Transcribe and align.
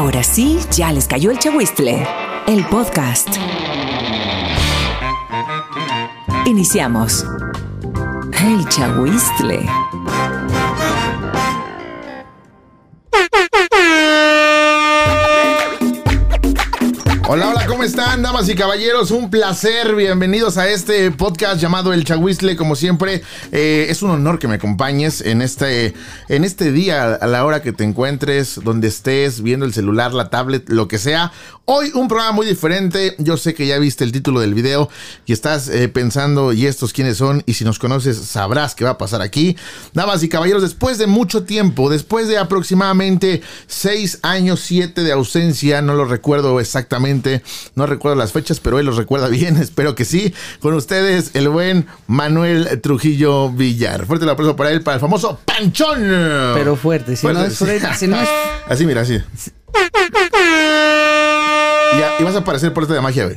Ahora 0.00 0.22
sí, 0.24 0.58
ya 0.70 0.90
les 0.92 1.06
cayó 1.06 1.30
el 1.30 1.38
chagüistle. 1.38 2.06
El 2.46 2.64
podcast. 2.68 3.28
Iniciamos. 6.46 7.26
El 8.32 8.66
chagüistle. 8.70 9.60
¿Cómo 17.80 17.88
están, 17.88 18.20
damas 18.20 18.46
y 18.50 18.54
caballeros? 18.54 19.10
Un 19.10 19.30
placer, 19.30 19.94
bienvenidos 19.94 20.58
a 20.58 20.68
este 20.68 21.10
podcast 21.12 21.58
llamado 21.58 21.94
El 21.94 22.04
Chahuizle. 22.04 22.54
Como 22.54 22.76
siempre, 22.76 23.22
eh, 23.52 23.86
es 23.88 24.02
un 24.02 24.10
honor 24.10 24.38
que 24.38 24.48
me 24.48 24.56
acompañes 24.56 25.22
en 25.22 25.40
este, 25.40 25.94
en 26.28 26.44
este 26.44 26.72
día, 26.72 27.14
a 27.14 27.26
la 27.26 27.42
hora 27.46 27.62
que 27.62 27.72
te 27.72 27.84
encuentres, 27.84 28.60
donde 28.62 28.88
estés, 28.88 29.42
viendo 29.42 29.64
el 29.64 29.72
celular, 29.72 30.12
la 30.12 30.28
tablet, 30.28 30.68
lo 30.68 30.88
que 30.88 30.98
sea. 30.98 31.32
Hoy 31.64 31.92
un 31.94 32.08
programa 32.08 32.32
muy 32.32 32.46
diferente. 32.46 33.14
Yo 33.18 33.36
sé 33.36 33.54
que 33.54 33.66
ya 33.66 33.78
viste 33.78 34.02
el 34.02 34.10
título 34.10 34.40
del 34.40 34.54
video 34.54 34.90
y 35.24 35.32
estás 35.32 35.68
eh, 35.68 35.88
pensando, 35.88 36.52
¿y 36.52 36.66
estos 36.66 36.92
quiénes 36.92 37.16
son? 37.16 37.44
Y 37.46 37.54
si 37.54 37.64
nos 37.64 37.78
conoces, 37.78 38.16
sabrás 38.18 38.74
qué 38.74 38.84
va 38.84 38.90
a 38.90 38.98
pasar 38.98 39.22
aquí. 39.22 39.56
Damas 39.94 40.22
y 40.24 40.28
caballeros, 40.28 40.62
después 40.62 40.98
de 40.98 41.06
mucho 41.06 41.44
tiempo, 41.44 41.88
después 41.88 42.26
de 42.26 42.38
aproximadamente 42.38 43.40
seis 43.68 44.18
años, 44.22 44.60
siete 44.60 45.02
de 45.02 45.12
ausencia, 45.12 45.80
no 45.80 45.94
lo 45.94 46.04
recuerdo 46.06 46.58
exactamente 46.58 47.42
no 47.74 47.86
recuerdo 47.86 48.16
las 48.16 48.32
fechas, 48.32 48.60
pero 48.60 48.78
él 48.78 48.86
los 48.86 48.96
recuerda 48.96 49.28
bien, 49.28 49.56
espero 49.60 49.94
que 49.94 50.04
sí. 50.04 50.34
Con 50.60 50.74
ustedes, 50.74 51.30
el 51.34 51.48
buen 51.48 51.86
Manuel 52.06 52.80
Trujillo 52.80 53.50
Villar. 53.50 54.06
Fuerte 54.06 54.24
el 54.24 54.30
aplauso 54.30 54.56
para 54.56 54.70
él, 54.70 54.82
para 54.82 54.96
el 54.96 55.00
famoso 55.00 55.38
Panchón. 55.44 56.00
Pero 56.54 56.76
fuerte, 56.76 57.16
si 57.16 57.26
no 57.26 57.44
es 57.44 57.56
fuerte, 57.56 57.94
si 57.94 58.06
no 58.06 58.20
es... 58.20 58.28
Así, 58.68 58.86
mira, 58.86 59.00
así. 59.00 59.18
Ya, 61.98 62.14
y 62.20 62.22
vas 62.22 62.36
a 62.36 62.38
aparecer 62.38 62.72
por 62.72 62.84
esta 62.84 62.94
de 62.94 63.00
magia, 63.00 63.24
güey. 63.24 63.36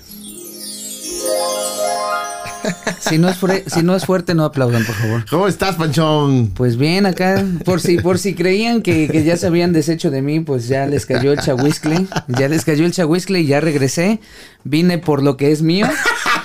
Si 2.99 3.17
no, 3.17 3.29
es 3.29 3.37
si 3.67 3.83
no 3.83 3.95
es 3.95 4.05
fuerte, 4.05 4.33
no 4.33 4.45
aplaudan, 4.45 4.85
por 4.85 4.95
favor. 4.95 5.25
¿Cómo 5.29 5.47
estás, 5.47 5.75
Panchón? 5.75 6.51
Pues 6.55 6.77
bien, 6.77 7.05
acá, 7.05 7.43
por 7.65 7.81
si, 7.81 7.97
por 7.97 8.17
si 8.17 8.33
creían 8.33 8.81
que, 8.81 9.23
ya 9.23 9.37
se 9.37 9.47
habían 9.47 9.73
deshecho 9.73 10.09
de 10.09 10.21
mí, 10.21 10.39
pues 10.39 10.67
ya 10.67 10.85
les 10.85 11.05
cayó 11.05 11.33
el 11.33 11.39
chahuiscle. 11.39 12.07
Ya 12.27 12.47
les 12.47 12.65
cayó 12.65 12.85
el 12.85 12.91
chahuiscle 12.91 13.41
y 13.41 13.45
ya 13.45 13.59
regresé. 13.59 14.19
Vine 14.63 14.97
por 14.97 15.21
lo 15.21 15.37
que 15.37 15.51
es 15.51 15.61
mío. 15.61 15.87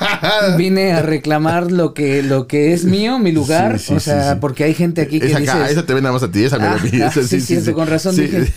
Vine 0.57 0.93
a 0.93 1.03
reclamar 1.03 1.71
lo 1.71 1.95
que, 1.95 2.23
lo 2.23 2.47
que 2.47 2.73
es 2.73 2.85
mío, 2.85 3.19
mi 3.19 3.33
lugar. 3.33 3.79
o 3.89 4.01
sea, 4.01 4.41
porque 4.41 4.65
hay 4.65 4.75
gente 4.75 5.01
aquí 5.01 5.21
que 5.21 5.27
esa 5.27 5.39
dice. 5.39 5.71
esa 5.71 5.87
te 5.87 5.95
ven 5.95 6.03
nada 6.03 6.13
más 6.13 6.23
a 6.23 6.31
ti, 6.31 6.45
esa 6.45 6.57
ah, 6.57 6.79
me 6.83 7.03
ah, 7.03 7.11
sí, 7.11 7.41
sí, 7.41 7.73
con 7.73 7.89
razón 7.89 8.17
dije. 8.17 8.53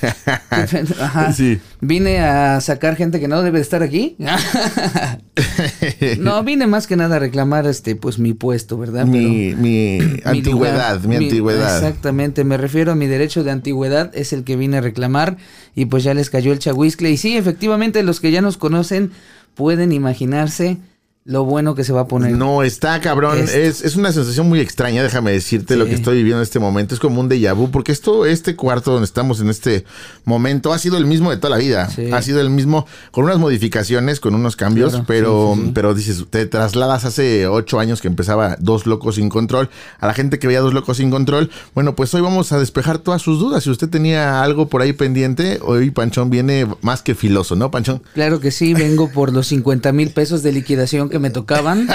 Ajá. 0.99 1.33
Vine 1.79 2.19
a 2.19 2.61
sacar 2.61 2.95
gente 2.95 3.19
que 3.19 3.27
no 3.27 3.41
debe 3.41 3.59
estar 3.59 3.83
aquí. 3.83 4.15
no, 6.19 6.43
vine 6.43 6.67
más 6.67 6.87
que 6.87 6.95
nada 6.95 7.15
a 7.15 7.19
reclamar 7.19 7.65
este, 7.65 7.95
pues 7.95 8.19
mi 8.19 8.33
puesto, 8.33 8.77
¿verdad? 8.77 9.05
Mi, 9.05 9.55
mi, 9.55 9.99
antigüedad, 10.23 11.01
mi, 11.01 11.15
antigüedad. 11.15 11.77
Exactamente, 11.77 12.43
me 12.43 12.57
refiero 12.57 12.91
a 12.91 12.95
mi 12.95 13.07
derecho 13.07 13.43
de 13.43 13.51
antigüedad, 13.51 14.11
es 14.13 14.33
el 14.33 14.43
que 14.43 14.55
vine 14.55 14.77
a 14.77 14.81
reclamar 14.81 15.37
y 15.75 15.85
pues 15.85 16.03
ya 16.03 16.13
les 16.13 16.29
cayó 16.29 16.53
el 16.53 16.59
chahuiscle. 16.59 17.09
Y 17.09 17.17
sí, 17.17 17.37
efectivamente, 17.37 18.03
los 18.03 18.19
que 18.19 18.31
ya 18.31 18.41
nos 18.41 18.57
conocen 18.57 19.11
pueden 19.55 19.91
imaginarse 19.91 20.77
lo 21.23 21.45
bueno 21.45 21.75
que 21.75 21.83
se 21.83 21.93
va 21.93 22.01
a 22.01 22.07
poner. 22.07 22.31
No, 22.31 22.63
está 22.63 22.99
cabrón. 22.99 23.37
Es, 23.37 23.83
es, 23.83 23.95
una 23.95 24.11
sensación 24.11 24.49
muy 24.49 24.59
extraña, 24.59 25.03
déjame 25.03 25.31
decirte 25.31 25.75
lo 25.75 25.85
que 25.85 25.93
estoy 25.93 26.15
viviendo 26.17 26.39
en 26.39 26.43
este 26.43 26.57
momento. 26.57 26.95
Es 26.95 26.99
como 26.99 27.21
un 27.21 27.29
déjà 27.29 27.53
vu, 27.53 27.69
porque 27.69 27.91
esto, 27.91 28.25
este 28.25 28.55
cuarto 28.55 28.91
donde 28.91 29.05
estamos 29.05 29.39
en 29.39 29.49
este 29.49 29.85
momento 30.25 30.73
ha 30.73 30.79
sido 30.79 30.97
el 30.97 31.05
mismo 31.05 31.29
de 31.29 31.37
toda 31.37 31.51
la 31.51 31.57
vida. 31.57 31.87
Ha 32.11 32.21
sido 32.23 32.41
el 32.41 32.49
mismo, 32.49 32.87
con 33.11 33.25
unas 33.25 33.37
modificaciones, 33.37 34.19
con 34.19 34.33
unos 34.33 34.55
cambios, 34.55 35.03
pero, 35.05 35.55
pero 35.75 35.93
dices, 35.93 36.25
te 36.27 36.47
trasladas 36.47 37.05
hace 37.05 37.45
ocho 37.45 37.79
años 37.79 38.01
que 38.01 38.07
empezaba 38.07 38.57
Dos 38.59 38.87
Locos 38.87 39.15
Sin 39.15 39.29
Control. 39.29 39.69
A 39.99 40.07
la 40.07 40.15
gente 40.15 40.39
que 40.39 40.47
veía 40.47 40.61
Dos 40.61 40.73
Locos 40.73 40.97
Sin 40.97 41.11
Control, 41.11 41.51
bueno, 41.75 41.95
pues 41.95 42.11
hoy 42.15 42.21
vamos 42.21 42.51
a 42.51 42.57
despejar 42.57 42.97
todas 42.97 43.21
sus 43.21 43.39
dudas. 43.39 43.63
Si 43.63 43.69
usted 43.69 43.89
tenía 43.89 44.41
algo 44.41 44.69
por 44.69 44.81
ahí 44.81 44.93
pendiente, 44.93 45.59
hoy 45.61 45.91
Panchón 45.91 46.31
viene 46.31 46.65
más 46.81 47.03
que 47.03 47.13
filoso, 47.13 47.55
¿no, 47.55 47.69
Panchón? 47.69 48.01
Claro 48.15 48.39
que 48.39 48.49
sí, 48.49 48.73
vengo 48.73 49.11
por 49.11 49.31
los 49.31 49.45
50 49.47 49.91
mil 49.91 50.09
pesos 50.09 50.41
de 50.41 50.51
liquidación 50.51 51.10
que 51.11 51.19
me 51.19 51.29
tocaban. 51.29 51.87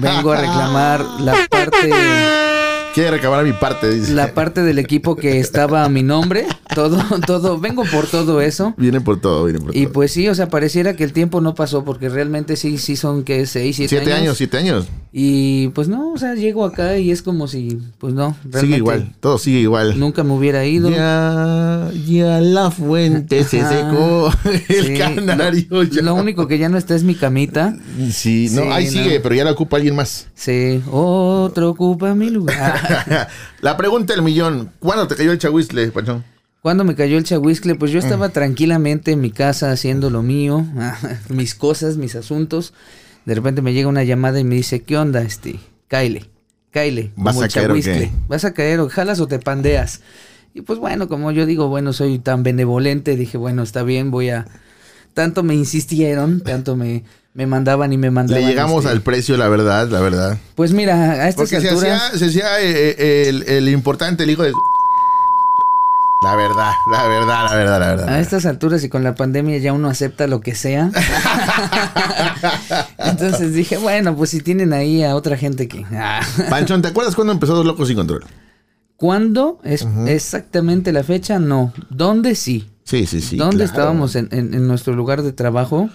Vengo 0.00 0.32
a 0.32 0.36
reclamar 0.36 1.00
la 1.20 1.46
parte 1.48 2.49
Quiere 2.94 3.12
recabar 3.12 3.44
mi 3.44 3.52
parte, 3.52 3.88
dice. 3.88 4.12
La 4.14 4.34
parte 4.34 4.62
del 4.62 4.80
equipo 4.80 5.14
que 5.14 5.38
estaba 5.38 5.84
a 5.84 5.88
mi 5.88 6.02
nombre. 6.02 6.46
Todo, 6.74 6.98
todo, 7.26 7.58
vengo 7.58 7.84
por 7.84 8.06
todo 8.06 8.40
eso. 8.40 8.74
Viene 8.76 9.00
por 9.00 9.20
todo, 9.20 9.44
viene 9.44 9.60
por 9.60 9.70
y 9.70 9.72
todo. 9.72 9.82
Y 9.82 9.86
pues 9.92 10.12
sí, 10.12 10.28
o 10.28 10.34
sea, 10.34 10.48
pareciera 10.48 10.94
que 10.94 11.04
el 11.04 11.12
tiempo 11.12 11.40
no 11.40 11.54
pasó 11.54 11.84
porque 11.84 12.08
realmente 12.08 12.56
sí, 12.56 12.78
sí 12.78 12.96
son 12.96 13.24
que 13.24 13.46
seis, 13.46 13.76
siete, 13.76 13.96
siete 13.96 14.12
años. 14.12 14.36
Siete 14.36 14.56
años, 14.58 14.86
Y 15.12 15.68
pues 15.68 15.88
no, 15.88 16.12
o 16.12 16.18
sea, 16.18 16.34
llego 16.34 16.64
acá 16.64 16.98
y 16.98 17.10
es 17.10 17.22
como 17.22 17.48
si, 17.48 17.78
pues 17.98 18.14
no, 18.14 18.36
realmente. 18.42 18.60
Sigue 18.60 18.76
igual, 18.76 19.14
todo 19.20 19.38
sigue 19.38 19.58
igual. 19.60 19.98
Nunca 19.98 20.22
me 20.24 20.32
hubiera 20.32 20.64
ido. 20.64 20.90
Ya, 20.90 21.90
ya 22.06 22.40
la 22.40 22.70
fuente 22.70 23.44
se 23.44 23.66
secó. 23.66 24.32
El 24.68 24.98
canario 24.98 25.82
ya. 25.84 26.02
Lo 26.02 26.14
único 26.14 26.46
que 26.46 26.58
ya 26.58 26.68
no 26.68 26.78
está 26.78 26.94
es 26.94 27.02
mi 27.04 27.14
camita. 27.14 27.76
Sí, 28.12 28.48
no, 28.52 28.72
ahí 28.72 28.86
sigue, 28.88 29.20
pero 29.20 29.34
ya 29.34 29.44
la 29.44 29.52
ocupa 29.52 29.76
alguien 29.76 29.96
más. 29.96 30.28
Sí, 30.34 30.82
otro 30.90 31.70
ocupa 31.70 32.14
mi 32.14 32.30
lugar. 32.30 32.79
la 33.60 33.76
pregunta 33.76 34.14
del 34.14 34.22
millón, 34.22 34.72
¿cuándo 34.78 35.06
te 35.06 35.16
cayó 35.16 35.32
el 35.32 35.38
chahuizle, 35.38 35.90
Pachón? 35.90 36.24
¿Cuándo 36.62 36.84
me 36.84 36.94
cayó 36.94 37.16
el 37.16 37.24
chahuizle? 37.24 37.74
Pues 37.74 37.90
yo 37.90 37.98
estaba 37.98 38.28
mm. 38.28 38.32
tranquilamente 38.32 39.12
en 39.12 39.20
mi 39.20 39.30
casa 39.30 39.72
haciendo 39.72 40.10
lo 40.10 40.22
mío, 40.22 40.66
mis 41.28 41.54
cosas, 41.54 41.96
mis 41.96 42.14
asuntos. 42.14 42.74
De 43.24 43.34
repente 43.34 43.62
me 43.62 43.72
llega 43.72 43.88
una 43.88 44.04
llamada 44.04 44.40
y 44.40 44.44
me 44.44 44.56
dice, 44.56 44.82
¿qué 44.82 44.96
onda, 44.96 45.22
este? 45.22 45.58
Kyle, 45.88 46.28
Kyle, 46.70 47.12
¿Vas 47.16 47.40
a 47.40 47.48
caer? 47.48 48.10
¿Vas 48.28 48.44
a 48.44 48.54
caer 48.54 48.80
o 48.80 48.88
jalas 48.88 49.20
o 49.20 49.26
te 49.26 49.38
pandeas? 49.38 50.02
Y 50.54 50.62
pues 50.62 50.78
bueno, 50.78 51.08
como 51.08 51.30
yo 51.32 51.46
digo, 51.46 51.68
bueno, 51.68 51.92
soy 51.92 52.18
tan 52.18 52.42
benevolente, 52.42 53.16
dije, 53.16 53.38
bueno, 53.38 53.62
está 53.62 53.82
bien, 53.82 54.10
voy 54.10 54.30
a... 54.30 54.46
Tanto 55.14 55.42
me 55.42 55.54
insistieron, 55.54 56.40
tanto 56.40 56.76
me, 56.76 57.04
me 57.34 57.46
mandaban 57.46 57.92
y 57.92 57.98
me 57.98 58.10
mandaban. 58.10 58.42
Le 58.42 58.48
llegamos 58.48 58.84
este, 58.84 58.90
al 58.90 59.02
precio, 59.02 59.36
la 59.36 59.48
verdad, 59.48 59.88
la 59.88 60.00
verdad. 60.00 60.38
Pues 60.54 60.72
mira, 60.72 61.12
a 61.12 61.28
estas 61.28 61.48
Porque 61.48 61.68
alturas... 61.68 62.12
se 62.16 62.26
hacía, 62.26 62.60
eh, 62.60 62.96
eh, 62.98 63.24
el, 63.28 63.42
el, 63.44 63.68
importante, 63.68 64.24
el 64.24 64.30
hijo 64.30 64.42
de... 64.42 64.52
La 66.22 66.36
verdad, 66.36 66.72
la 66.92 67.08
verdad, 67.08 67.44
la 67.48 67.56
verdad, 67.56 67.80
la 67.80 67.86
verdad. 67.86 68.08
A 68.10 68.20
estas 68.20 68.44
alturas 68.44 68.84
y 68.84 68.90
con 68.90 69.02
la 69.02 69.14
pandemia 69.14 69.56
ya 69.56 69.72
uno 69.72 69.88
acepta 69.88 70.26
lo 70.26 70.42
que 70.42 70.54
sea. 70.54 70.90
Entonces 72.98 73.54
dije, 73.54 73.78
bueno, 73.78 74.14
pues 74.14 74.28
si 74.28 74.42
tienen 74.42 74.74
ahí 74.74 75.02
a 75.02 75.16
otra 75.16 75.38
gente 75.38 75.66
que... 75.66 75.86
Ah. 75.92 76.20
Panchón, 76.50 76.82
¿te 76.82 76.88
acuerdas 76.88 77.14
cuándo 77.14 77.32
empezó 77.32 77.54
Dos 77.54 77.64
Locos 77.64 77.88
Sin 77.88 77.96
Control? 77.96 78.22
¿Cuándo? 78.96 79.60
Es 79.64 79.86
exactamente 80.08 80.92
la 80.92 81.04
fecha, 81.04 81.38
no. 81.38 81.72
¿Dónde 81.88 82.34
sí? 82.34 82.68
Sí, 82.84 83.06
sí, 83.06 83.22
sí. 83.22 83.38
¿Dónde 83.38 83.64
estábamos 83.64 84.14
en, 84.14 84.28
en 84.30 84.68
nuestro 84.68 84.92
lugar 84.92 85.22
de 85.22 85.32
trabajo? 85.32 85.88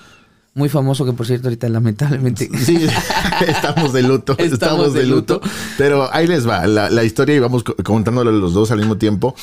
Muy 0.57 0.69
famoso 0.69 1.05
que 1.05 1.11
por 1.11 1.27
cierto 1.27 1.49
ahorita 1.49 1.67
lamentablemente. 1.67 2.49
Sí, 2.65 2.77
estamos 3.47 3.91
de 3.91 4.03
luto. 4.03 4.37
Estamos, 4.37 4.93
de, 4.93 5.05
luto, 5.05 5.41
Pero 5.77 6.09
ahí 6.13 6.27
les 6.27 6.47
va 6.47 6.65
la, 6.65 7.03
historia 7.03 7.35
y 7.35 7.39
vamos 7.39 7.63
contándolo 7.63 8.31
los 8.31 8.53
dos 8.53 8.71
al 8.71 8.79
mismo 8.79 8.97
tiempo. 8.97 9.35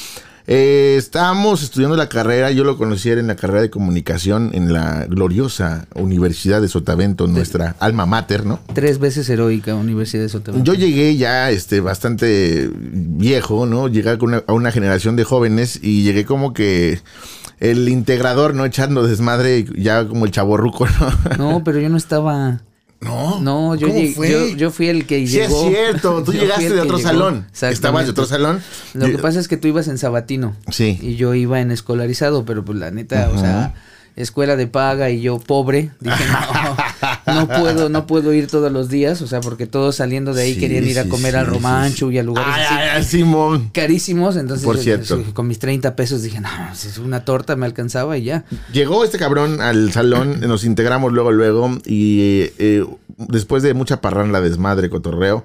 Eh, 0.46 0.96
estábamos 0.98 1.62
estudiando 1.62 1.96
la 1.98 2.08
carrera, 2.08 2.50
yo 2.50 2.64
lo 2.64 2.78
conocí 2.78 3.10
en 3.10 3.26
la 3.26 3.36
carrera 3.36 3.60
de 3.60 3.70
comunicación 3.70 4.50
en 4.54 4.72
la 4.72 5.04
gloriosa 5.06 5.86
Universidad 5.94 6.62
de 6.62 6.68
Sotavento, 6.68 7.26
nuestra 7.26 7.76
alma 7.78 8.06
mater, 8.06 8.46
¿no? 8.46 8.58
Tres 8.72 8.98
veces 8.98 9.28
heroica 9.28 9.74
Universidad 9.74 10.22
de 10.22 10.30
Sotavento. 10.30 10.64
Yo 10.64 10.76
llegué 10.76 11.16
ya 11.16 11.50
este, 11.50 11.80
bastante 11.80 12.70
viejo, 12.74 13.66
¿no? 13.66 13.86
Llegué 13.86 14.10
a 14.10 14.18
una, 14.18 14.42
a 14.46 14.52
una 14.54 14.72
generación 14.72 15.14
de 15.14 15.24
jóvenes 15.24 15.78
y 15.80 16.04
llegué 16.04 16.24
como 16.24 16.54
que 16.54 17.00
el 17.62 17.88
integrador, 17.88 18.54
¿no? 18.54 18.64
Echando 18.64 19.06
desmadre 19.06 19.64
ya 19.76 20.06
como 20.06 20.24
el 20.24 20.32
chaborruco, 20.32 20.86
¿no? 20.88 21.36
No, 21.38 21.64
pero 21.64 21.78
yo 21.78 21.88
no 21.88 21.96
estaba. 21.96 22.60
No. 23.00 23.40
No, 23.40 23.74
yo, 23.76 23.86
llegué, 23.86 24.56
yo, 24.56 24.70
fui 24.72 24.88
el 24.88 25.06
que 25.06 25.26
llegó. 25.26 25.62
Sí, 25.62 25.68
es 25.68 25.74
cierto. 25.74 26.24
Tú 26.24 26.32
llegaste 26.32 26.70
de 26.70 26.80
otro 26.80 26.98
salón. 26.98 27.46
Estabas 27.52 28.06
de 28.06 28.10
otro 28.10 28.26
salón. 28.26 28.60
Lo 28.94 29.06
que 29.06 29.18
pasa 29.18 29.38
es 29.38 29.46
que 29.46 29.56
tú 29.56 29.68
ibas 29.68 29.86
en 29.86 29.98
sabatino. 29.98 30.56
Sí. 30.70 30.98
Y 31.00 31.14
yo 31.14 31.34
iba 31.34 31.60
en 31.60 31.70
escolarizado, 31.70 32.44
pero 32.44 32.64
pues 32.64 32.78
la 32.78 32.90
neta, 32.90 33.30
o 33.32 33.38
sea 33.38 33.74
escuela 34.16 34.56
de 34.56 34.66
paga 34.66 35.10
y 35.10 35.20
yo 35.20 35.38
pobre, 35.38 35.90
dije, 36.00 36.24
no, 36.64 36.76
no 37.26 37.48
puedo, 37.48 37.88
no 37.88 38.06
puedo 38.06 38.32
ir 38.32 38.46
todos 38.46 38.70
los 38.70 38.88
días, 38.88 39.22
o 39.22 39.26
sea, 39.26 39.40
porque 39.40 39.66
todos 39.66 39.96
saliendo 39.96 40.34
de 40.34 40.42
ahí 40.42 40.56
querían 40.56 40.84
ir 40.84 40.98
a 40.98 41.08
comer 41.08 41.36
al 41.36 41.46
Romancho 41.46 42.10
y 42.10 42.18
a 42.18 42.22
lugares 42.22 42.66
así 42.94 43.24
carísimos, 43.72 44.36
entonces 44.36 44.64
Por 44.64 44.78
cierto. 44.78 45.22
con 45.34 45.46
mis 45.46 45.58
30 45.58 45.96
pesos 45.96 46.22
dije, 46.22 46.40
no, 46.40 46.48
es 46.72 46.98
una 46.98 47.24
torta 47.24 47.56
me 47.56 47.66
alcanzaba 47.66 48.16
y 48.18 48.24
ya. 48.24 48.44
Llegó 48.72 49.04
este 49.04 49.18
cabrón 49.18 49.60
al 49.60 49.92
salón, 49.92 50.40
nos 50.46 50.64
integramos 50.64 51.12
luego, 51.12 51.32
luego, 51.32 51.78
y 51.84 52.50
eh, 52.58 52.84
después 53.16 53.62
de 53.62 53.74
mucha 53.74 54.00
parranda, 54.00 54.40
desmadre, 54.40 54.90
cotorreo, 54.90 55.44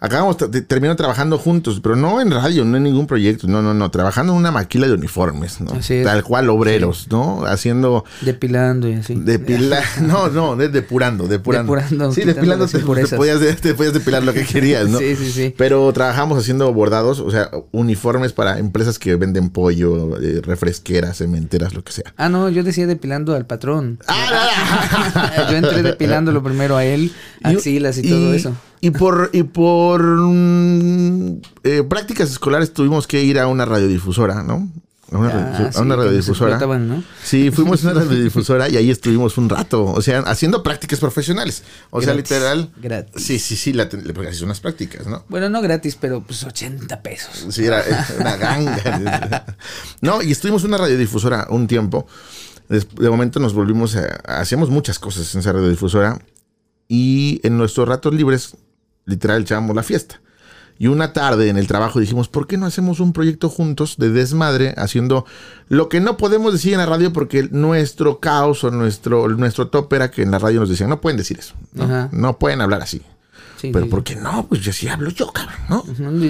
acabamos 0.00 0.36
terminando 0.36 0.96
trabajando 0.96 1.38
juntos, 1.38 1.80
pero 1.82 1.94
no 1.94 2.20
en 2.20 2.30
radio, 2.30 2.64
no 2.64 2.76
en 2.76 2.82
ningún 2.82 3.06
proyecto, 3.06 3.46
no, 3.46 3.60
no, 3.62 3.74
no, 3.74 3.90
trabajando 3.90 4.32
en 4.32 4.38
una 4.38 4.50
maquila 4.50 4.86
de 4.86 4.94
uniformes, 4.94 5.60
¿no? 5.60 5.72
Así 5.72 5.94
es. 5.94 6.04
Tal 6.04 6.24
cual 6.24 6.48
obreros, 6.48 7.08
¿no? 7.10 7.44
Haciendo 7.44 8.04
Depilando 8.22 8.88
y 8.88 8.94
así. 8.94 9.14
depilar, 9.14 9.84
no, 10.02 10.28
no, 10.28 10.56
de- 10.56 10.68
depurando, 10.68 11.28
depurando. 11.28 11.74
Depurando, 11.74 12.12
sí, 12.12 12.22
depilando 12.22 12.66
te, 12.66 12.78
te 12.78 12.84
podías, 12.84 13.40
te 13.60 13.74
podías 13.74 13.92
depilar 13.92 14.22
lo 14.22 14.32
que 14.32 14.44
querías, 14.46 14.88
¿no? 14.88 14.98
Sí, 14.98 15.16
sí, 15.16 15.30
sí. 15.30 15.54
Pero 15.56 15.92
trabajamos 15.92 16.38
haciendo 16.38 16.72
bordados, 16.72 17.20
o 17.20 17.30
sea, 17.30 17.50
uniformes 17.72 18.32
para 18.32 18.58
empresas 18.58 18.98
que 18.98 19.16
venden 19.16 19.50
pollo, 19.50 20.18
eh, 20.20 20.40
refresqueras, 20.42 21.18
cementeras, 21.18 21.74
lo 21.74 21.84
que 21.84 21.92
sea. 21.92 22.14
Ah, 22.16 22.28
no, 22.28 22.48
yo 22.48 22.62
decía 22.62 22.86
depilando 22.86 23.34
al 23.34 23.46
patrón. 23.46 23.98
Ah, 24.08 25.46
yo 25.50 25.56
entré 25.56 25.82
depilándolo 25.82 26.42
primero 26.42 26.76
a 26.76 26.84
él, 26.84 27.12
axilas 27.42 27.98
y, 27.98 28.08
todo 28.08 28.32
eso. 28.32 28.54
Y 28.80 28.90
por, 28.90 29.30
y 29.32 29.42
por 29.42 30.02
mm, 30.02 31.40
eh, 31.64 31.82
prácticas 31.88 32.30
escolares 32.30 32.72
tuvimos 32.72 33.06
que 33.06 33.22
ir 33.22 33.38
a 33.38 33.46
una 33.46 33.64
radiodifusora, 33.66 34.42
¿no? 34.42 34.70
A 35.12 35.18
una, 35.18 35.28
Ah, 35.28 35.58
radio- 35.58 35.70
a 35.78 35.82
una 35.82 35.96
radiodifusora. 35.96 36.58
Sí, 37.24 37.50
fuimos 37.50 37.84
a 37.84 37.90
una 37.90 38.00
radiodifusora 38.00 38.68
y 38.68 38.76
ahí 38.76 38.90
estuvimos 38.90 39.36
un 39.38 39.48
rato, 39.48 39.84
o 39.84 40.00
sea, 40.00 40.20
haciendo 40.20 40.62
prácticas 40.62 41.00
profesionales. 41.00 41.64
O 41.90 42.00
sea, 42.00 42.14
literal. 42.14 42.70
gratis. 42.80 43.22
Sí, 43.26 43.38
sí, 43.40 43.56
sí, 43.56 43.72
la, 43.72 43.88
porque 43.88 44.30
unas 44.44 44.60
prácticas, 44.60 45.08
¿no? 45.08 45.24
Bueno, 45.28 45.48
no 45.50 45.60
gratis, 45.62 45.96
pero 46.00 46.22
pues 46.22 46.44
80 46.44 47.02
pesos. 47.02 47.44
Sí, 47.52 47.64
era 47.66 47.82
una 48.20 48.36
ganga. 48.36 49.46
No, 50.00 50.22
y 50.22 50.30
estuvimos 50.30 50.62
en 50.62 50.68
una 50.68 50.78
radiodifusora 50.78 51.48
un 51.50 51.66
tiempo. 51.66 52.06
De 52.68 53.10
momento 53.10 53.40
nos 53.40 53.52
volvimos 53.52 53.96
a, 53.96 54.06
hacíamos 54.40 54.70
muchas 54.70 54.98
cosas 55.00 55.34
en 55.34 55.40
esa 55.40 55.52
radiodifusora. 55.52 56.18
Y 56.86 57.40
en 57.44 57.56
nuestros 57.58 57.88
ratos 57.88 58.14
libres, 58.14 58.56
literal, 59.10 59.42
echábamos 59.42 59.76
la 59.76 59.82
fiesta. 59.82 60.20
Y 60.78 60.86
una 60.86 61.12
tarde 61.12 61.50
en 61.50 61.58
el 61.58 61.66
trabajo 61.66 62.00
dijimos, 62.00 62.28
¿por 62.28 62.46
qué 62.46 62.56
no 62.56 62.64
hacemos 62.64 63.00
un 63.00 63.12
proyecto 63.12 63.50
juntos 63.50 63.96
de 63.98 64.08
desmadre 64.08 64.72
haciendo 64.78 65.26
lo 65.68 65.90
que 65.90 66.00
no 66.00 66.16
podemos 66.16 66.54
decir 66.54 66.72
en 66.72 66.78
la 66.78 66.86
radio 66.86 67.12
porque 67.12 67.48
nuestro 67.50 68.18
caos 68.18 68.64
o 68.64 68.70
nuestro, 68.70 69.28
nuestro 69.28 69.68
top 69.68 69.92
era 69.92 70.10
que 70.10 70.22
en 70.22 70.30
la 70.30 70.38
radio 70.38 70.60
nos 70.60 70.70
decían, 70.70 70.88
no 70.88 71.02
pueden 71.02 71.18
decir 71.18 71.38
eso, 71.38 71.54
no, 71.74 72.08
no 72.12 72.38
pueden 72.38 72.62
hablar 72.62 72.80
así. 72.80 73.02
Sí, 73.60 73.70
Pero 73.72 73.84
sí, 73.84 73.90
¿por 73.90 74.02
qué 74.04 74.16
no? 74.16 74.46
Pues 74.48 74.62
yo 74.62 74.72
sí 74.72 74.88
hablo 74.88 75.10
yo, 75.10 75.30
cabrón, 75.32 75.56
¿no? 75.68 75.84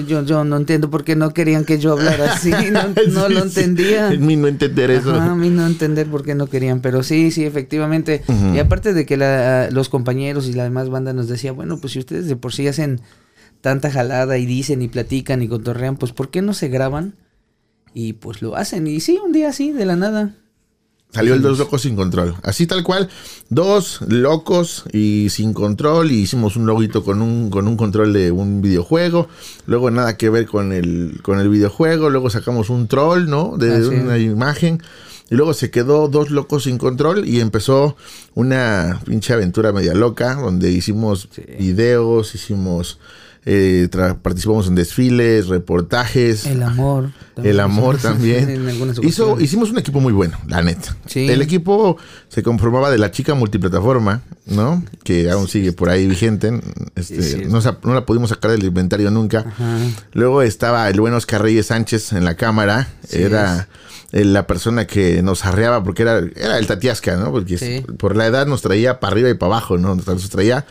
Yo, 0.05 0.25
yo 0.25 0.43
no 0.43 0.57
entiendo 0.57 0.89
por 0.89 1.03
qué 1.05 1.15
no 1.15 1.33
querían 1.33 1.63
que 1.63 1.79
yo 1.79 1.93
hablara 1.93 2.33
así. 2.33 2.51
No, 3.13 3.29
lo 3.29 3.43
entendía. 3.43 4.11
En 4.11 4.25
mí 4.25 4.35
no 4.35 4.47
entender 4.47 4.91
eso. 4.91 5.13
Ajá, 5.15 5.31
a 5.31 5.35
mí 5.35 5.49
no 5.49 5.65
entender 5.65 6.07
por 6.07 6.23
qué 6.23 6.35
no 6.35 6.47
querían, 6.47 6.81
pero 6.81 7.03
sí, 7.03 7.31
sí, 7.31 7.45
efectivamente. 7.45 8.23
Y 8.53 8.59
aparte 8.59 8.93
de 8.93 9.05
que 9.05 9.15
la- 9.17 9.69
los 9.71 9.87
compañeros 9.89 10.47
y 10.47 10.53
la 10.53 10.63
demás 10.63 10.89
banda 10.89 11.13
nos 11.13 11.27
decía, 11.29 11.51
bueno, 11.53 11.79
pues 11.79 11.93
si 11.93 11.99
ustedes 11.99 12.27
de 12.27 12.35
por 12.35 12.53
sí 12.53 12.67
hacen 12.67 12.99
tanta 13.61 13.89
jalada 13.91 14.37
y 14.37 14.45
dicen 14.45 14.81
y 14.81 14.87
platican 14.87 15.41
y 15.41 15.47
cotorrean, 15.47 15.95
pues 15.97 16.11
¿por 16.11 16.31
qué 16.31 16.41
no 16.41 16.53
se 16.53 16.67
graban? 16.67 17.15
Y 17.93 18.13
pues 18.13 18.41
lo 18.41 18.55
hacen. 18.55 18.87
Y 18.87 18.99
sí, 18.99 19.19
un 19.23 19.31
día 19.31 19.49
así, 19.49 19.71
de 19.71 19.85
la 19.85 19.95
nada. 19.95 20.33
Salió 21.13 21.33
el 21.33 21.41
Dos 21.41 21.59
Locos 21.59 21.81
Sin 21.81 21.95
Control. 21.95 22.35
Así 22.41 22.67
tal 22.67 22.83
cual. 22.83 23.09
Dos 23.49 23.99
locos 24.07 24.85
y 24.93 25.27
sin 25.29 25.53
control. 25.53 26.11
Y 26.11 26.19
hicimos 26.21 26.55
un 26.55 26.65
loguito 26.65 27.03
con 27.03 27.21
un, 27.21 27.49
con 27.49 27.67
un 27.67 27.75
control 27.75 28.13
de 28.13 28.31
un 28.31 28.61
videojuego. 28.61 29.27
Luego 29.65 29.91
nada 29.91 30.15
que 30.15 30.29
ver 30.29 30.45
con 30.45 30.71
el, 30.71 31.19
con 31.21 31.39
el 31.39 31.49
videojuego. 31.49 32.09
Luego 32.09 32.29
sacamos 32.29 32.69
un 32.69 32.87
troll, 32.87 33.27
¿no? 33.29 33.57
De 33.57 33.87
una 33.89 34.17
imagen. 34.17 34.81
Y 35.29 35.35
luego 35.35 35.53
se 35.53 35.69
quedó 35.69 36.07
Dos 36.07 36.29
Locos 36.31 36.63
Sin 36.63 36.77
Control. 36.77 37.27
Y 37.27 37.41
empezó 37.41 37.97
una 38.33 39.01
pinche 39.05 39.33
aventura 39.33 39.73
media 39.73 39.93
loca. 39.93 40.35
Donde 40.35 40.71
hicimos 40.71 41.27
Sí. 41.31 41.41
videos, 41.59 42.35
hicimos... 42.35 42.99
eh, 43.45 43.87
participamos 44.21 44.67
en 44.67 44.75
desfiles, 44.75 45.47
reportajes. 45.47 46.45
El 46.45 46.61
amor. 46.63 47.11
El 47.41 47.59
amor 47.59 47.97
también. 48.01 48.49
En 48.49 48.93
Hizo, 49.03 49.39
hicimos 49.39 49.71
un 49.71 49.79
equipo 49.79 49.99
muy 49.99 50.13
bueno, 50.13 50.37
la 50.47 50.61
neta. 50.61 50.95
Sí. 51.07 51.27
El 51.29 51.41
equipo 51.41 51.97
se 52.29 52.43
conformaba 52.43 52.91
de 52.91 52.97
la 52.99 53.09
chica 53.11 53.33
multiplataforma, 53.33 54.21
¿no? 54.45 54.83
Que 55.03 55.31
aún 55.31 55.47
sigue 55.47 55.71
por 55.73 55.89
ahí 55.89 56.07
vigente. 56.07 56.61
Este, 56.95 57.21
Sí, 57.21 57.37
sí. 57.39 57.45
no, 57.47 57.93
la 57.93 58.05
pudimos 58.05 58.29
sacar 58.29 58.51
del 58.51 58.63
inventario 58.63 59.09
nunca. 59.09 59.39
Ajá. 59.39 59.77
Luego 60.13 60.41
estaba 60.43 60.87
el 60.89 60.99
buen 60.99 61.13
Oscar 61.13 61.41
Reyes 61.41 61.67
Sánchez 61.67 62.13
en 62.13 62.25
la 62.25 62.35
cámara. 62.35 62.87
Era 63.11 63.67
la 64.11 64.45
persona 64.45 64.85
que 64.85 65.21
nos 65.23 65.45
arreaba 65.45 65.83
porque 65.83 66.01
era, 66.03 66.19
era 66.35 66.57
el 66.59 66.67
Tatiasca, 66.67 67.15
¿no? 67.15 67.31
Porque 67.31 67.57
Sí. 67.57 67.83
por 67.97 68.15
la 68.15 68.27
edad 68.27 68.45
nos 68.45 68.61
traía 68.61 68.99
para 68.99 69.13
arriba 69.13 69.29
y 69.29 69.33
para 69.35 69.53
abajo, 69.53 69.77
¿no? 69.77 69.95
Nos 69.95 70.29
traía 70.29 70.65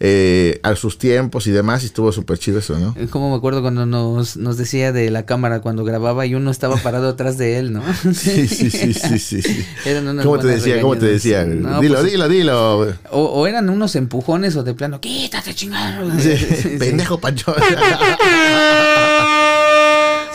eh, 0.00 0.60
a 0.62 0.76
sus 0.76 0.98
tiempos 0.98 1.46
y 1.46 1.50
demás 1.50 1.82
y 1.82 1.86
estuvo 1.86 2.12
súper 2.12 2.38
chido 2.38 2.60
eso, 2.60 2.78
¿no? 2.78 2.94
Es 2.98 3.10
como 3.10 3.30
me 3.30 3.36
acuerdo 3.36 3.62
cuando 3.62 3.84
nos, 3.84 4.36
nos 4.36 4.56
decía 4.56 4.92
de 4.92 5.10
la 5.10 5.26
cámara 5.26 5.60
cuando 5.60 5.84
grababa 5.84 6.24
y 6.24 6.34
uno 6.34 6.50
estaba 6.50 6.76
parado 6.76 7.08
atrás 7.08 7.36
de 7.38 7.58
él, 7.58 7.72
¿no? 7.72 7.82
Sí, 8.14 8.46
sí, 8.46 8.70
sí, 8.70 8.92
sí, 8.92 9.18
sí. 9.18 9.42
sí. 9.42 9.64
¿Cómo 10.22 10.38
te 10.38 10.46
decía? 10.46 10.80
¿Cómo 10.80 10.96
te 10.96 11.06
decía? 11.06 11.44
No, 11.44 11.80
dilo, 11.80 11.98
pues, 11.98 12.12
dilo, 12.12 12.28
dilo. 12.28 12.80
O, 13.10 13.22
o 13.24 13.46
eran 13.46 13.68
unos 13.70 13.96
empujones 13.96 14.54
o 14.56 14.62
de 14.62 14.74
plano, 14.74 15.00
quítate 15.00 15.54
chingado. 15.54 16.10
Sí, 16.20 16.36
Sí. 16.62 16.76
Pendejo 16.78 17.18
Pancho. 17.18 17.54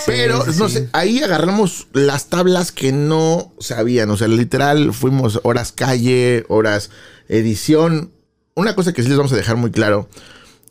Pero, 0.05 0.43
no 0.57 0.69
sé, 0.69 0.89
ahí 0.91 1.21
agarramos 1.21 1.87
las 1.93 2.27
tablas 2.27 2.71
que 2.71 2.91
no 2.91 3.53
sabían. 3.59 4.09
O 4.09 4.17
sea, 4.17 4.27
literal, 4.27 4.93
fuimos 4.93 5.39
horas 5.43 5.71
calle, 5.71 6.45
horas 6.49 6.89
edición. 7.29 8.11
Una 8.55 8.75
cosa 8.75 8.93
que 8.93 9.01
sí 9.03 9.09
les 9.09 9.17
vamos 9.17 9.33
a 9.33 9.35
dejar 9.35 9.57
muy 9.57 9.71
claro. 9.71 10.07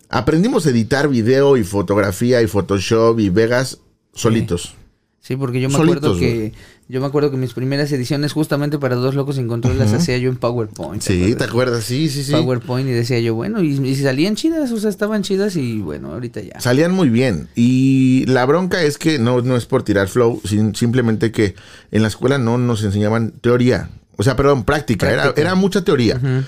Aprendimos 0.09 0.67
a 0.67 0.71
editar 0.71 1.09
video 1.09 1.57
y 1.57 1.65
fotografía 1.65 2.43
y 2.43 2.47
Photoshop 2.47 3.19
y 3.19 3.31
Vegas 3.31 3.79
solitos. 4.15 4.75
Sí, 5.21 5.37
porque 5.37 5.61
yo 5.61 5.69
me 5.69 5.77
Solitos, 5.77 5.99
acuerdo 6.17 6.19
que 6.19 6.53
yo 6.89 7.01
me 7.01 7.07
acuerdo 7.07 7.31
que 7.31 7.37
mis 7.37 7.55
primeras 7.55 7.91
ediciones 7.93 8.33
justamente 8.33 8.79
para 8.79 8.97
Dos 8.97 9.15
Locos 9.15 9.37
sin 9.37 9.47
Control 9.49 9.79
las 9.79 9.93
hacía 9.93 10.19
yo 10.19 10.29
en 10.29 10.37
PowerPoint. 10.37 11.01
Sí, 11.01 11.35
¿te 11.37 11.45
acuerdas? 11.45 11.85
Sí, 11.85 12.11
sí, 12.11 12.25
sí. 12.25 12.33
PowerPoint 12.33 12.89
y 12.89 12.93
decía 12.93 13.21
yo, 13.21 13.35
bueno, 13.35 13.63
y, 13.63 13.71
y 13.89 13.95
salían 13.97 14.35
chidas, 14.35 14.73
o 14.73 14.79
sea, 14.81 14.91
estaban 14.91 15.23
chidas 15.23 15.55
y 15.57 15.79
bueno, 15.79 16.13
ahorita 16.13 16.41
ya. 16.41 16.61
Salían 16.61 16.91
muy 16.93 17.09
bien. 17.09 17.49
Y 17.55 18.25
la 18.27 18.45
bronca 18.47 18.83
es 18.83 18.99
que 18.99 19.19
no, 19.21 19.41
no 19.43 19.57
es 19.57 19.65
por 19.65 19.85
tirar 19.85 20.09
flow, 20.09 20.41
sin- 20.45 20.75
simplemente 20.75 21.31
que 21.31 21.55
en 21.93 22.03
la 22.03 22.09
escuela 22.09 22.37
no 22.39 22.59
nos 22.59 22.83
enseñaban 22.83 23.31
teoría. 23.41 23.89
O 24.17 24.25
sea, 24.25 24.35
perdón, 24.37 24.65
práctica. 24.65 25.11
Era, 25.11 25.23
Práctica. 25.23 25.41
era 25.41 25.55
mucha 25.55 25.83
teoría. 25.85 26.17
Ujú. 26.17 26.45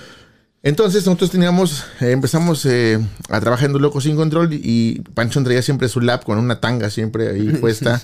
Entonces 0.67 1.05
nosotros 1.05 1.31
teníamos, 1.31 1.85
eh, 2.01 2.11
empezamos 2.13 2.65
eh, 2.65 2.99
a 3.29 3.39
trabajar 3.39 3.67
en 3.67 3.75
Dos 3.75 3.83
Locos 3.83 4.05
Sin 4.05 4.17
Control 4.17 4.49
y, 4.51 5.03
Pancho 5.13 5.43
traía 5.45 5.61
siempre 5.61 5.89
su 5.91 6.01
lap 6.01 6.25
con 6.25 6.39
una 6.39 6.59
tanga 6.59 6.89
siempre 6.89 7.29
ahí 7.29 7.49
puesta. 7.61 8.01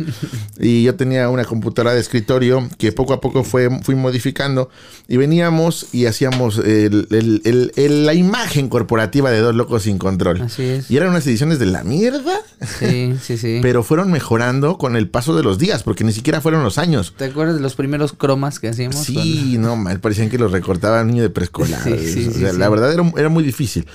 y 0.58 0.82
yo 0.82 0.94
tenía 0.94 1.30
una 1.30 1.46
computadora 1.46 1.94
de 1.94 2.00
escritorio 2.00 2.68
que 2.76 2.92
poco 2.92 3.14
a 3.14 3.20
poco 3.22 3.44
fue, 3.44 3.70
fui 3.82 3.94
modificando 3.94 4.68
y 5.08 5.16
veníamos 5.16 5.86
y 5.93 6.05
hacíamos 6.05 6.58
el- 6.58 7.08
el- 7.10 7.40
el- 7.46 7.72
el- 7.76 8.05
la 8.05 8.12
imagen 8.12 8.69
corporativa 8.69 9.31
de 9.31 9.40
Dos 9.40 9.55
Locos 9.55 9.84
Sin 9.84 9.96
Control. 9.96 10.43
Así 10.43 10.62
es. 10.64 10.90
Y 10.90 10.98
eran 10.98 11.08
unas 11.08 11.26
ediciones 11.26 11.58
de 11.58 11.64
la 11.67 11.82
mierda, 11.82 12.40
Sí, 12.79 13.14
sí, 13.22 13.38
sí. 13.38 13.60
pero 13.62 13.82
fueron 13.82 14.12
mejorando 14.12 14.76
con 14.76 14.96
el 14.96 15.08
paso 15.08 15.34
de 15.34 15.43
los 15.43 15.56
días, 15.58 15.82
porque 15.82 16.05
ni 16.05 16.12
siquiera 16.12 16.43
fueron 16.43 16.62
los 16.62 16.76
años. 16.76 17.14
¿Te 17.17 17.24
acuerdas 17.24 17.56
de 17.56 17.62
los 17.62 17.74
primeros 17.74 18.12
cromas 18.12 18.58
que 18.60 18.69
hacíamos? 18.69 18.96
Sí, 19.02 19.56
no, 19.58 19.76
mal, 19.76 19.98
parecían 20.00 20.29
que 20.29 20.36
los 20.36 20.52
recortaba 20.52 21.02
niño 21.05 21.22
de 21.22 21.31
preescolar. 21.31 21.81
Sí, 21.90 21.96
sí, 22.12 22.29
O 22.29 22.32
sí, 22.32 22.38
sea, 22.40 22.49
La 22.58 22.69
verdad 22.69 22.92
era, 22.92 23.12
era 23.16 23.28
muy 23.28 23.42
difícil. 23.44 23.86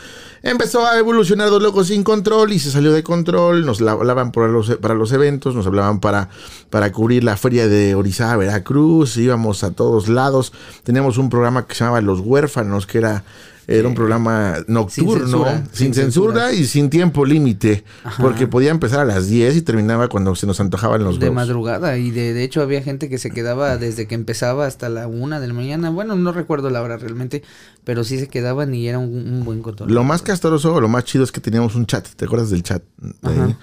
Empezó 0.43 0.85
a 0.85 0.99
evolucionar 0.99 1.49
Dos 1.49 1.61
Locos 1.63 1.87
Sin 1.87 2.03
Control 2.03 2.53
y 2.53 2.59
se 2.59 2.69
salió 2.69 2.91
de 2.93 3.01
control. 3.01 3.65
Nos 3.65 3.81
la- 3.81 3.93
hablaban 3.93 4.31
para 4.31 4.47
los, 4.47 4.69
para 4.77 4.93
los 4.93 5.11
eventos, 5.11 5.55
nos 5.55 5.65
hablaban 5.65 5.99
para, 5.99 6.29
para 6.69 6.91
cubrir 6.91 7.23
la 7.23 7.35
feria 7.35 7.67
de 7.67 7.95
Orizaba, 7.95 8.37
Veracruz. 8.37 9.17
Íbamos 9.17 9.63
a 9.63 9.71
todos 9.71 10.07
lados. 10.07 10.53
Teníamos 10.83 11.17
un 11.17 11.31
programa 11.31 11.65
que 11.65 11.73
se 11.73 11.79
llamaba 11.83 12.01
Los 12.01 12.19
Huérfanos, 12.19 12.85
que 12.85 12.99
era, 12.99 13.23
era 13.67 13.87
un 13.87 13.95
programa 13.95 14.57
nocturno, 14.67 15.15
sin 15.15 15.19
censura, 15.19 15.51
censura, 15.51 15.69
sin 15.73 15.93
censura. 15.93 16.53
y 16.53 16.65
sin 16.65 16.89
tiempo 16.89 17.25
límite. 17.25 17.83
Porque 18.19 18.47
podía 18.47 18.71
empezar 18.71 18.99
a 18.99 19.05
las 19.05 19.27
10 19.27 19.55
y 19.55 19.61
terminaba 19.61 20.07
cuando 20.07 20.35
se 20.35 20.45
nos 20.47 20.59
antojaban 20.59 21.03
los 21.03 21.19
de 21.19 21.25
huevos. 21.25 21.35
madrugada 21.35 21.97
y 21.97 22.11
de, 22.11 22.33
de 22.33 22.43
hecho 22.43 22.61
había 22.61 22.81
gente 22.81 23.09
que 23.09 23.17
se 23.17 23.31
quedaba 23.31 23.77
desde 23.77 24.07
que 24.07 24.15
empezaba 24.15 24.65
hasta 24.65 24.89
la 24.89 25.07
una 25.07 25.39
de 25.39 25.47
la 25.47 25.53
mañana. 25.53 25.89
Bueno, 25.89 26.15
no 26.15 26.31
recuerdo 26.31 26.69
la 26.69 26.81
hora 26.81 26.97
realmente, 26.97 27.43
pero 27.83 28.03
sí 28.03 28.19
se 28.19 28.27
quedaban 28.27 28.73
y 28.73 28.87
era 28.87 28.99
un, 28.99 29.09
un 29.09 29.43
buen 29.45 29.61
control. 29.61 29.91
Lo 29.91 30.03
más 30.03 30.21
castroso 30.21 30.79
lo 30.79 30.87
más 30.87 31.05
chido 31.05 31.23
es 31.23 31.31
que 31.31 31.41
teníamos 31.41 31.75
un 31.75 31.85
chat. 31.85 32.07
¿Te 32.07 32.25
acuerdas 32.25 32.49
del 32.49 32.63
chat? 32.63 32.83
Ajá. 33.21 33.57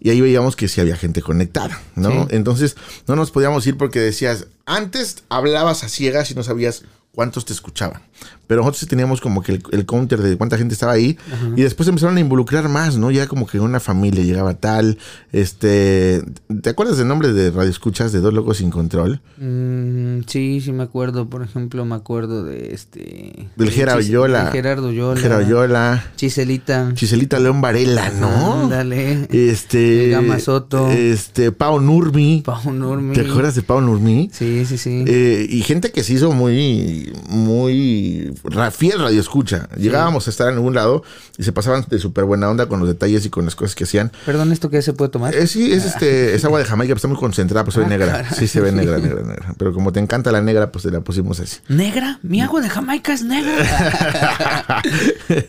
Y 0.00 0.10
ahí 0.10 0.20
veíamos 0.20 0.54
que 0.54 0.68
sí 0.68 0.80
había 0.80 0.96
gente 0.96 1.22
conectada, 1.22 1.80
¿no? 1.94 2.10
Sí. 2.10 2.28
Entonces 2.30 2.76
no 3.06 3.16
nos 3.16 3.30
podíamos 3.30 3.66
ir 3.66 3.78
porque 3.78 4.00
decías, 4.00 4.48
antes 4.66 5.24
hablabas 5.30 5.82
a 5.82 5.88
ciegas 5.88 6.30
y 6.30 6.34
no 6.34 6.42
sabías 6.42 6.84
cuántos 7.14 7.44
te 7.44 7.52
escuchaban. 7.52 8.02
Pero 8.46 8.60
nosotros 8.60 8.80
sí 8.80 8.86
teníamos 8.86 9.20
como 9.20 9.42
que 9.42 9.52
el, 9.52 9.62
el 9.72 9.86
counter 9.86 10.20
de 10.20 10.36
cuánta 10.36 10.58
gente 10.58 10.74
estaba 10.74 10.92
ahí. 10.92 11.16
Y 11.56 11.62
después 11.62 11.88
empezaron 11.88 12.16
a 12.16 12.20
involucrar 12.20 12.68
más, 12.68 12.96
¿no? 12.96 13.10
Ya 13.10 13.26
como 13.26 13.46
que 13.46 13.58
una 13.58 13.80
familia 13.80 14.22
llegaba 14.22 14.54
tal. 14.54 14.98
Este. 15.32 16.22
¿Te 16.62 16.70
acuerdas 16.70 16.98
del 16.98 17.08
nombre 17.08 17.32
de 17.32 17.50
Radio 17.50 17.70
Escuchas 17.70 18.12
de 18.12 18.20
Dos 18.20 18.34
Locos 18.34 18.58
Sin 18.58 18.70
Control? 18.70 19.20
Mm, 19.38 20.20
sí, 20.26 20.60
sí 20.60 20.72
me 20.72 20.82
acuerdo. 20.82 21.28
Por 21.28 21.42
ejemplo, 21.42 21.84
me 21.84 21.94
acuerdo 21.94 22.44
de 22.44 22.74
este... 22.74 23.48
Del 23.56 23.68
de 23.68 23.72
Gerardo 23.72 24.00
de 24.00 24.50
Gerardo 24.52 24.92
Yola. 24.92 25.20
Gerardo 25.20 25.48
Yola. 25.48 26.04
Chiselita. 26.16 26.92
Chiselita 26.94 27.40
León 27.40 27.60
Varela, 27.60 28.10
¿no? 28.10 28.68
Dale. 28.68 29.26
Este. 29.30 30.04
El 30.04 30.10
Gama 30.10 30.38
Soto. 30.38 30.90
Este. 30.90 31.50
Pau 31.50 31.80
Nurmi. 31.80 32.42
Pau 32.44 32.72
Nurmi. 32.72 33.14
¿Te 33.14 33.22
acuerdas 33.22 33.54
de 33.54 33.62
Pau 33.62 33.80
Nurmi? 33.80 34.30
Sí, 34.32 34.64
sí, 34.66 34.76
sí. 34.76 35.04
Eh, 35.06 35.46
y 35.48 35.62
gente 35.62 35.92
que 35.92 36.02
se 36.02 36.14
hizo 36.14 36.32
muy, 36.32 37.03
muy 37.28 38.32
fiel 38.72 38.98
radio 39.00 39.20
escucha. 39.20 39.68
Llegábamos 39.76 40.26
a 40.26 40.30
estar 40.30 40.48
en 40.48 40.54
algún 40.54 40.74
lado 40.74 41.02
y 41.38 41.42
se 41.42 41.52
pasaban 41.52 41.84
de 41.88 41.98
súper 41.98 42.24
buena 42.24 42.48
onda 42.50 42.66
con 42.66 42.78
los 42.80 42.88
detalles 42.88 43.24
y 43.26 43.30
con 43.30 43.44
las 43.44 43.54
cosas 43.54 43.74
que 43.74 43.84
hacían. 43.84 44.12
Perdón, 44.26 44.52
¿esto 44.52 44.70
qué 44.70 44.82
se 44.82 44.92
puede 44.92 45.10
tomar? 45.10 45.34
Eh, 45.34 45.46
sí, 45.46 45.72
es 45.72 45.84
este, 45.84 46.34
es 46.34 46.44
agua 46.44 46.58
de 46.58 46.64
Jamaica, 46.64 46.88
pero 46.90 46.96
está 46.96 47.08
muy 47.08 47.16
concentrada, 47.18 47.64
pues 47.64 47.74
se 47.74 47.80
ve 47.80 47.86
Ah, 47.86 47.88
negra. 47.90 48.06
caray. 48.12 48.26
Sí, 48.36 48.46
se 48.48 48.60
ve 48.60 48.72
negra, 48.72 48.98
negra, 48.98 49.22
negra. 49.22 49.54
Pero 49.58 49.72
como 49.72 49.92
te 49.92 50.00
encanta 50.00 50.30
la 50.32 50.40
negra, 50.40 50.70
pues 50.72 50.84
te 50.84 50.90
la 50.90 51.00
pusimos 51.00 51.40
así. 51.40 51.58
¿Negra? 51.68 52.18
¿Mi 52.22 52.40
agua 52.40 52.60
de 52.60 52.68
Jamaica 52.70 53.12
es 53.12 53.22
negra? 53.22 53.52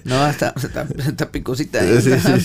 no, 0.04 0.28
está, 0.28 0.54
está, 0.62 0.88
está 1.08 1.32
picosita. 1.32 1.80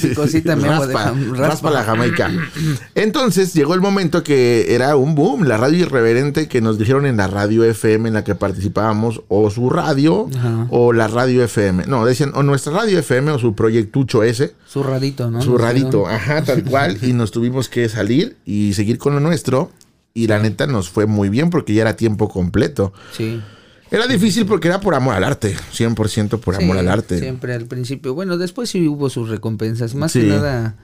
picosita 0.00 0.57
mi 0.57 0.64
agua 0.69 0.87
de 0.87 0.95
raspa, 0.95 1.11
Jam- 1.12 1.37
raspa 1.37 1.71
la 1.71 1.83
Jamaica. 1.85 2.31
Entonces 2.95 3.55
llegó 3.55 3.75
el 3.75 3.81
momento 3.81 4.23
que 4.23 4.75
era 4.75 4.97
un 4.97 5.14
boom, 5.14 5.45
la 5.45 5.57
radio 5.57 5.79
irreverente 5.79 6.49
que 6.49 6.61
nos 6.61 6.79
dijeron 6.79 7.07
en 7.07 7.17
la 7.17 7.26
radio 7.26 7.64
FM 7.64 8.09
en 8.09 8.14
la 8.14 8.25
que 8.25 8.35
participábamos, 8.35 9.00
o 9.28 9.50
su 9.50 9.71
radio, 9.71 10.28
Ajá. 10.37 10.66
o 10.71 10.92
la 10.92 11.09
radio 11.09 11.42
FM. 11.45 11.85
No, 11.87 12.04
decían, 12.04 12.33
o 12.35 12.42
nuestra 12.42 12.73
radio 12.73 12.99
FM 12.99 13.30
o 13.33 13.38
su 13.38 13.54
proyectucho 13.54 14.23
ese. 14.23 14.54
Su 14.66 14.83
radito, 14.83 15.30
¿no? 15.30 15.40
Su 15.42 15.57
radito, 15.59 16.07
ajá, 16.07 16.42
tal 16.45 16.64
cual. 16.64 16.99
y 17.02 17.12
nos 17.12 17.30
tuvimos 17.30 17.69
que 17.69 17.88
salir 17.88 18.37
y 18.45 18.73
seguir 18.75 18.99
con 18.99 19.14
lo 19.14 19.21
nuestro. 19.21 19.71
Y 20.12 20.26
la 20.26 20.38
neta 20.40 20.66
nos 20.66 20.88
fue 20.90 21.07
muy 21.07 21.28
bien 21.28 21.50
porque 21.50 21.73
ya 21.73 21.83
era 21.83 21.95
tiempo 21.97 22.28
completo. 22.28 22.92
Sí. 23.16 23.40
Era 23.92 24.07
difícil 24.07 24.47
porque 24.47 24.69
era 24.69 24.80
por 24.80 24.95
amor 24.95 25.14
al 25.14 25.25
arte, 25.25 25.57
100% 25.73 26.38
por 26.40 26.54
amor 26.57 26.76
Sí, 26.76 26.80
al 26.80 26.88
arte. 26.88 27.19
Siempre 27.19 27.54
al 27.54 27.66
principio. 27.66 28.14
Bueno, 28.14 28.37
después 28.37 28.71
sí 28.71 28.87
hubo 28.87 29.09
sus 29.11 29.28
recompensas. 29.28 29.95
Más 29.95 30.12
Sí. 30.12 30.21
que 30.23 30.26
nada, 30.28 30.76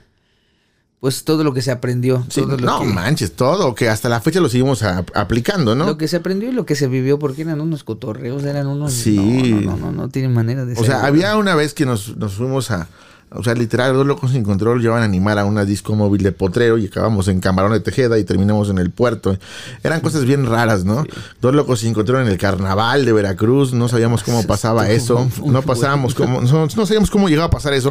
pues 1.00 1.24
todo 1.24 1.44
lo 1.44 1.52
que 1.54 1.62
se 1.62 1.70
aprendió. 1.70 2.24
Sí, 2.30 2.40
todo 2.40 2.56
lo 2.56 2.66
no 2.66 2.80
que, 2.80 2.86
manches, 2.86 3.32
todo, 3.32 3.74
que 3.74 3.88
hasta 3.88 4.08
la 4.08 4.20
fecha 4.20 4.40
lo 4.40 4.48
seguimos 4.48 4.82
a- 4.82 5.04
aplicando, 5.14 5.74
¿no? 5.74 5.86
Lo 5.86 5.98
que 5.98 6.08
se 6.08 6.16
aprendió 6.16 6.48
y 6.48 6.52
lo 6.52 6.64
que 6.66 6.74
se 6.74 6.88
vivió, 6.88 7.18
porque 7.18 7.42
eran 7.42 7.60
unos 7.60 7.84
cotorreos, 7.84 8.42
eran 8.44 8.66
unos... 8.66 8.92
Sí. 8.92 9.16
No, 9.16 9.60
no, 9.60 9.76
no, 9.76 9.76
no, 9.76 9.92
no 9.92 10.08
tiene 10.08 10.28
manera 10.28 10.64
de 10.64 10.72
O 10.72 10.76
ser. 10.76 10.86
sea, 10.86 11.06
había 11.06 11.36
una 11.36 11.54
vez 11.54 11.74
que 11.74 11.86
nos, 11.86 12.16
nos 12.16 12.32
fuimos 12.34 12.70
a. 12.70 12.88
O 13.30 13.42
sea, 13.42 13.54
literal, 13.54 13.92
dos 13.92 14.06
locos 14.06 14.30
sin 14.30 14.44
control 14.44 14.80
llevan 14.80 15.02
a 15.02 15.04
animar 15.04 15.36
a 15.40 15.44
una 15.44 15.64
disco 15.64 15.96
móvil 15.96 16.22
de 16.22 16.30
potrero 16.30 16.78
y 16.78 16.86
acabamos 16.86 17.26
en 17.26 17.40
Camarón 17.40 17.72
de 17.72 17.80
Tejeda 17.80 18.18
y 18.20 18.24
terminamos 18.24 18.70
en 18.70 18.78
el 18.78 18.90
puerto. 18.92 19.36
Eran 19.82 20.00
cosas 20.00 20.24
bien 20.24 20.46
raras, 20.46 20.84
¿no? 20.84 21.04
Dos 21.42 21.52
locos 21.52 21.80
sin 21.80 21.92
control 21.92 22.22
en 22.22 22.28
el 22.28 22.38
carnaval 22.38 23.04
de 23.04 23.12
Veracruz, 23.12 23.72
no 23.74 23.88
sabíamos 23.88 24.22
cómo 24.22 24.42
pasaba 24.46 24.88
eso, 24.90 25.28
no 25.44 25.60
pasábamos 25.62 26.14
cómo, 26.14 26.40
no, 26.40 26.66
no 26.66 26.86
sabíamos 26.86 27.10
cómo 27.10 27.28
llegaba 27.28 27.48
a 27.48 27.50
pasar 27.50 27.74
eso. 27.74 27.90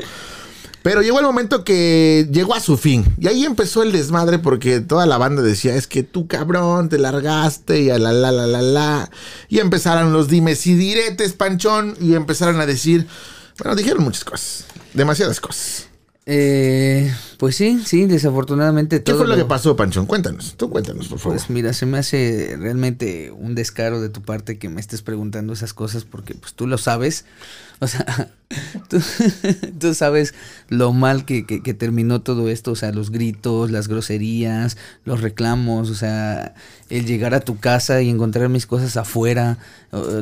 Pero 0.86 1.02
llegó 1.02 1.20
el 1.20 1.26
momento 1.26 1.64
que 1.64 2.28
llegó 2.32 2.54
a 2.54 2.60
su 2.60 2.78
fin. 2.78 3.04
Y 3.18 3.28
ahí 3.28 3.44
empezó 3.44 3.82
el 3.82 3.92
desmadre 3.92 4.38
porque 4.38 4.82
toda 4.82 5.08
la 5.08 5.18
banda 5.18 5.42
decía, 5.42 5.74
es 5.74 5.88
que 5.88 6.04
tú 6.04 6.28
cabrón, 6.28 6.90
te 6.90 7.00
largaste 7.00 7.82
y 7.82 7.90
a 7.90 7.98
la 7.98 8.14
la 8.14 8.32
la 8.32 8.46
la 8.46 8.62
la. 8.62 9.10
Y 9.50 9.58
empezaron 9.62 10.14
los 10.14 10.28
dimes 10.28 10.68
y 10.68 10.76
diretes, 10.76 11.34
panchón, 11.34 11.98
y 12.00 12.14
empezaron 12.14 12.62
a 12.62 12.68
decir, 12.68 13.08
bueno, 13.58 13.76
dijeron 13.76 14.04
muchas 14.04 14.24
cosas, 14.26 14.66
demasiadas 14.94 15.40
cosas. 15.40 15.88
Eh, 16.28 17.12
pues 17.38 17.56
sí, 17.56 17.82
sí, 17.86 18.06
desafortunadamente 18.06 18.98
¿Qué 18.98 19.12
todo 19.12 19.20
fue 19.20 19.28
lo 19.28 19.36
que 19.36 19.46
pasó, 19.46 19.76
Panchón? 19.76 20.06
Cuéntanos, 20.06 20.56
tú 20.58 20.70
cuéntanos, 20.70 21.08
por 21.08 21.20
favor. 21.20 21.38
Pues 21.38 21.50
mira, 21.50 21.74
se 21.74 21.86
me 21.86 21.98
hace 21.98 22.56
realmente 22.60 23.32
un 23.32 23.56
descaro 23.56 24.02
de 24.02 24.10
tu 24.10 24.22
parte 24.22 24.58
que 24.58 24.70
me 24.70 24.80
estés 24.82 25.02
preguntando 25.02 25.54
esas 25.54 25.74
cosas 25.74 26.06
porque 26.06 26.36
pues 26.36 26.54
tú 26.54 26.68
lo 26.68 26.78
sabes. 26.78 27.26
O 27.80 27.88
sea, 27.88 28.32
tú, 28.90 29.00
tú 29.80 29.94
sabes 29.94 30.34
lo 30.70 30.94
mal 30.94 31.26
que, 31.26 31.46
que- 31.46 31.62
que 31.62 31.74
terminó 31.74 32.22
todo 32.22 32.48
esto, 32.50 32.72
o 32.72 32.76
sea, 32.76 32.92
los 32.92 33.12
gritos, 33.12 33.70
las 33.72 33.88
groserías, 33.90 34.78
los 35.04 35.22
reclamos, 35.22 35.90
o 35.90 35.96
sea, 35.96 36.54
el 36.90 37.06
llegar 37.06 37.34
a 37.34 37.42
tu 37.42 37.60
casa 37.60 38.02
y 38.02 38.10
encontrar 38.10 38.48
mis 38.50 38.66
cosas 38.66 38.96
afuera. 38.98 39.58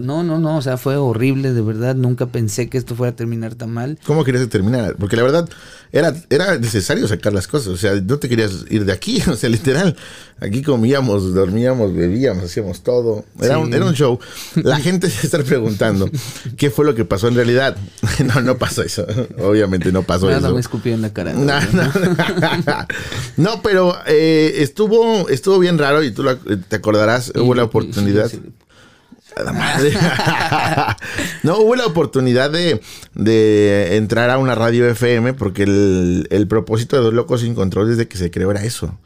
No, 0.01 0.23
no, 0.23 0.39
no, 0.39 0.57
o 0.57 0.61
sea, 0.61 0.77
fue 0.77 0.97
horrible, 0.97 1.51
de 1.53 1.61
verdad, 1.61 1.95
nunca 1.95 2.27
pensé 2.27 2.69
que 2.69 2.77
esto 2.77 2.95
fuera 2.95 3.11
a 3.13 3.15
terminar 3.15 3.55
tan 3.55 3.71
mal. 3.71 3.97
¿Cómo 4.05 4.23
querías 4.23 4.43
que 4.43 4.49
terminara? 4.49 4.93
Porque 4.97 5.15
la 5.15 5.23
verdad 5.23 5.49
era, 5.91 6.13
era 6.29 6.57
necesario 6.59 7.02
sacar 7.07 7.33
las 7.33 7.47
cosas. 7.47 7.67
O 7.69 7.77
sea, 7.77 7.93
no 7.95 8.17
te 8.19 8.29
querías 8.29 8.65
ir 8.69 8.85
de 8.85 8.93
aquí. 8.93 9.21
O 9.27 9.35
sea, 9.35 9.49
literal. 9.49 9.95
Aquí 10.39 10.61
comíamos, 10.61 11.33
dormíamos, 11.33 11.93
bebíamos, 11.95 12.43
hacíamos 12.45 12.81
todo. 12.83 13.23
Era, 13.41 13.59
un, 13.59 13.73
era 13.73 13.85
un 13.85 13.93
show. 13.93 14.19
La 14.55 14.77
gente 14.79 15.09
se 15.09 15.25
está 15.27 15.39
preguntando 15.43 16.09
qué 16.57 16.69
fue 16.69 16.85
lo 16.85 16.93
que 16.95 17.05
pasó 17.05 17.27
en 17.27 17.35
realidad. 17.35 17.77
No, 18.23 18.41
no 18.41 18.57
pasó 18.57 18.83
eso. 18.83 19.05
Obviamente 19.39 19.91
no 19.91 20.03
pasó 20.03 20.27
Nada 20.27 20.39
eso. 20.47 20.53
me 20.53 20.59
escupió 20.61 20.93
en 20.93 21.01
la 21.01 21.11
cara. 21.13 21.33
No, 21.33 21.59
no, 21.71 21.91
no, 23.37 23.61
pero 23.61 23.95
eh, 24.07 24.55
estuvo, 24.57 25.27
estuvo 25.29 25.59
bien 25.59 25.77
raro 25.77 26.03
y 26.03 26.11
tú 26.11 26.23
lo- 26.23 26.37
te 26.37 26.75
acordarás, 26.75 27.31
hubo 27.35 27.55
la 27.55 27.63
oportunidad. 27.63 28.29
Sí. 28.29 28.41
A 29.35 29.43
la 29.43 29.53
madre. 29.53 29.93
no, 31.43 31.57
hubo 31.59 31.75
la 31.75 31.85
oportunidad 31.85 32.51
de, 32.51 32.81
de 33.15 33.97
entrar 33.97 34.29
a 34.29 34.37
una 34.37 34.55
radio 34.55 34.87
FM 34.87 35.33
porque 35.33 35.63
el, 35.63 36.27
el 36.29 36.47
propósito 36.47 36.95
de 36.95 37.03
Dos 37.03 37.13
Locos 37.13 37.41
Sin 37.41 37.55
Control 37.55 37.89
desde 37.89 38.07
que 38.07 38.17
se 38.17 38.31
creó 38.31 38.51
era 38.51 38.63
eso. 38.63 38.97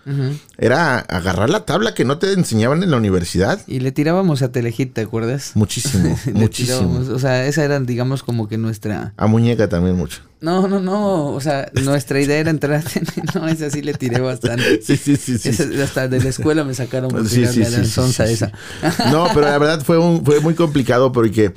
Era 0.57 1.00
agarrar 1.00 1.50
la 1.50 1.65
tabla 1.65 1.93
que 1.93 2.05
no 2.05 2.17
te 2.17 2.34
enseñaban 2.34 2.84
en 2.84 2.91
la 2.91 2.98
universidad. 2.98 3.62
Y 3.67 3.79
le 3.79 3.91
tirábamos 3.91 4.41
a 4.41 4.51
Telehit, 4.51 4.93
¿te 4.93 5.01
acuerdas? 5.01 5.51
Muchísimo, 5.55 6.10
muchísimo. 6.34 6.77
tirábamos, 6.77 7.10
o 7.10 7.19
sea, 7.19 7.46
esa 7.46 7.63
era, 7.63 7.79
digamos, 7.79 8.24
como 8.24 8.48
que 8.48 8.57
nuestra... 8.57 9.13
A 9.17 9.27
muñeca 9.27 9.69
también 9.69 9.96
mucho. 9.96 10.22
No, 10.39 10.67
no, 10.67 10.79
no, 10.79 11.32
o 11.34 11.41
sea, 11.41 11.70
nuestra 11.84 12.22
idea 12.22 12.38
era 12.38 12.51
entrar... 12.51 12.84
no, 13.36 13.48
esa 13.48 13.70
sí 13.72 13.82
le 13.82 13.94
tiré 13.96 14.20
bastante. 14.20 14.82
Sí, 14.84 14.96
sí, 14.96 15.15
sí, 15.15 15.38
sí. 15.39 15.50
Esa- 15.50 15.84
hasta 15.84 16.08
de 16.08 16.22
la 16.22 16.29
escuela 16.29 16.63
me 16.63 16.75
sacaron 16.75 17.10
por 17.10 17.27
Sí, 17.27 17.46
sí, 17.48 17.53
tirarle 17.53 17.65
a 17.65 17.70
la 17.72 17.77
sí, 17.79 17.86
sí, 17.86 17.91
sonza 17.91 18.27
sí, 18.27 18.34
esa. 18.34 18.51
No, 19.12 19.27
pero 19.34 19.41
la 19.48 19.58
verdad 19.58 19.84
fue, 19.84 19.98
un, 19.98 20.24
fue 20.24 20.39
muy 20.39 20.53
complicado 20.53 21.12
porque, 21.12 21.53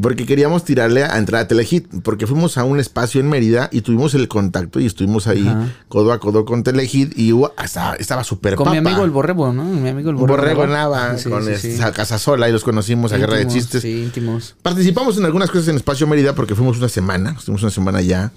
porque 0.00 0.26
queríamos 0.26 0.64
tirarle 0.64 1.04
a 1.04 1.18
entrar 1.18 1.42
a 1.42 1.48
Telehit, 1.48 1.86
porque 2.02 2.26
fuimos 2.26 2.56
a 2.58 2.64
un 2.64 2.78
espacio 2.80 3.20
en 3.20 3.28
Mérida 3.28 3.68
y 3.72 3.80
tuvimos 3.80 4.14
el 4.14 4.28
contacto 4.28 4.78
y 4.80 4.86
estuvimos 4.86 5.26
ahí 5.26 5.46
Ajá. 5.46 5.66
codo 5.88 6.12
a 6.12 6.20
codo 6.20 6.44
con 6.44 6.62
Telehit 6.62 7.18
y 7.18 7.32
hubo- 7.32 7.52
estaba, 7.62 7.94
estaba 7.96 8.24
súper 8.24 8.54
Con 8.54 8.70
mi 8.70 8.76
amigo 8.76 9.04
el 9.04 9.10
Borrego, 9.10 9.52
¿no? 9.52 9.64
Mi 9.64 9.88
amigo 9.88 10.10
el 10.10 10.16
Borrego. 10.16 10.38
borrego 10.38 10.66
Nava. 10.66 11.18
Sí, 11.18 11.28
con 11.28 11.44
sí, 11.44 11.50
este, 11.52 11.76
sí. 11.76 11.82
a 11.82 11.92
Casa 11.92 12.18
Sola 12.18 12.48
y 12.48 12.52
los 12.52 12.64
conocimos 12.64 13.12
a 13.12 13.16
Guerra 13.18 13.36
de 13.36 13.42
Íntimos, 13.42 13.62
Chistes. 13.64 13.82
Sí, 13.82 14.02
íntimos. 14.02 14.54
Participamos 14.62 15.18
en 15.18 15.24
algunas 15.24 15.50
cosas 15.50 15.68
en 15.68 15.76
Espacio 15.76 16.06
Mérida 16.06 16.34
porque 16.34 16.54
fuimos 16.54 16.78
una 16.78 16.88
semana, 16.88 17.34
estuvimos 17.38 17.62
una 17.62 17.70
semana 17.72 17.98
allá, 17.98 18.32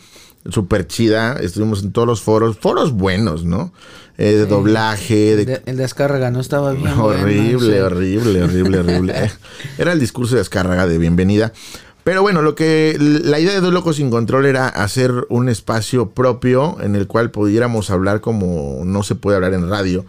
súper 0.50 0.88
chida, 0.88 1.38
estuvimos 1.39 1.83
en 1.83 1.91
todos 1.91 2.07
los 2.07 2.21
foros, 2.21 2.57
foros 2.57 2.91
buenos, 2.93 3.45
¿no? 3.45 3.71
Eh, 4.17 4.33
de 4.33 4.45
doblaje, 4.45 5.36
de 5.36 5.41
El 5.41 5.45
de, 5.45 5.62
el 5.65 5.77
de 5.77 5.83
Azcárraga 5.83 6.29
no 6.31 6.39
estaba 6.39 6.71
bien. 6.74 6.83
bueno, 6.95 7.05
horrible, 7.05 7.74
sí. 7.75 7.79
horrible, 7.79 8.43
horrible, 8.43 8.79
horrible. 8.79 9.13
Eh, 9.25 9.31
Era 9.77 9.93
el 9.93 10.00
discurso 10.00 10.36
de 10.36 10.39
descarga 10.41 10.86
de 10.86 10.98
bienvenida. 10.98 11.53
Pero 12.03 12.21
bueno, 12.24 12.41
lo 12.41 12.55
que 12.55 12.98
la 13.00 13.39
idea 13.39 13.53
de 13.53 13.62
Dos 13.62 13.74
Locos 13.74 13.98
Sin 13.98 14.10
Control 14.10 14.45
era 14.48 14.67
hacer 14.67 15.12
un 15.29 15.50
espacio 15.50 16.10
propio 16.10 16.77
en 16.81 16.95
el 16.95 17.05
cual 17.07 17.29
pudiéramos 17.29 17.91
hablar 17.91 18.21
como 18.21 18.81
no 18.86 19.03
se 19.03 19.13
puede 19.15 19.36
hablar 19.36 19.53
en 19.53 19.69
radio. 19.69 20.05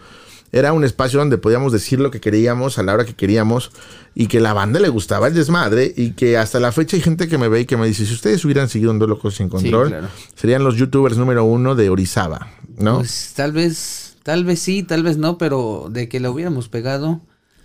Era 0.52 0.74
un 0.74 0.84
espacio 0.84 1.18
donde 1.18 1.38
podíamos 1.38 1.72
decir 1.72 1.98
lo 1.98 2.10
que 2.10 2.20
queríamos 2.20 2.78
a 2.78 2.82
la 2.82 2.92
hora 2.92 3.06
que 3.06 3.14
queríamos 3.14 3.72
y 4.14 4.26
que 4.26 4.38
la 4.38 4.52
banda 4.52 4.80
le 4.80 4.90
gustaba 4.90 5.28
el 5.28 5.34
desmadre 5.34 5.92
y 5.96 6.12
que 6.12 6.36
hasta 6.36 6.60
la 6.60 6.72
fecha 6.72 6.96
hay 6.96 7.02
gente 7.02 7.26
que 7.26 7.38
me 7.38 7.48
ve 7.48 7.60
y 7.60 7.64
que 7.64 7.78
me 7.78 7.86
dice, 7.86 8.04
si 8.04 8.12
ustedes 8.12 8.44
hubieran 8.44 8.68
seguido 8.68 8.90
en 8.90 8.98
Dos 8.98 9.08
Locos 9.08 9.36
Sin 9.36 9.48
Control, 9.48 9.88
claro. 9.88 10.08
serían 10.34 10.62
los 10.62 10.76
youtubers 10.76 11.16
número 11.16 11.44
uno 11.44 11.74
de 11.74 11.88
Orizaba, 11.88 12.50
¿no? 12.76 12.98
Pues 12.98 13.32
tal 13.34 13.52
vez, 13.52 14.18
tal 14.22 14.44
vez 14.44 14.60
sí, 14.60 14.82
tal 14.82 15.02
vez 15.02 15.16
no, 15.16 15.38
pero 15.38 15.88
de 15.90 16.10
que 16.10 16.20
la 16.20 16.30
hubiéramos 16.30 16.68
pegado, 16.68 17.22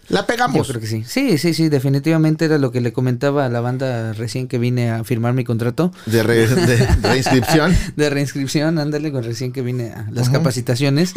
la 0.09 0.21
yo 0.21 0.27
pegamos. 0.27 0.67
creo 0.67 0.79
que 0.79 0.87
sí. 0.87 1.03
Sí, 1.05 1.37
sí, 1.37 1.53
sí, 1.53 1.69
definitivamente 1.69 2.45
era 2.45 2.57
lo 2.57 2.71
que 2.71 2.79
le 2.81 2.93
comentaba 2.93 3.45
a 3.45 3.49
la 3.49 3.59
banda 3.61 4.13
recién 4.13 4.47
que 4.47 4.57
vine 4.57 4.89
a 4.91 5.03
firmar 5.03 5.33
mi 5.33 5.43
contrato. 5.43 5.91
De, 6.05 6.23
re- 6.23 6.47
de 6.47 6.77
reinscripción. 7.01 7.75
De 7.95 8.09
reinscripción, 8.09 8.79
ándale 8.79 9.11
con 9.11 9.23
recién 9.23 9.51
que 9.51 9.61
vine 9.61 9.89
a 9.91 10.07
las 10.11 10.29
capacitaciones 10.29 11.13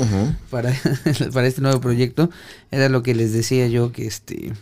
para, 0.50 0.72
para 1.32 1.46
este 1.46 1.60
nuevo 1.60 1.80
proyecto. 1.80 2.30
Era 2.70 2.88
lo 2.88 3.02
que 3.02 3.14
les 3.14 3.32
decía 3.32 3.68
yo 3.68 3.92
que 3.92 4.06
este... 4.06 4.52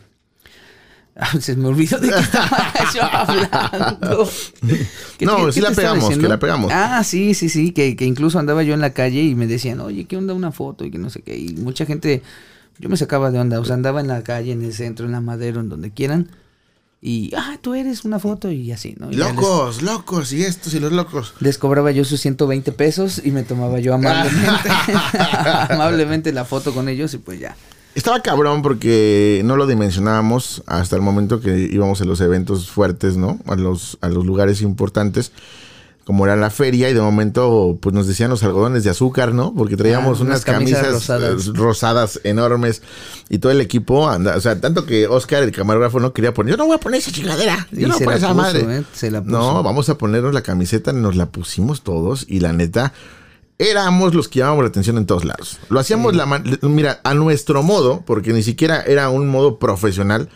Ah, 1.21 1.33
se 1.41 1.57
me 1.57 1.67
olvidó 1.67 1.99
de 1.99 2.11
que 2.11 2.19
estaba 2.21 2.73
yo 2.95 3.03
hablando. 3.03 4.31
¿Qué- 5.19 5.27
No, 5.27 5.47
qué- 5.47 5.53
sí 5.53 5.61
qué 5.61 5.69
la 5.69 5.75
pegamos, 5.75 6.17
que 6.17 6.29
la 6.29 6.39
pegamos. 6.39 6.71
Ah, 6.73 7.03
sí, 7.03 7.35
sí, 7.35 7.49
sí, 7.49 7.73
que, 7.73 7.97
que 7.97 8.05
incluso 8.05 8.39
andaba 8.39 8.63
yo 8.63 8.73
en 8.75 8.81
la 8.81 8.93
calle 8.93 9.23
y 9.23 9.35
me 9.35 9.49
decían, 9.49 9.81
oye, 9.81 10.05
¿qué 10.05 10.17
onda 10.17 10.33
una 10.35 10.53
foto? 10.53 10.85
Y 10.85 10.93
que 10.93 10.99
no 10.99 11.11
sé 11.11 11.23
qué. 11.23 11.37
Y 11.37 11.55
mucha 11.57 11.87
gente, 11.87 12.23
yo 12.79 12.89
me 12.89 12.97
sacaba 12.97 13.31
de 13.31 13.39
onda, 13.39 13.61
o 13.61 13.65
sea, 13.65 13.75
andaba 13.75 14.01
en 14.01 14.09
la 14.09 14.23
calle, 14.23 14.53
en 14.53 14.63
el 14.63 14.73
centro, 14.73 15.07
en 15.07 15.13
la 15.13 15.21
madera, 15.21 15.61
en 15.61 15.69
donde 15.69 15.91
quieran. 15.93 16.31
Y, 17.01 17.33
ah, 17.37 17.59
tú 17.61 17.75
eres 17.75 18.05
una 18.05 18.19
foto 18.19 18.51
y 18.51 18.73
así, 18.73 18.97
¿no? 18.99 19.11
Y 19.13 19.17
ya 19.17 19.27
les- 19.27 19.37
Locos, 19.37 19.83
locos, 19.83 20.33
y 20.33 20.43
estos 20.43 20.75
y 20.75 20.81
los 20.81 20.91
locos. 20.93 21.35
les 21.39 21.57
cobraba 21.57 21.93
yo 21.93 22.05
sus 22.05 22.21
120 22.21 22.73
pesos 22.73 23.21
y 23.25 23.31
me 23.31 23.45
tomaba 23.45 23.79
yo 23.79 23.95
amablemente, 23.95 24.69
amablemente 25.71 26.33
la 26.33 26.45
foto 26.45 26.73
con 26.75 26.89
ellos 26.89 27.15
y 27.15 27.19
pues 27.19 27.39
ya. 27.41 27.57
Estaba 27.95 28.21
cabrón 28.23 28.63
porque 28.63 29.43
no 29.45 29.57
lo 29.57 29.67
dimensionábamos 29.67 30.63
hasta 30.67 30.95
el 30.97 31.03
momento 31.03 31.41
que 31.41 31.57
íbamos 31.59 32.01
a 32.01 32.05
los 32.05 32.21
eventos 32.21 32.69
fuertes, 32.71 33.17
¿no? 33.17 33.39
A 33.47 33.57
los, 33.57 33.99
a 34.01 34.09
los 34.09 34.25
lugares 34.27 34.61
importantes, 34.63 35.33
como 36.09 36.25
era 36.25 36.37
la 36.37 36.49
feria, 36.49 36.89
y 36.89 36.95
de 36.95 37.03
momento, 37.03 37.77
pues 37.83 37.95
nos 37.95 38.07
decían 38.07 38.31
los 38.31 38.43
algodones 38.43 38.83
de 38.83 38.89
azúcar, 38.89 39.35
¿no? 39.35 39.53
Porque 39.55 39.77
traíamos 39.77 40.21
Ah, 40.21 40.23
unas 40.23 40.37
unas 40.39 40.45
camisas 40.47 40.79
camisas 40.81 40.95
rosadas. 40.95 41.47
eh, 41.49 41.51
rosadas 41.53 42.21
enormes 42.25 42.81
y 43.29 43.37
todo 43.41 43.53
el 43.53 43.61
equipo 43.61 44.09
anda, 44.09 44.35
o 44.35 44.41
sea, 44.41 44.59
tanto 44.59 44.87
que 44.87 45.07
Oscar, 45.07 45.43
el 45.43 45.53
camarógrafo, 45.53 46.01
no 46.01 46.15
quería 46.15 46.33
poner, 46.33 46.53
yo 46.53 46.57
no 46.57 46.65
voy 46.65 46.77
a 46.77 46.81
poner 46.81 47.01
esa 47.01 47.13
chingadera, 47.13 47.69
Y 47.73 47.83
yo 47.83 47.89
no 47.89 47.99
se 47.99 48.07
voy 48.07 48.15
a 48.15 48.17
poner 48.17 48.19
esa 48.19 48.29
puso, 48.29 48.65
madre. 48.65 48.79
¿eh? 48.79 48.85
Se 48.95 49.11
la 49.11 49.21
puso. 49.23 49.33
No, 49.37 49.63
vamos 49.63 49.91
a 49.91 49.99
ponernos 49.99 50.33
la 50.33 50.41
camiseta, 50.41 50.95
nos 50.95 51.15
la 51.15 51.27
pusimos 51.27 51.83
todos 51.83 52.25
y 52.27 52.41
la 52.41 52.55
neta, 52.55 52.95
éramos 53.59 54.15
los 54.15 54.29
que 54.29 54.39
llamábamos 54.39 54.65
la 54.65 54.69
atención 54.69 54.99
en 54.99 55.07
todos 55.07 55.25
lados. 55.25 55.59
Lo 55.69 55.81
hacíamos, 55.81 56.15
la 56.15 56.27
man- 56.27 56.45
mira, 56.63 57.01
a 57.03 57.15
nuestro 57.15 57.63
modo, 57.63 58.03
porque 58.07 58.33
ni 58.33 58.43
siquiera 58.43 58.83
era 58.83 59.09
un 59.11 59.29
modo 59.29 59.59
profesional, 59.59 60.29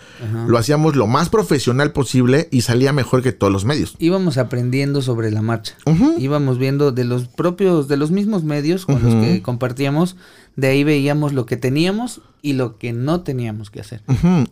lo 0.46 0.58
hacíamos 0.58 0.96
lo 0.96 1.06
más 1.06 1.28
profesional 1.28 1.92
posible 1.92 2.48
y 2.50 2.62
salía 2.62 2.92
mejor 2.92 3.22
que 3.22 3.32
todos 3.32 3.52
los 3.52 3.64
medios. 3.64 3.94
Íbamos 3.98 4.38
aprendiendo 4.38 5.02
sobre 5.02 5.30
la 5.30 5.40
marcha. 5.42 5.74
Íbamos 6.18 6.58
viendo 6.58 6.90
de 6.92 7.04
los 7.04 7.28
propios, 7.28 7.86
de 7.88 7.96
los 7.96 8.10
mismos 8.10 8.42
medios 8.44 8.86
con 8.86 9.02
los 9.02 9.14
que 9.24 9.42
compartíamos, 9.42 10.16
de 10.56 10.68
ahí 10.68 10.84
veíamos 10.84 11.32
lo 11.32 11.46
que 11.46 11.56
teníamos 11.56 12.20
y 12.42 12.54
lo 12.54 12.76
que 12.76 12.92
no 12.92 13.22
teníamos 13.22 13.70
que 13.70 13.80
hacer. 13.80 14.02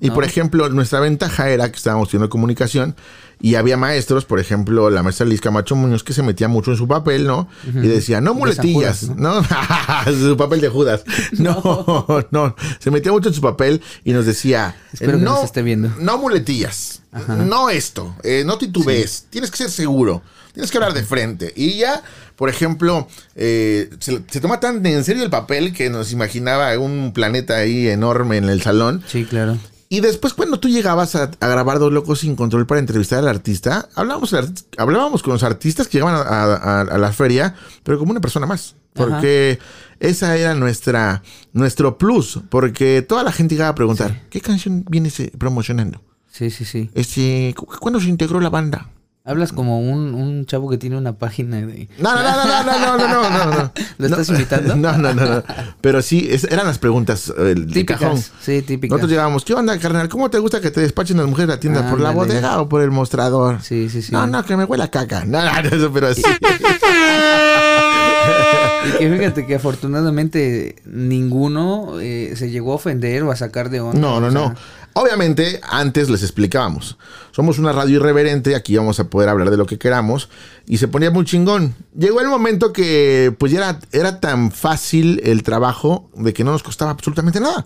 Y 0.00 0.08
¿no? 0.08 0.14
por 0.14 0.24
ejemplo, 0.24 0.68
nuestra 0.68 1.00
ventaja 1.00 1.50
era 1.50 1.70
que 1.70 1.76
estábamos 1.76 2.06
estudiando 2.06 2.30
comunicación 2.30 2.94
y 3.40 3.56
había 3.56 3.76
maestros, 3.76 4.24
por 4.24 4.38
ejemplo, 4.38 4.90
la 4.90 5.02
maestra 5.02 5.26
Liz 5.26 5.40
Camacho 5.40 5.74
Muñoz, 5.74 6.04
que 6.04 6.12
se 6.12 6.22
metía 6.22 6.46
mucho 6.46 6.70
en 6.70 6.76
su 6.76 6.86
papel, 6.86 7.26
¿no? 7.26 7.48
Y 7.66 7.88
decía, 7.88 8.20
no 8.20 8.34
muletillas, 8.34 9.08
¿no? 9.16 9.42
su 10.04 10.36
papel 10.36 10.60
de 10.60 10.68
Judas. 10.68 11.04
No, 11.32 12.06
no, 12.30 12.54
Se 12.78 12.90
metía 12.90 13.12
mucho 13.12 13.28
en 13.28 13.34
su 13.34 13.40
papel 13.40 13.80
y 14.04 14.12
nos 14.12 14.26
decía, 14.26 14.76
Espero 14.92 15.18
que 15.18 15.24
no, 15.24 15.36
nos 15.36 15.44
esté 15.44 15.62
viendo. 15.62 15.90
no 15.98 16.18
muletillas, 16.18 17.02
no 17.28 17.70
esto, 17.70 18.14
eh, 18.22 18.42
no 18.44 18.58
titubees, 18.58 19.26
tienes 19.30 19.50
que 19.50 19.56
ser 19.56 19.70
seguro, 19.70 20.22
tienes 20.52 20.70
que 20.70 20.78
hablar 20.78 20.92
de 20.94 21.02
frente. 21.02 21.52
Y 21.56 21.76
ya, 21.78 22.02
por 22.36 22.48
ejemplo, 22.48 23.06
eh, 23.34 23.90
se, 24.00 24.22
se 24.30 24.40
toma 24.40 24.60
tan 24.60 24.84
en 24.86 25.04
serio 25.04 25.22
el 25.22 25.30
papel 25.30 25.72
que 25.72 25.90
nos 25.90 26.12
imaginaba 26.12 26.76
un 26.78 27.12
planeta 27.12 27.56
ahí 27.56 27.88
enorme 27.88 28.36
en 28.36 28.48
el 28.48 28.62
salón. 28.62 29.02
Sí, 29.06 29.24
claro. 29.24 29.58
Y 29.92 30.00
después 30.00 30.34
cuando 30.34 30.60
tú 30.60 30.68
llegabas 30.68 31.16
a, 31.16 31.32
a 31.40 31.48
grabar 31.48 31.80
Dos 31.80 31.92
Locos 31.92 32.20
Sin 32.20 32.36
Control 32.36 32.64
para 32.64 32.78
entrevistar 32.78 33.18
al 33.18 33.28
artista, 33.28 33.88
hablábamos, 33.96 34.32
hablábamos 34.78 35.22
con 35.22 35.32
los 35.32 35.42
artistas 35.42 35.88
que 35.88 35.98
llegaban 35.98 36.14
a, 36.14 36.20
a- 36.20 36.80
a 36.82 36.98
la 36.98 37.12
feria, 37.12 37.56
pero 37.82 37.98
como 37.98 38.12
una 38.12 38.20
persona 38.20 38.46
más. 38.46 38.76
Porque 38.92 39.58
esa 39.98 40.36
era 40.36 40.54
nuestra, 40.54 41.22
nuestro 41.52 41.96
plus. 41.98 42.40
Porque 42.50 43.02
toda 43.02 43.22
la 43.24 43.32
gente 43.32 43.54
llegaba 43.54 43.70
a 43.70 43.74
preguntar, 43.74 44.22
¿qué 44.30 44.40
canción 44.40 44.84
vienes 44.88 45.18
eh, 45.20 45.32
promocionando? 45.38 46.02
Sí, 46.30 46.50
sí, 46.50 46.64
sí. 46.64 46.90
Este, 46.94 47.54
cu- 47.56 47.66
¿Cuándo 47.80 47.98
se 48.00 48.08
integró 48.08 48.40
la 48.40 48.50
banda? 48.50 48.90
Hablas 49.30 49.52
como 49.52 49.80
un, 49.80 50.12
un 50.14 50.44
chavo 50.44 50.68
que 50.68 50.76
tiene 50.76 50.96
una 50.98 51.12
página 51.12 51.58
de... 51.58 51.88
No, 51.98 52.14
no, 52.14 52.20
no, 52.22 52.44
no, 52.44 52.62
no, 52.64 52.64
no, 52.64 52.98
no, 52.98 53.30
no, 53.30 53.30
no, 53.30 53.54
no. 53.62 53.72
¿Lo 53.98 54.06
estás 54.06 54.28
imitando? 54.30 54.74
No, 54.74 54.96
no, 54.98 55.14
no, 55.14 55.24
no. 55.24 55.42
Pero 55.80 56.02
sí, 56.02 56.26
es- 56.30 56.44
eran 56.44 56.66
las 56.66 56.78
preguntas 56.78 57.32
eh, 57.38 57.52
el 57.52 57.66
de 57.68 57.72
Típicas. 57.72 58.00
cajón. 58.00 58.18
Sí, 58.40 58.62
típicas. 58.62 58.90
Nosotros 58.90 59.10
llegábamos, 59.10 59.44
¿qué 59.44 59.54
onda, 59.54 59.78
carnal? 59.78 60.08
¿Cómo 60.08 60.30
te 60.30 60.38
gusta 60.40 60.60
que 60.60 60.70
te 60.72 60.80
despachen 60.80 61.16
las 61.18 61.26
mujeres 61.26 61.50
a 61.50 61.54
la 61.54 61.60
tienda? 61.60 61.88
¿Por 61.88 62.00
la 62.00 62.10
bodega 62.10 62.60
o 62.60 62.68
por 62.68 62.82
el 62.82 62.90
mostrador? 62.90 63.62
Sí, 63.62 63.88
sí, 63.88 64.02
sí. 64.02 64.12
No, 64.12 64.26
no, 64.26 64.44
que 64.44 64.56
me 64.56 64.64
huele 64.64 64.82
a 64.82 64.88
caca. 64.90 65.24
No, 65.24 65.40
no, 65.44 65.62
no, 65.62 65.68
eso, 65.68 65.92
pero 65.92 66.12
sí. 66.12 66.22
Y 68.88 68.92
que 68.98 69.10
fíjate 69.16 69.46
que 69.46 69.54
afortunadamente 69.56 70.76
ninguno 70.86 72.00
eh, 72.00 72.32
se 72.36 72.50
llegó 72.50 72.72
a 72.72 72.76
ofender 72.76 73.22
o 73.24 73.30
a 73.30 73.36
sacar 73.36 73.68
de 73.70 73.80
onda. 73.80 74.00
No, 74.00 74.20
no, 74.20 74.26
o 74.28 74.30
sea, 74.30 74.40
no. 74.40 74.54
Obviamente, 74.92 75.60
antes 75.62 76.10
les 76.10 76.22
explicábamos. 76.22 76.96
Somos 77.30 77.58
una 77.60 77.72
radio 77.72 77.96
irreverente, 77.96 78.56
aquí 78.56 78.76
vamos 78.76 78.98
a 78.98 79.04
poder 79.04 79.28
hablar 79.28 79.50
de 79.50 79.56
lo 79.56 79.64
que 79.64 79.78
queramos. 79.78 80.28
Y 80.66 80.78
se 80.78 80.88
ponía 80.88 81.10
muy 81.12 81.24
chingón. 81.24 81.74
Llegó 81.96 82.20
el 82.20 82.26
momento 82.28 82.72
que, 82.72 83.34
pues, 83.38 83.52
ya 83.52 83.58
era, 83.58 83.78
era 83.92 84.20
tan 84.20 84.50
fácil 84.50 85.20
el 85.24 85.42
trabajo 85.44 86.10
de 86.16 86.32
que 86.32 86.42
no 86.44 86.50
nos 86.52 86.62
costaba 86.64 86.90
absolutamente 86.90 87.40
nada. 87.40 87.64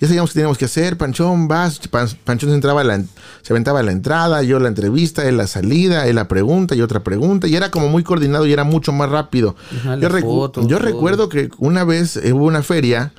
Ya 0.00 0.06
sabíamos 0.06 0.30
qué 0.30 0.34
teníamos 0.34 0.58
que 0.58 0.64
hacer. 0.64 0.96
Panchón, 0.96 1.48
vas. 1.48 1.78
Pan- 1.88 2.08
Panchón 2.24 2.50
se, 2.50 2.54
entraba 2.54 2.84
la, 2.84 3.02
se 3.42 3.52
aventaba 3.52 3.82
la 3.82 3.90
entrada, 3.92 4.42
yo 4.42 4.58
la 4.60 4.68
entrevista, 4.68 5.28
él 5.28 5.36
la 5.36 5.48
salida, 5.48 6.06
él 6.06 6.16
la 6.16 6.28
pregunta 6.28 6.74
y 6.76 6.82
otra 6.82 7.00
pregunta. 7.00 7.46
Y 7.48 7.56
era 7.56 7.70
como 7.70 7.88
muy 7.88 8.04
coordinado 8.04 8.46
y 8.46 8.52
era 8.52 8.64
mucho 8.64 8.92
más 8.92 9.10
rápido. 9.10 9.56
Yo 9.84 9.96
las 9.96 10.12
recu- 10.12 10.22
fotos, 10.22 10.66
yo 10.68 10.78
todo. 10.78 10.86
recuerdo 10.86 11.28
que 11.28 11.50
una 11.58 11.84
vez 11.84 12.16
hubo 12.32 12.44
una 12.46 12.62
feria 12.62 13.12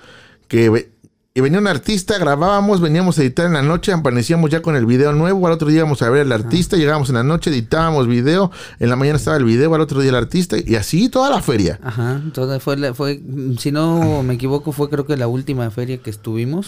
que 0.48 0.90
y 1.34 1.40
venía 1.40 1.60
un 1.60 1.68
artista, 1.68 2.18
grabábamos, 2.18 2.82
veníamos 2.82 3.18
a 3.18 3.22
editar 3.22 3.46
en 3.46 3.54
la 3.54 3.62
noche, 3.62 3.94
amanecíamos 3.94 4.50
ya 4.50 4.62
con 4.62 4.76
el 4.76 4.86
video 4.86 5.14
nuevo, 5.14 5.48
al 5.48 5.54
otro 5.54 5.70
día 5.70 5.78
íbamos 5.80 6.02
a 6.02 6.10
ver 6.10 6.24
al 6.24 6.32
artista, 6.34 6.76
llegábamos 6.76 7.08
en 7.08 7.16
la 7.16 7.24
noche, 7.24 7.50
editábamos 7.52 8.06
video, 8.08 8.52
en 8.80 8.90
la 8.90 8.98
mañana 8.98 9.16
estaba 9.18 9.38
el 9.38 9.46
video, 9.46 9.74
al 9.74 9.80
otro 9.80 10.02
día 10.02 10.10
el 10.10 10.16
artista, 10.16 10.58
y 10.64 10.76
así 10.76 11.08
toda 11.08 11.30
la 11.30 11.42
feria. 11.42 11.80
Ajá, 11.84 12.22
toda 12.34 12.60
fue, 12.60 12.76
la- 12.76 12.94
fue, 12.94 13.22
si 13.60 13.72
no 13.72 14.24
me 14.24 14.34
equivoco, 14.34 14.74
fue 14.74 14.90
creo 14.90 15.06
que 15.06 15.16
la 15.16 15.28
última 15.30 15.72
feria 15.72 16.00
que 16.00 16.10
estuvimos, 16.10 16.68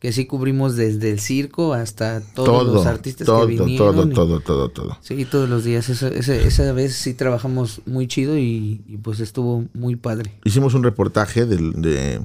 que 0.00 0.12
sí 0.12 0.26
cubrimos 0.26 0.76
desde 0.76 1.10
el 1.10 1.18
circo 1.18 1.72
hasta 1.72 2.20
todos 2.20 2.46
Todo, 2.64 2.74
los 2.74 2.84
artistas 2.86 3.24
todo, 3.26 3.46
que 3.46 3.54
vinieron. 3.56 3.94
todo, 3.94 4.06
y- 4.06 4.12
todo, 4.14 4.40
todo, 4.40 4.68
todo. 4.68 4.98
Sí, 5.00 5.24
todos 5.24 5.48
los 5.48 5.64
días. 5.64 5.88
Esa, 5.88 6.08
esa, 6.08 6.34
esa 6.34 6.72
vez 6.74 6.94
sí 6.94 7.14
trabajamos 7.14 7.80
muy 7.86 8.06
chido 8.06 8.36
y, 8.36 8.82
y 8.86 8.98
pues 8.98 9.20
estuvo 9.20 9.64
muy 9.72 9.96
padre. 9.96 10.34
Hicimos 10.44 10.74
un 10.74 10.82
reportaje 10.82 11.46
del- 11.46 11.72
de, 11.80 12.20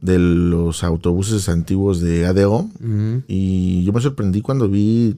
de 0.00 0.18
los 0.18 0.82
autobuses 0.84 1.48
antiguos 1.48 2.00
de 2.00 2.26
ADO, 2.26 2.68
y 3.28 3.84
yo 3.84 3.92
me 3.92 4.00
sorprendí 4.00 4.40
cuando 4.40 4.68
vi 4.68 5.16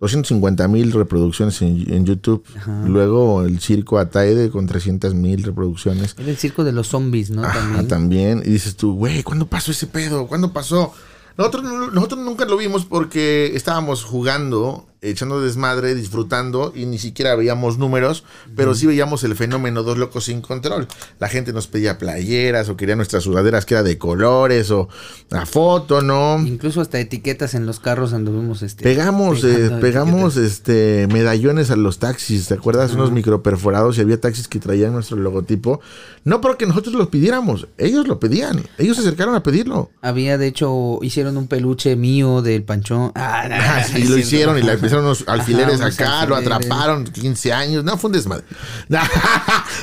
250 0.00 0.68
mil 0.68 0.92
reproducciones 0.92 1.62
en, 1.62 1.90
en 1.92 2.04
YouTube, 2.04 2.44
luego 2.86 3.42
el 3.42 3.60
circo 3.60 3.98
Ataide 3.98 4.50
con 4.50 4.66
300 4.66 5.14
mil 5.14 5.42
reproducciones. 5.42 6.14
Era 6.18 6.30
el 6.30 6.36
circo 6.36 6.62
de 6.64 6.72
los 6.72 6.88
zombies, 6.88 7.30
¿no? 7.30 7.44
Ajá, 7.44 7.58
También. 7.60 7.88
también. 7.88 8.42
Y 8.44 8.50
dices 8.50 8.76
tú, 8.76 8.94
güey, 8.94 9.22
¿cuándo 9.22 9.46
pasó 9.46 9.70
ese 9.70 9.86
pedo? 9.86 10.26
¿Cuándo 10.26 10.52
pasó? 10.52 10.92
Nosotros, 11.38 11.64
no- 11.64 11.90
nosotros 11.90 12.20
nunca 12.20 12.44
lo 12.44 12.56
vimos 12.56 12.84
porque 12.84 13.52
estábamos 13.56 14.04
jugando, 14.04 14.86
echando 15.04 15.40
desmadre, 15.40 15.94
disfrutando 15.94 16.72
y 16.74 16.86
ni 16.86 16.98
siquiera 16.98 17.34
veíamos 17.34 17.78
números, 17.78 18.24
pero 18.56 18.74
sí 18.74 18.86
veíamos 18.86 19.22
el 19.24 19.34
fenómeno 19.36 19.82
dos 19.82 19.98
locos 19.98 20.24
sin 20.24 20.40
control. 20.40 20.88
La 21.20 21.28
gente 21.28 21.52
nos 21.52 21.66
pedía 21.66 21.98
playeras 21.98 22.68
o 22.68 22.76
quería 22.76 22.96
nuestras 22.96 23.24
sudaderas 23.24 23.66
que 23.66 23.74
era 23.74 23.82
de 23.82 23.98
colores 23.98 24.70
o 24.70 24.88
la 25.30 25.46
foto, 25.46 26.02
¿no? 26.02 26.38
Incluso 26.46 26.80
hasta 26.80 26.98
etiquetas 26.98 27.54
en 27.54 27.66
los 27.66 27.80
carros 27.80 28.12
anduvimos 28.12 28.62
este. 28.62 28.82
Pegamos, 28.82 29.44
eh, 29.44 29.70
pegamos 29.80 30.36
etiquetas. 30.36 30.52
este 30.52 31.08
medallones 31.12 31.70
a 31.70 31.76
los 31.76 31.98
taxis, 31.98 32.48
¿te 32.48 32.54
acuerdas? 32.54 32.92
Unos 32.94 33.12
microperforados 33.12 33.98
y 33.98 34.00
había 34.00 34.20
taxis 34.20 34.48
que 34.48 34.58
traían 34.58 34.92
nuestro 34.92 35.16
logotipo. 35.16 35.80
No 36.24 36.40
porque 36.40 36.66
nosotros 36.66 36.94
lo 36.94 37.10
pidiéramos, 37.10 37.68
ellos 37.76 38.08
lo 38.08 38.18
pedían, 38.18 38.62
ellos 38.78 38.96
se 38.96 39.02
acercaron 39.02 39.34
a 39.34 39.42
pedirlo. 39.42 39.90
Había, 40.00 40.38
de 40.38 40.46
hecho, 40.46 40.98
hicieron 41.02 41.36
un 41.36 41.46
peluche 41.48 41.96
mío 41.96 42.40
del 42.40 42.62
panchón. 42.62 43.12
Ah, 43.14 43.34
Ah, 43.34 43.82
sí, 43.86 43.92
no 43.94 43.98
es 43.98 44.10
lo 44.10 44.18
hicieron 44.18 44.58
y 44.58 44.62
le 44.62 44.72
empezaron 44.72 44.93
unos 45.00 45.24
alfileres 45.26 45.80
unos 45.80 45.94
acá, 45.94 46.26
lo 46.26 46.36
alfileres. 46.36 46.66
atraparon, 46.66 47.04
15 47.04 47.52
años, 47.52 47.84
no, 47.84 47.96
fue 47.98 48.08
un 48.08 48.12
desmadre. 48.14 48.44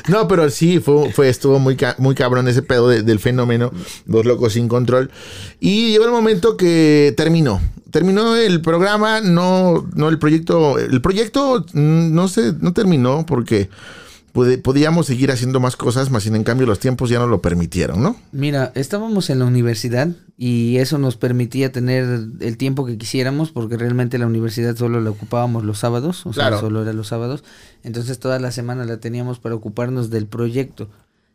No, 0.07 0.27
pero 0.27 0.49
sí, 0.49 0.79
fue, 0.79 1.11
fue 1.11 1.29
estuvo 1.29 1.59
muy, 1.59 1.75
ca- 1.75 1.95
muy 1.97 2.15
cabrón 2.15 2.47
ese 2.47 2.61
pedo 2.61 2.87
de- 2.89 3.03
del 3.03 3.19
fenómeno, 3.19 3.71
dos 4.05 4.25
locos 4.25 4.53
sin 4.53 4.67
control. 4.67 5.11
Y 5.59 5.91
llegó 5.91 6.05
el 6.05 6.11
momento 6.11 6.57
que 6.57 7.13
terminó. 7.17 7.61
Terminó 7.91 8.35
el 8.37 8.61
programa, 8.61 9.19
no, 9.21 9.85
no 9.95 10.09
el 10.09 10.17
proyecto, 10.17 10.77
el 10.79 11.01
proyecto 11.01 11.65
mm, 11.73 12.13
no 12.13 12.27
se, 12.29 12.53
no 12.59 12.71
terminó 12.73 13.25
porque 13.25 13.69
podíamos 14.31 15.05
seguir 15.07 15.31
haciendo 15.31 15.59
más 15.59 15.75
cosas, 15.75 16.09
más 16.09 16.23
sin 16.23 16.35
en 16.35 16.43
cambio 16.43 16.65
los 16.67 16.79
tiempos 16.79 17.09
ya 17.09 17.19
no 17.19 17.27
lo 17.27 17.41
permitieron, 17.41 18.01
¿no? 18.01 18.15
Mira, 18.31 18.71
estábamos 18.75 19.29
en 19.29 19.39
la 19.39 19.45
universidad 19.45 20.07
y 20.37 20.77
eso 20.77 20.97
nos 20.97 21.17
permitía 21.17 21.71
tener 21.71 22.05
el 22.39 22.57
tiempo 22.57 22.85
que 22.85 22.97
quisiéramos 22.97 23.51
porque 23.51 23.77
realmente 23.77 24.17
la 24.17 24.27
universidad 24.27 24.75
solo 24.75 25.01
la 25.01 25.09
ocupábamos 25.09 25.63
los 25.65 25.79
sábados, 25.79 26.25
o 26.25 26.33
sea, 26.33 26.57
solo 26.59 26.81
era 26.81 26.93
los 26.93 27.07
sábados. 27.07 27.43
Entonces 27.83 28.19
toda 28.19 28.39
la 28.39 28.51
semana 28.51 28.85
la 28.85 28.97
teníamos 28.97 29.39
para 29.39 29.55
ocuparnos 29.55 30.09
del 30.09 30.27
proyecto. 30.27 30.89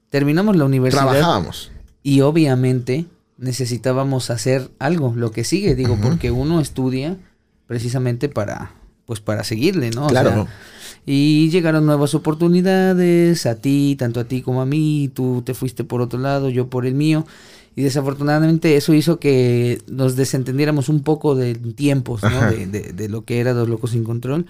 Terminamos 0.09 0.57
la 0.57 0.65
universidad 0.65 1.05
Trabajábamos. 1.11 1.71
y 2.03 2.23
obviamente 2.23 3.07
necesitábamos 3.39 4.31
hacer 4.31 4.71
algo, 4.79 5.13
lo 5.17 5.31
que 5.31 5.45
sigue, 5.45 5.75
digo, 5.75 5.99
porque 6.03 6.31
uno 6.31 6.61
estudia 6.61 7.17
precisamente 7.67 8.29
para 8.29 8.73
pues 9.07 9.21
para 9.21 9.45
seguirle, 9.45 9.91
¿no? 9.91 10.07
O 10.07 10.09
Claro. 10.09 10.31
sea, 10.31 10.47
y 11.07 11.49
llegaron 11.51 11.87
nuevas 11.87 12.14
oportunidades 12.66 13.47
a 13.47 13.55
ti, 13.57 13.97
tanto 13.99 14.21
a 14.21 14.25
ti 14.25 14.42
como 14.42 14.61
a 14.61 14.66
mí, 14.66 15.11
tú 15.14 15.42
te 15.45 15.55
fuiste 15.55 15.85
por 15.85 16.01
otro 16.01 16.19
lado, 16.19 16.51
yo 16.51 16.69
por 16.69 16.85
el 16.87 16.95
mío. 16.95 17.25
Y 17.77 17.83
desafortunadamente 17.83 18.77
eso 18.77 18.95
hizo 18.95 19.19
que 19.21 19.83
nos 19.87 20.16
desentendiéramos 20.16 20.88
un 20.88 21.03
poco 21.03 21.35
de 21.35 21.55
tiempos, 21.55 22.23
¿no? 22.23 22.51
De, 22.51 22.66
de- 22.66 22.92
de 22.92 23.09
lo 23.09 23.25
que 23.25 23.38
era 23.38 23.53
Dos 23.53 23.69
Locos 23.69 23.90
Sin 23.90 24.03
Control. 24.03 24.47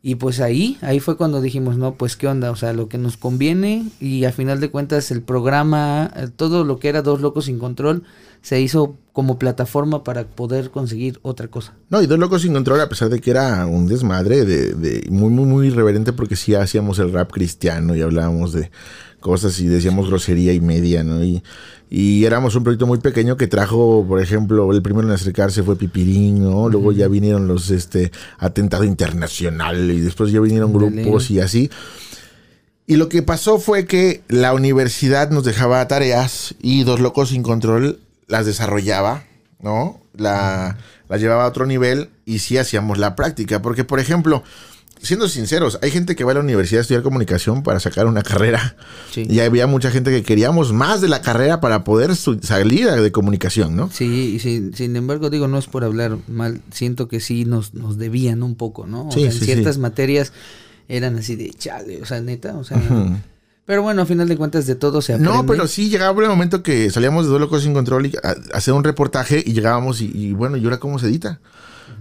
Y 0.00 0.14
pues 0.14 0.40
ahí, 0.40 0.78
ahí 0.80 1.00
fue 1.00 1.16
cuando 1.16 1.40
dijimos, 1.40 1.76
no, 1.76 1.94
pues 1.94 2.16
qué 2.16 2.28
onda, 2.28 2.52
o 2.52 2.56
sea, 2.56 2.72
lo 2.72 2.88
que 2.88 2.98
nos 2.98 3.16
conviene 3.16 3.84
y 4.00 4.24
a 4.24 4.32
final 4.32 4.60
de 4.60 4.70
cuentas 4.70 5.10
el 5.10 5.22
programa, 5.22 6.12
eh, 6.14 6.28
todo 6.34 6.64
lo 6.64 6.78
que 6.78 6.88
era 6.88 7.02
Dos 7.02 7.20
Locos 7.20 7.46
Sin 7.46 7.58
Control, 7.58 8.04
se 8.40 8.60
hizo 8.60 8.96
como 9.12 9.40
plataforma 9.40 10.04
para 10.04 10.24
poder 10.24 10.70
conseguir 10.70 11.18
otra 11.22 11.48
cosa. 11.48 11.74
No, 11.90 12.00
y 12.00 12.06
Dos 12.06 12.20
Locos 12.20 12.42
Sin 12.42 12.52
Control, 12.52 12.80
a 12.80 12.88
pesar 12.88 13.08
de 13.08 13.20
que 13.20 13.32
era 13.32 13.66
un 13.66 13.88
desmadre, 13.88 14.44
de, 14.44 14.74
de 14.74 15.04
muy, 15.10 15.30
muy, 15.30 15.46
muy 15.46 15.66
irreverente, 15.66 16.12
porque 16.12 16.36
sí 16.36 16.54
hacíamos 16.54 17.00
el 17.00 17.12
rap 17.12 17.32
cristiano 17.32 17.96
y 17.96 18.00
hablábamos 18.00 18.52
de 18.52 18.70
cosas 19.28 19.60
y 19.60 19.66
decíamos 19.66 20.08
grosería 20.08 20.54
y 20.54 20.60
media, 20.60 21.04
¿no? 21.04 21.22
Y, 21.22 21.42
y 21.90 22.24
éramos 22.24 22.54
un 22.54 22.64
proyecto 22.64 22.86
muy 22.86 22.98
pequeño 22.98 23.36
que 23.36 23.46
trajo, 23.46 24.06
por 24.08 24.22
ejemplo, 24.22 24.72
el 24.72 24.80
primero 24.80 25.06
en 25.06 25.12
acercarse 25.12 25.62
fue 25.62 25.76
Pipirín, 25.76 26.42
¿no? 26.42 26.70
Luego 26.70 26.92
ya 26.92 27.08
vinieron 27.08 27.46
los, 27.46 27.68
este, 27.68 28.10
Atentado 28.38 28.84
Internacional 28.84 29.90
y 29.90 30.00
después 30.00 30.32
ya 30.32 30.40
vinieron 30.40 30.72
grupos 30.72 31.30
y 31.30 31.40
así. 31.40 31.70
Y 32.86 32.96
lo 32.96 33.10
que 33.10 33.22
pasó 33.22 33.58
fue 33.58 33.84
que 33.84 34.22
la 34.28 34.54
universidad 34.54 35.30
nos 35.30 35.44
dejaba 35.44 35.86
tareas 35.88 36.54
y 36.62 36.84
Dos 36.84 37.00
Locos 37.00 37.28
Sin 37.28 37.42
Control 37.42 38.00
las 38.28 38.46
desarrollaba, 38.46 39.24
¿no? 39.60 40.00
La, 40.16 40.78
las 41.06 41.20
llevaba 41.20 41.44
a 41.44 41.48
otro 41.48 41.66
nivel 41.66 42.08
y 42.24 42.38
sí 42.38 42.56
hacíamos 42.56 42.96
la 42.96 43.14
práctica. 43.14 43.60
Porque, 43.60 43.84
por 43.84 44.00
ejemplo, 44.00 44.42
siendo 45.02 45.28
sinceros, 45.28 45.78
hay 45.82 45.90
gente 45.90 46.16
que 46.16 46.24
va 46.24 46.32
a 46.32 46.34
la 46.34 46.40
universidad 46.40 46.78
a 46.78 46.82
estudiar 46.82 47.02
comunicación 47.02 47.62
para 47.62 47.80
sacar 47.80 48.06
una 48.06 48.22
carrera. 48.22 48.76
Sí. 49.12 49.26
Y 49.28 49.40
había 49.40 49.66
mucha 49.66 49.90
gente 49.90 50.10
que 50.10 50.22
queríamos 50.22 50.72
más 50.72 51.00
de 51.00 51.08
la 51.08 51.20
carrera 51.22 51.60
para 51.60 51.84
poder 51.84 52.14
salir 52.16 52.90
de 52.90 53.12
comunicación, 53.12 53.76
¿no? 53.76 53.90
Sí, 53.92 54.34
y 54.34 54.38
sin, 54.38 54.74
sin 54.74 54.96
embargo, 54.96 55.30
digo, 55.30 55.48
no 55.48 55.58
es 55.58 55.66
por 55.66 55.84
hablar 55.84 56.18
mal, 56.28 56.60
siento 56.70 57.08
que 57.08 57.20
sí 57.20 57.44
nos, 57.44 57.74
nos 57.74 57.98
debían 57.98 58.42
un 58.42 58.54
poco, 58.54 58.86
¿no? 58.86 59.08
O 59.08 59.12
Sí, 59.12 59.20
sea, 59.20 59.30
en 59.30 59.38
ciertas 59.38 59.74
sí. 59.76 59.80
materias 59.80 59.98
materias 60.28 60.32
eran 60.88 61.16
así 61.16 61.34
de 61.36 61.50
chale, 61.50 62.00
o 62.02 62.06
sea, 62.06 62.20
neta, 62.20 62.56
o 62.56 62.64
sea. 62.64 62.80
Pero 63.66 63.82
bueno, 63.82 64.00
a 64.00 64.06
final 64.06 64.28
de 64.28 64.36
cuentas 64.36 64.66
de 64.66 64.74
todo 64.74 65.02
se 65.02 65.12
aprende. 65.12 65.30
No, 65.32 65.44
pero 65.44 65.66
sí 65.66 65.90
llegaba 65.90 66.22
el 66.22 66.28
momento 66.28 66.62
que 66.62 66.88
salíamos 66.90 67.30
de 67.30 67.38
Locos 67.38 67.62
Sin 67.64 67.74
Control 67.74 68.06
y 68.06 68.16
a, 68.22 68.28
a 68.30 68.56
hacer 68.56 68.72
un 68.72 68.82
reportaje 68.84 69.42
y 69.44 69.52
llegábamos 69.52 70.00
y, 70.00 70.10
y 70.14 70.32
bueno, 70.32 70.56
¿y 70.56 70.64
ahora 70.64 70.78
cómo 70.78 70.98
se 70.98 71.06
edita? 71.06 71.40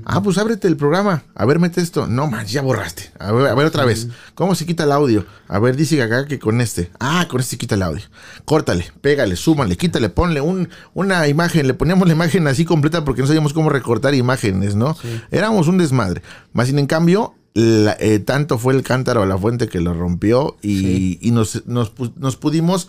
Ah, 0.06 0.22
pues 0.24 0.38
ábrete 0.38 0.68
el 0.68 0.78
programa. 0.78 1.24
A 1.36 1.46
ver, 1.46 1.60
mete 1.60 1.82
esto. 1.82 2.08
No, 2.08 2.28
man, 2.28 2.46
ya 2.46 2.62
borraste. 2.62 3.12
A 3.20 3.32
ver, 3.32 3.48
a 3.48 3.56
ver 3.56 3.66
otra 3.68 3.84
vez. 3.86 4.08
¿Cómo 4.36 4.56
se 4.56 4.66
quita 4.66 4.86
el 4.86 4.92
audio? 4.94 5.26
A 5.50 5.60
ver, 5.60 5.76
dice 5.76 6.02
acá 6.02 6.26
que 6.26 6.40
con 6.40 6.62
este. 6.62 6.90
Ah, 7.00 7.28
con 7.30 7.42
este 7.42 7.58
quita 7.58 7.76
el 7.76 7.82
audio. 7.84 8.04
Córtale, 8.46 8.90
pégale, 9.02 9.36
súmale, 9.36 9.76
quítale, 9.76 10.10
ponle 10.10 10.40
un, 10.40 10.70
una 10.94 11.28
imagen. 11.28 11.68
Le 11.68 11.74
poníamos 11.74 12.08
la 12.08 12.14
imagen 12.14 12.48
así 12.48 12.64
completa 12.64 13.04
porque 13.04 13.22
no 13.22 13.28
sabíamos 13.28 13.54
cómo 13.54 13.70
recortar 13.70 14.14
imágenes, 14.16 14.76
¿no? 14.76 14.96
Éramos 15.32 15.68
un 15.68 15.78
desmadre. 15.78 16.22
Más 16.54 16.68
sin 16.68 16.80
en 16.80 16.88
cambio, 16.88 17.34
la- 17.54 17.98
eh, 18.00 18.20
tanto 18.20 18.58
fue 18.58 18.74
el 18.76 18.84
cántaro 18.84 19.24
a 19.24 19.26
la 19.26 19.38
fuente 19.38 19.68
que 19.68 19.82
lo 19.82 19.94
rompió 19.94 20.56
y, 20.62 21.18
y 21.22 21.32
nos, 21.32 21.66
nos, 21.66 21.92
nos 22.16 22.38
pudimos 22.38 22.88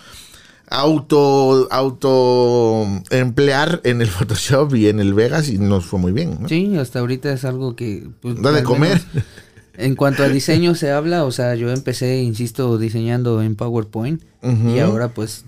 auto 0.71 1.69
auto 1.71 2.87
emplear 3.11 3.81
en 3.85 4.01
el 4.03 4.09
Photoshop 4.09 4.75
y 4.75 4.89
en 4.89 5.01
el 5.01 5.15
Vegas 5.15 5.49
y 5.49 5.59
nos 5.59 5.87
fue 5.87 5.99
muy 5.99 6.13
bien. 6.13 6.39
¿no? 6.41 6.49
Sí, 6.49 6.77
hasta 6.77 6.99
ahorita 7.01 7.33
es 7.33 7.45
algo 7.45 7.75
que... 7.77 8.09
pues, 8.21 8.41
Da 8.41 8.53
de 8.53 8.63
comer. 8.63 9.01
menos 9.13 9.27
En 9.75 9.95
cuanto 9.95 10.23
a 10.25 10.29
diseño 10.29 10.75
se 10.75 10.91
habla, 10.91 11.25
o 11.25 11.31
sea, 11.31 11.55
yo 11.55 11.71
empecé, 11.71 12.21
insisto, 12.23 12.79
diseñando 12.79 13.43
en 13.43 13.55
PowerPoint 13.55 14.23
y 14.43 14.79
ahora 14.81 15.09
pues 15.09 15.45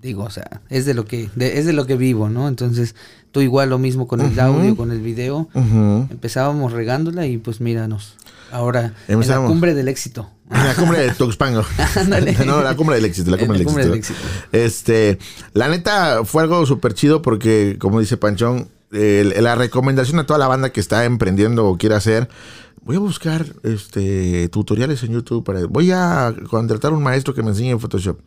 digo, 0.00 0.22
o 0.24 0.30
sea, 0.30 0.62
es 0.68 0.84
de 0.86 0.94
lo 0.94 1.04
que 1.04 1.28
de- 1.36 1.58
es 1.58 1.66
de 1.66 1.72
lo 1.72 1.86
que 1.86 1.96
vivo, 1.96 2.28
¿no? 2.28 2.46
Entonces, 2.48 2.94
tú 3.30 3.40
igual 3.40 3.70
lo 3.70 3.78
mismo 3.78 4.06
con 4.08 4.20
el 4.20 4.38
audio, 4.40 4.76
con 4.76 4.90
el 4.92 5.00
video. 5.00 5.48
Empezábamos 6.10 6.72
regándola 6.72 7.26
y 7.26 7.38
pues 7.38 7.60
míranos. 7.60 8.16
Ahora, 8.50 8.94
en 9.08 9.18
la 9.26 9.44
cumbre 9.46 9.74
del 9.74 9.88
éxito. 9.88 10.28
La 10.52 10.74
cumbre 10.74 11.00
de 11.00 11.10
Tuxpango. 11.12 11.64
No, 12.46 12.62
la 12.62 12.76
cumbre 12.76 12.96
del 12.96 13.04
éxito, 13.04 13.30
la 13.30 13.38
cumbre, 13.38 13.58
la 13.58 13.64
del, 13.64 13.66
cumbre 13.66 13.98
éxito. 13.98 14.18
del 14.50 14.64
Este, 14.64 15.18
la 15.54 15.68
neta 15.68 16.24
fue 16.24 16.42
algo 16.42 16.64
súper 16.66 16.94
chido 16.94 17.22
porque, 17.22 17.76
como 17.78 18.00
dice 18.00 18.16
Panchón, 18.16 18.68
la 18.90 19.54
recomendación 19.54 20.18
a 20.18 20.26
toda 20.26 20.38
la 20.38 20.48
banda 20.48 20.70
que 20.70 20.80
está 20.80 21.04
emprendiendo 21.04 21.66
o 21.66 21.78
quiere 21.78 21.94
hacer, 21.94 22.28
voy 22.82 22.96
a 22.96 23.00
buscar 23.00 23.46
este 23.62 24.48
tutoriales 24.48 25.02
en 25.02 25.12
YouTube 25.12 25.44
para, 25.44 25.64
voy 25.66 25.90
a 25.92 26.34
contratar 26.50 26.92
un 26.92 27.02
maestro 27.02 27.34
que 27.34 27.42
me 27.42 27.50
enseñe 27.50 27.70
en 27.70 27.80
Photoshop. 27.80 28.18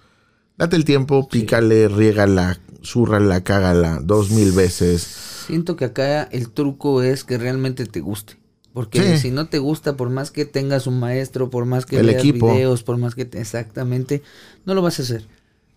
Date 0.57 0.77
el 0.77 0.85
tiempo, 0.85 1.27
pícale, 1.27 1.89
riégala, 1.89 2.59
zúrrala, 2.83 3.43
cágala 3.43 3.99
dos 4.01 4.31
mil 4.31 4.53
veces. 4.53 5.01
Siento 5.47 5.75
que 5.75 5.85
acá 5.85 6.23
el 6.23 6.49
truco 6.49 7.03
es 7.03 7.23
que 7.23 7.37
realmente 7.37 7.85
te 7.85 7.99
guste. 7.99 8.37
Porque 8.75 9.01
Sí. 9.15 9.17
si 9.17 9.31
no 9.31 9.47
te 9.47 9.57
gusta, 9.57 9.95
por 9.95 10.09
más 10.09 10.31
que 10.31 10.43
tengas 10.43 10.85
un 10.85 10.99
maestro, 10.99 11.49
por 11.49 11.63
más 11.65 11.85
que 11.85 11.97
El 11.97 12.07
veas 12.07 12.19
equipo. 12.19 12.51
videos, 12.51 12.83
por 12.83 12.97
más 12.97 13.15
que 13.15 13.23
te, 13.23 13.39
exactamente, 13.39 14.21
no 14.65 14.73
lo 14.73 14.81
vas 14.81 14.99
a 14.99 15.03
hacer. 15.03 15.25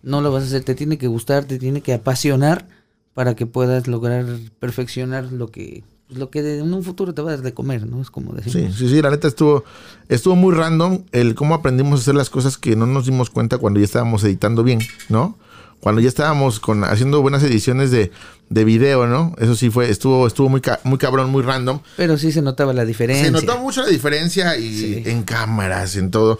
No 0.03 0.19
lo 0.19 0.33
vas 0.33 0.43
a 0.43 0.47
hacer, 0.47 0.65
te 0.65 0.75
tiene 0.75 0.97
que 0.97 1.07
gustar, 1.07 1.45
te 1.45 1.57
tiene 1.57 1.79
que 1.79 1.93
apasionar 1.93 2.67
para 3.13 3.35
que 3.37 3.45
puedas 3.45 3.87
lograr 3.87 4.25
perfeccionar 4.59 5.31
lo 5.31 5.47
que 5.47 5.83
lo 6.09 6.29
que 6.31 6.57
en 6.57 6.73
un 6.73 6.83
futuro 6.83 7.13
te 7.13 7.21
va 7.21 7.29
a 7.31 7.35
dar 7.35 7.43
de 7.43 7.53
comer, 7.53 7.85
¿no? 7.87 8.01
Es 8.01 8.09
como 8.11 8.33
decir. 8.33 8.51
Sí, 8.51 8.67
sí, 8.75 8.89
sí, 8.89 9.01
la 9.01 9.11
neta 9.11 9.27
estuvo, 9.29 9.63
estuvo 10.09 10.35
muy 10.35 10.53
random 10.55 11.03
el 11.11 11.35
cómo 11.35 11.53
aprendimos 11.53 11.99
a 11.99 12.01
hacer 12.01 12.15
las 12.15 12.29
cosas 12.31 12.57
que 12.57 12.75
no 12.75 12.85
nos 12.87 13.05
dimos 13.05 13.29
cuenta 13.29 13.59
cuando 13.59 13.79
ya 13.79 13.85
estábamos 13.85 14.23
editando 14.25 14.63
bien, 14.63 14.79
¿no? 15.07 15.37
Cuando 15.79 16.01
ya 16.01 16.09
estábamos 16.09 16.59
con, 16.59 16.83
haciendo 16.83 17.21
buenas 17.21 17.43
ediciones 17.43 17.91
de, 17.91 18.11
de 18.49 18.63
video, 18.63 19.05
¿no? 19.07 19.35
Eso 19.39 19.55
sí 19.55 19.69
fue, 19.69 19.89
estuvo, 19.89 20.25
estuvo 20.27 20.49
muy, 20.49 20.61
ca- 20.61 20.79
muy 20.83 20.97
cabrón, 20.97 21.29
muy 21.29 21.43
random. 21.43 21.79
Pero 21.97 22.17
sí 22.17 22.31
se 22.31 22.41
notaba 22.41 22.73
la 22.73 22.83
diferencia. 22.85 23.25
Se 23.25 23.31
notó 23.31 23.57
mucho 23.59 23.81
la 23.83 23.87
diferencia 23.89 24.57
y 24.57 24.77
Sí. 24.77 25.03
en 25.05 25.23
cámaras, 25.23 25.95
en 25.95 26.09
todo. 26.11 26.39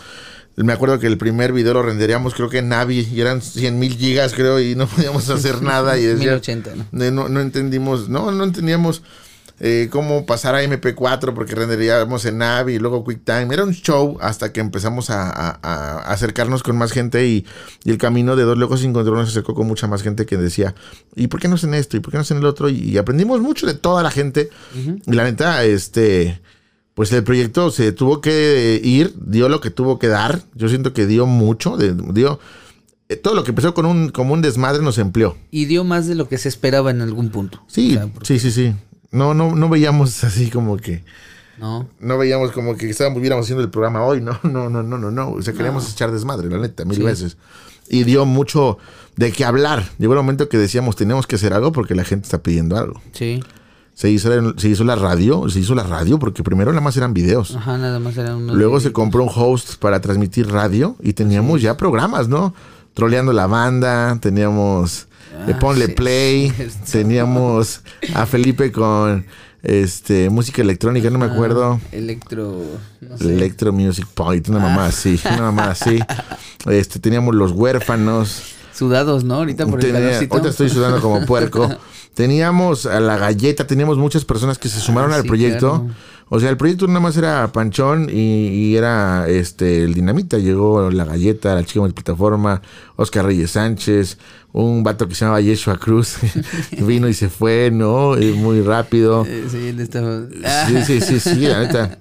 Me 0.55 0.73
acuerdo 0.73 0.99
que 0.99 1.07
el 1.07 1.17
primer 1.17 1.53
video 1.53 1.73
lo 1.75 1.83
renderíamos 1.83 2.33
creo 2.33 2.49
que 2.49 2.57
en 2.57 2.67
Navi 2.69 3.07
y 3.13 3.21
eran 3.21 3.41
100 3.41 3.79
mil 3.79 3.95
gigas 3.95 4.33
creo 4.33 4.59
y 4.59 4.75
no 4.75 4.87
podíamos 4.87 5.29
hacer 5.29 5.61
nada 5.61 5.97
y 5.97 6.03
decía, 6.05 6.31
1080, 6.31 6.71
¿no? 6.91 7.11
no, 7.11 7.29
no 7.29 7.39
entendimos, 7.39 8.09
no, 8.09 8.31
no 8.31 8.43
entendíamos 8.43 9.01
eh, 9.59 9.89
cómo 9.91 10.25
pasar 10.25 10.55
a 10.55 10.63
MP4 10.63 11.33
porque 11.33 11.55
renderíamos 11.55 12.23
en 12.25 12.37
Navi 12.39 12.75
y 12.75 12.79
luego 12.79 13.03
QuickTime. 13.03 13.53
Era 13.53 13.63
un 13.63 13.73
show 13.73 14.17
hasta 14.21 14.53
que 14.53 14.59
empezamos 14.61 15.09
a, 15.09 15.29
a- 15.29 15.59
a 15.61 15.97
acercarnos 16.13 16.63
con 16.63 16.77
más 16.77 16.91
gente 16.91 17.27
y, 17.27 17.45
y 17.83 17.91
el 17.91 17.97
camino 17.97 18.35
de 18.35 18.43
Dos 18.43 18.57
Locos 18.57 18.79
Sin 18.81 18.93
Control 18.93 19.17
nos 19.17 19.29
acercó 19.29 19.53
con 19.53 19.67
mucha 19.67 19.87
más 19.87 20.01
gente 20.01 20.25
que 20.25 20.37
decía, 20.37 20.75
¿y 21.15 21.27
por 21.27 21.39
qué 21.39 21.47
no 21.47 21.55
hacen 21.55 21.73
esto? 21.73 21.97
¿Y 21.97 21.99
por 21.99 22.11
qué 22.11 22.17
no 22.17 22.21
hacen 22.21 22.37
el 22.37 22.45
otro? 22.45 22.69
Y, 22.69 22.75
y 22.77 22.97
aprendimos 22.97 23.41
mucho 23.41 23.67
de 23.67 23.73
toda 23.73 24.01
la 24.03 24.11
gente. 24.11 24.49
Y 25.05 25.11
la 25.13 25.23
neta, 25.23 25.63
este... 25.65 26.41
Pues 26.95 27.13
el 27.13 27.23
proyecto 27.23 27.71
se 27.71 27.93
tuvo 27.93 28.19
que 28.19 28.81
ir, 28.83 29.13
dio 29.25 29.47
lo 29.47 29.61
que 29.61 29.69
tuvo 29.69 29.99
que 29.99 30.09
dar. 30.09 30.41
Yo 30.53 30.67
siento 30.67 30.91
que 30.91 31.05
dio 31.05 31.25
mucho, 31.25 31.77
de- 31.77 31.93
dio 32.11 32.41
eh, 33.07 33.15
todo 33.15 33.35
lo 33.35 33.45
que 33.45 33.51
empezó 33.51 33.73
con 33.73 33.85
un 33.85 34.09
como 34.09 34.33
un 34.33 34.41
desmadre 34.41 34.83
nos 34.83 34.97
empleó. 34.97 35.37
Y 35.49 35.63
dio 35.63 35.85
más 35.85 36.07
de 36.07 36.15
lo 36.15 36.27
que 36.27 36.37
se 36.37 36.49
esperaba 36.49 36.91
en 36.91 36.99
algún 37.01 37.29
punto. 37.29 37.63
Sí, 37.67 37.91
O 37.91 37.93
sea, 37.93 38.07
porque- 38.07 38.27
sí, 38.27 38.39
sí, 38.39 38.51
sí. 38.51 38.75
No, 39.11 39.33
no, 39.33 39.55
no 39.55 39.69
veíamos 39.69 40.23
así 40.23 40.49
como 40.49 40.77
que, 40.77 41.03
No. 41.57 41.87
no 41.99 42.17
veíamos 42.17 42.51
como 42.51 42.75
que 42.77 42.89
estábamos, 42.89 43.17
estuviéramos 43.17 43.45
haciendo 43.45 43.63
el 43.63 43.69
programa 43.69 44.03
hoy, 44.03 44.21
no, 44.21 44.39
no, 44.43 44.69
no, 44.69 44.83
no, 44.83 44.97
no, 44.97 45.11
no. 45.11 45.31
O 45.31 45.41
sea, 45.41 45.53
queríamos 45.53 45.91
echar 45.91 46.11
desmadre, 46.11 46.49
la 46.49 46.57
neta, 46.57 46.85
mil 46.85 46.97
Sí. 46.97 47.03
veces. 47.03 47.37
Y 47.89 48.03
dio 48.03 48.25
mucho 48.25 48.77
de 49.15 49.31
qué 49.31 49.45
hablar. 49.45 49.83
Llegó 49.97 50.13
el 50.13 50.19
momento 50.19 50.47
que 50.47 50.57
decíamos, 50.57 50.95
tenemos 50.95 51.25
que 51.25 51.35
hacer 51.37 51.53
algo 51.53 51.71
porque 51.71 51.95
la 51.95 52.03
gente 52.03 52.25
está 52.25 52.43
pidiendo 52.43 52.77
algo. 52.77 53.01
Sí. 53.13 53.43
Se 53.95 54.09
hizo, 54.09 54.29
se 54.57 54.69
hizo 54.69 54.83
la 54.85 54.95
radio, 54.95 55.49
se 55.49 55.59
hizo 55.59 55.75
la 55.75 55.83
radio 55.83 56.19
porque 56.19 56.41
primero 56.43 56.71
nada 56.71 56.81
más 56.81 56.95
eran 56.95 57.13
videos. 57.13 57.55
Ajá, 57.55 57.77
nada 57.77 57.99
más 57.99 58.15
eran 58.15 58.35
unos 58.35 58.55
Luego 58.55 58.79
se 58.79 58.93
compró 58.93 59.23
un 59.23 59.29
host 59.35 59.75
para 59.77 59.99
transmitir 59.99 60.47
radio 60.49 60.95
y 61.01 61.11
teníamos 61.13 61.61
ya 61.61 61.75
programas, 61.75 62.29
¿no? 62.29 62.53
Troleando 62.93 63.33
la 63.33 63.47
banda, 63.47 64.17
teníamos 64.21 65.08
eh, 65.47 65.53
Ah, 65.55 65.59
Ponle 65.59 65.87
sí, 65.87 65.91
Play, 65.93 66.53
teníamos 66.91 67.81
a 68.13 68.25
Felipe 68.25 68.71
con 68.71 69.25
este 69.61 70.29
música 70.29 70.61
electrónica, 70.61 71.09
no 71.09 71.19
me 71.19 71.25
acuerdo. 71.25 71.79
Electro. 71.91 72.61
No 73.01 73.17
sé. 73.17 73.25
Electro 73.33 73.73
Music 73.73 74.07
Point, 74.13 74.47
una 74.49 74.59
mamá 74.59 74.85
así, 74.87 75.19
una 75.25 75.41
mamá 75.51 75.71
así. 75.71 75.99
Este, 76.69 76.99
teníamos 76.99 77.33
los 77.35 77.51
huérfanos. 77.53 78.41
Sudados, 78.73 79.23
¿no? 79.23 79.35
Ahorita 79.35 79.65
por 79.65 79.79
el 79.79 79.85
Tenía- 79.91 80.01
calorcito. 80.09 80.33
ahorita 80.33 80.49
estoy 80.49 80.69
sudando 80.69 81.01
como 81.01 81.25
puerco. 81.25 81.69
Teníamos 82.13 82.85
a 82.85 82.99
la 82.99 83.17
galleta, 83.17 83.65
teníamos 83.65 83.97
muchas 83.97 84.25
personas 84.25 84.57
que 84.57 84.67
se 84.67 84.79
sumaron 84.81 85.13
Ah, 85.13 85.15
al 85.17 85.21
sí, 85.21 85.27
proyecto. 85.29 85.79
claro. 85.85 85.95
O 86.31 86.39
sea, 86.39 86.49
el 86.49 86.57
proyecto 86.57 86.85
nada 86.87 86.99
más 86.99 87.17
era 87.17 87.51
Panchón 87.51 88.07
y, 88.11 88.47
y 88.49 88.75
era 88.75 89.27
este 89.27 89.83
el 89.83 89.93
Dinamita. 89.95 90.37
Llegó 90.37 90.91
la 90.91 91.03
galleta, 91.05 91.55
la 91.55 91.63
chica 91.63 91.79
multiplataforma, 91.79 92.61
Oscar 92.97 93.25
Reyes 93.25 93.51
Sánchez, 93.51 94.17
un 94.51 94.83
vato 94.83 95.07
que 95.07 95.15
se 95.15 95.21
llamaba 95.25 95.41
Yeshua 95.41 95.77
Cruz. 95.77 96.17
Vino 96.85 97.07
y 97.07 97.13
se 97.15 97.29
fue, 97.29 97.71
¿no? 97.71 98.15
Eh, 98.15 98.33
Muy 98.33 98.61
rápido. 98.61 99.25
Eh, 99.27 99.45
sí, 99.49 99.57
él 99.69 99.79
estaba. 99.79 100.21
Sí, 100.67 100.75
sí, 100.85 101.01
sí, 101.01 101.19
sí, 101.19 101.35
la 101.47 101.61
neta. 101.61 101.99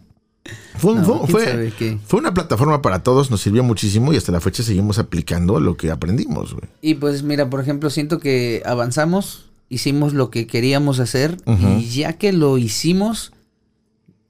Fue, 0.76 0.94
No, 0.94 1.26
fue- 1.26 1.70
una 2.12 2.32
plataforma 2.32 2.80
para 2.82 3.02
todos, 3.02 3.30
nos 3.30 3.40
sirvió 3.40 3.64
muchísimo 3.64 4.12
y 4.12 4.16
hasta 4.16 4.30
la 4.32 4.40
fecha 4.40 4.62
seguimos 4.62 4.98
aplicando 4.98 5.58
lo 5.58 5.76
que 5.76 5.90
aprendimos, 5.90 6.52
güey. 6.54 6.64
Y 6.80 6.94
pues 6.94 7.22
mira, 7.22 7.50
por 7.50 7.60
ejemplo, 7.60 7.90
siento 7.90 8.18
que 8.20 8.62
avanzamos, 8.64 9.46
hicimos 9.68 10.12
lo 10.14 10.30
que 10.30 10.46
queríamos 10.46 11.00
hacer 11.00 11.36
y 11.78 11.86
ya 11.86 12.12
que 12.14 12.32
lo 12.32 12.58
hicimos, 12.58 13.32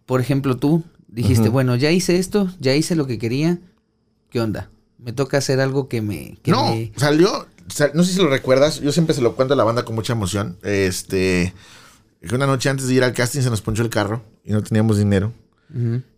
por 0.08 0.22
ejemplo, 0.22 0.56
tú 0.56 0.82
dijiste, 1.06 1.50
bueno, 1.50 1.76
ya 1.76 1.90
hice 1.90 2.18
esto, 2.18 2.48
ya 2.60 2.74
hice 2.74 2.96
lo 2.96 3.06
que 3.06 3.18
quería, 3.18 3.58
¿qué 4.30 4.40
onda? 4.40 4.70
Me 4.98 5.12
toca 5.12 5.36
hacer 5.36 5.60
algo 5.60 5.86
que 5.86 6.00
me... 6.00 6.38
Que 6.42 6.50
no, 6.50 6.70
me- 6.70 6.92
salió, 6.96 7.46
sal- 7.68 7.90
no 7.92 8.02
sé 8.04 8.14
si 8.14 8.18
lo 8.22 8.30
recuerdas, 8.30 8.80
yo 8.80 8.90
siempre 8.90 9.14
se 9.14 9.20
lo 9.20 9.36
cuento 9.36 9.52
a 9.52 9.56
la 9.58 9.64
banda 9.64 9.84
con 9.84 9.94
mucha 9.94 10.14
emoción. 10.14 10.56
Este, 10.62 11.52
que 12.26 12.34
una 12.34 12.46
noche 12.46 12.70
antes 12.70 12.88
de 12.88 12.94
ir 12.94 13.04
al 13.04 13.12
casting 13.12 13.42
se 13.42 13.50
nos 13.50 13.60
ponchó 13.60 13.82
el 13.82 13.90
carro 13.90 14.22
y 14.46 14.52
no 14.52 14.62
teníamos 14.62 14.96
dinero. 14.96 15.32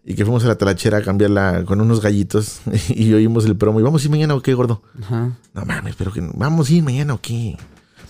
Y 0.04 0.14
que 0.14 0.24
fuimos 0.24 0.44
a 0.44 0.46
la 0.46 0.54
talachera 0.54 0.98
a 0.98 1.02
cambiarla 1.02 1.64
con 1.66 1.80
unos 1.80 2.00
gallitos 2.00 2.60
y 2.88 3.12
oímos 3.12 3.44
el 3.46 3.56
promo. 3.56 3.80
¿Y 3.80 3.82
vamos 3.82 4.00
a 4.02 4.04
ir 4.04 4.10
mañana 4.12 4.36
o 4.36 4.40
qué, 4.42 4.54
gordo? 4.54 4.80
Ajá. 5.02 5.36
No 5.52 5.64
mames, 5.64 5.96
pero 5.96 6.12
que 6.12 6.20
no- 6.22 6.30
vamos 6.36 6.70
a 6.70 6.72
ir 6.72 6.84
mañana 6.84 7.14
o 7.14 7.20
qué. 7.20 7.56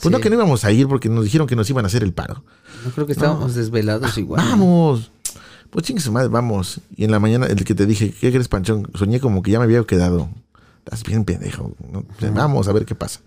Pues 0.03 0.13
no 0.13 0.21
que 0.21 0.29
no 0.31 0.37
íbamos 0.37 0.65
a 0.67 0.71
ir 0.73 0.87
porque 0.87 1.09
nos 1.09 1.25
dijeron 1.25 1.47
que 1.47 1.57
nos 1.57 1.69
iban 1.71 1.85
a 1.85 1.89
hacer 1.89 2.03
el 2.03 2.13
paro. 2.13 2.45
No 2.85 2.91
creo 2.91 3.07
que 3.07 3.13
estábamos 3.13 3.55
desvelados 3.55 4.17
igual. 4.19 4.43
¿no? 4.45 4.51
Vamos. 4.51 5.11
Pues 5.71 5.87
chingue 5.87 6.03
su 6.03 6.13
madre, 6.13 6.29
vamos. 6.29 6.81
Y 6.97 7.05
en 7.05 7.11
la 7.11 7.19
mañana, 7.19 7.47
el 7.47 7.65
que 7.65 7.75
te 7.75 7.87
dije, 7.87 8.13
¿qué 8.13 8.31
crees, 8.31 8.49
Panchón? 8.49 8.91
Soñé 8.95 9.21
como 9.21 9.43
que 9.43 9.51
ya 9.51 9.59
me 9.59 9.65
había 9.65 9.83
quedado. 9.85 10.29
Estás 10.85 11.05
bien 11.05 11.25
pendejo. 11.25 11.73
¿no? 11.93 12.05
Vamos 12.35 12.69
a 12.69 12.73
ver 12.73 12.85
qué 12.85 12.95
pasa. 12.95 13.21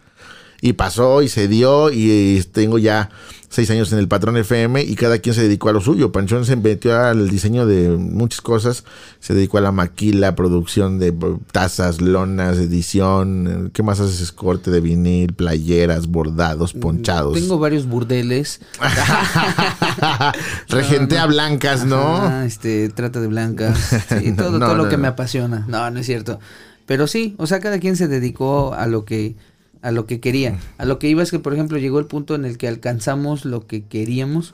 Y 0.64 0.74
pasó 0.74 1.22
y 1.22 1.28
se 1.28 1.50
dio 1.50 1.92
y 1.92 2.42
tengo 2.54 2.78
ya 2.78 3.10
seis 3.50 3.70
años 3.70 3.92
en 3.92 4.00
el 4.00 4.08
Patrón 4.08 4.38
FM 4.38 4.82
y 4.82 4.96
cada 4.96 5.18
quien 5.20 5.36
se 5.36 5.42
dedicó 5.44 5.68
a 5.68 5.74
lo 5.74 5.82
suyo. 5.82 6.14
Panchón 6.14 6.46
se 6.46 6.56
metió 6.56 6.98
al 6.98 7.28
diseño 7.28 7.66
de 7.66 7.90
muchas 7.90 8.40
cosas. 8.40 8.86
Se 9.20 9.34
dedicó 9.34 9.58
a 9.58 9.62
la 9.62 9.74
maquila, 9.74 10.36
producción 10.36 11.00
de 11.00 11.14
tazas, 11.52 12.00
lonas, 12.00 12.60
edición. 12.60 13.72
¿Qué 13.74 13.84
más 13.84 14.00
haces? 14.00 14.32
Corte 14.32 14.72
de 14.72 14.80
vinil, 14.80 15.34
playeras, 15.34 16.08
bordados, 16.08 16.72
ponchados. 16.72 17.34
Tengo 17.34 17.60
varios 17.60 17.86
burdeles. 17.86 18.62
Regentea 20.70 21.26
blancas, 21.26 21.84
¿no? 21.86 22.16
Ajá, 22.16 22.46
este, 22.46 22.88
trata 22.88 23.20
de 23.20 23.28
blancas. 23.28 23.78
Sí, 24.08 24.32
No, 24.32 24.46
todo, 24.46 24.60
todo 24.60 24.76
lo 24.76 24.88
que 24.88 24.96
me 24.96 25.10
apasiona. 25.10 25.66
No, 25.68 25.92
no 25.92 26.00
es 26.00 26.06
cierto. 26.06 26.40
Pero 26.86 27.08
sí, 27.08 27.36
o 27.38 27.48
sea, 27.48 27.60
cada 27.60 27.80
quien 27.80 27.98
se 27.98 28.08
dedicó 28.08 28.74
a 28.74 28.88
lo 28.88 29.04
que 29.06 29.36
a 29.84 29.92
lo 29.92 30.08
que 30.08 30.20
quería. 30.20 30.58
A 30.78 30.86
lo 30.86 30.98
que 30.98 31.10
iba 31.10 31.22
es 31.22 31.30
que, 31.30 31.40
por 31.40 31.54
ejemplo, 31.54 31.78
llegó 31.78 32.00
el 32.00 32.06
punto 32.06 32.34
en 32.36 32.46
el 32.46 32.58
que 32.58 32.70
alcanzamos 32.70 33.44
lo 33.44 33.68
que 33.68 33.84
queríamos 33.84 34.54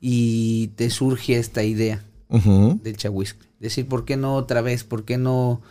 y 0.00 0.68
te 0.76 0.90
surge 0.90 1.38
esta 1.38 1.64
idea 1.64 2.04
del 2.28 2.96
chahuiscle. 2.96 3.48
Decir, 3.58 3.88
¿por 3.88 4.04
qué 4.04 4.16
no 4.16 4.34
otra 4.36 4.60
vez? 4.60 4.84
¿Por 4.84 5.04
qué 5.04 5.16
no 5.16 5.62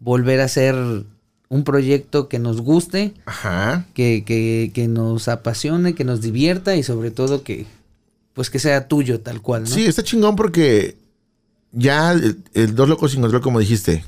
volver 0.00 0.40
a 0.40 0.44
hacer 0.44 0.74
un 1.50 1.64
proyecto 1.64 2.30
que 2.30 2.38
nos 2.38 2.62
guste, 2.62 3.12
Ajá. 3.26 3.84
que, 3.92 4.24
que, 4.24 4.70
que 4.72 4.88
nos 4.88 5.28
apasione, 5.28 5.94
que 5.94 6.04
nos 6.04 6.22
divierta 6.22 6.74
y 6.74 6.82
sobre 6.82 7.10
todo 7.10 7.44
que, 7.44 7.66
pues 8.32 8.48
que 8.48 8.58
sea 8.58 8.88
tuyo 8.88 9.20
tal 9.20 9.42
cual, 9.42 9.64
¿no? 9.64 9.68
Sí, 9.68 9.84
está 9.84 10.02
chingón 10.02 10.34
porque 10.34 10.96
ya 11.70 12.12
el, 12.12 12.38
el 12.54 12.74
Dos 12.74 12.88
Locos 12.88 13.12
sin 13.12 13.20
Control, 13.20 13.42
como 13.42 13.60
dijiste, 13.60 14.02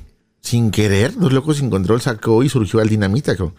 sin 0.45 0.71
querer, 0.71 1.15
Dos 1.17 1.33
Locos 1.33 1.57
sin 1.57 1.71
Control 1.71 2.01
sacó 2.03 2.43
y 2.43 2.49
surgió 2.51 2.81
al 2.81 2.89
Dinamita. 2.89 3.35
cabrón. 3.35 3.55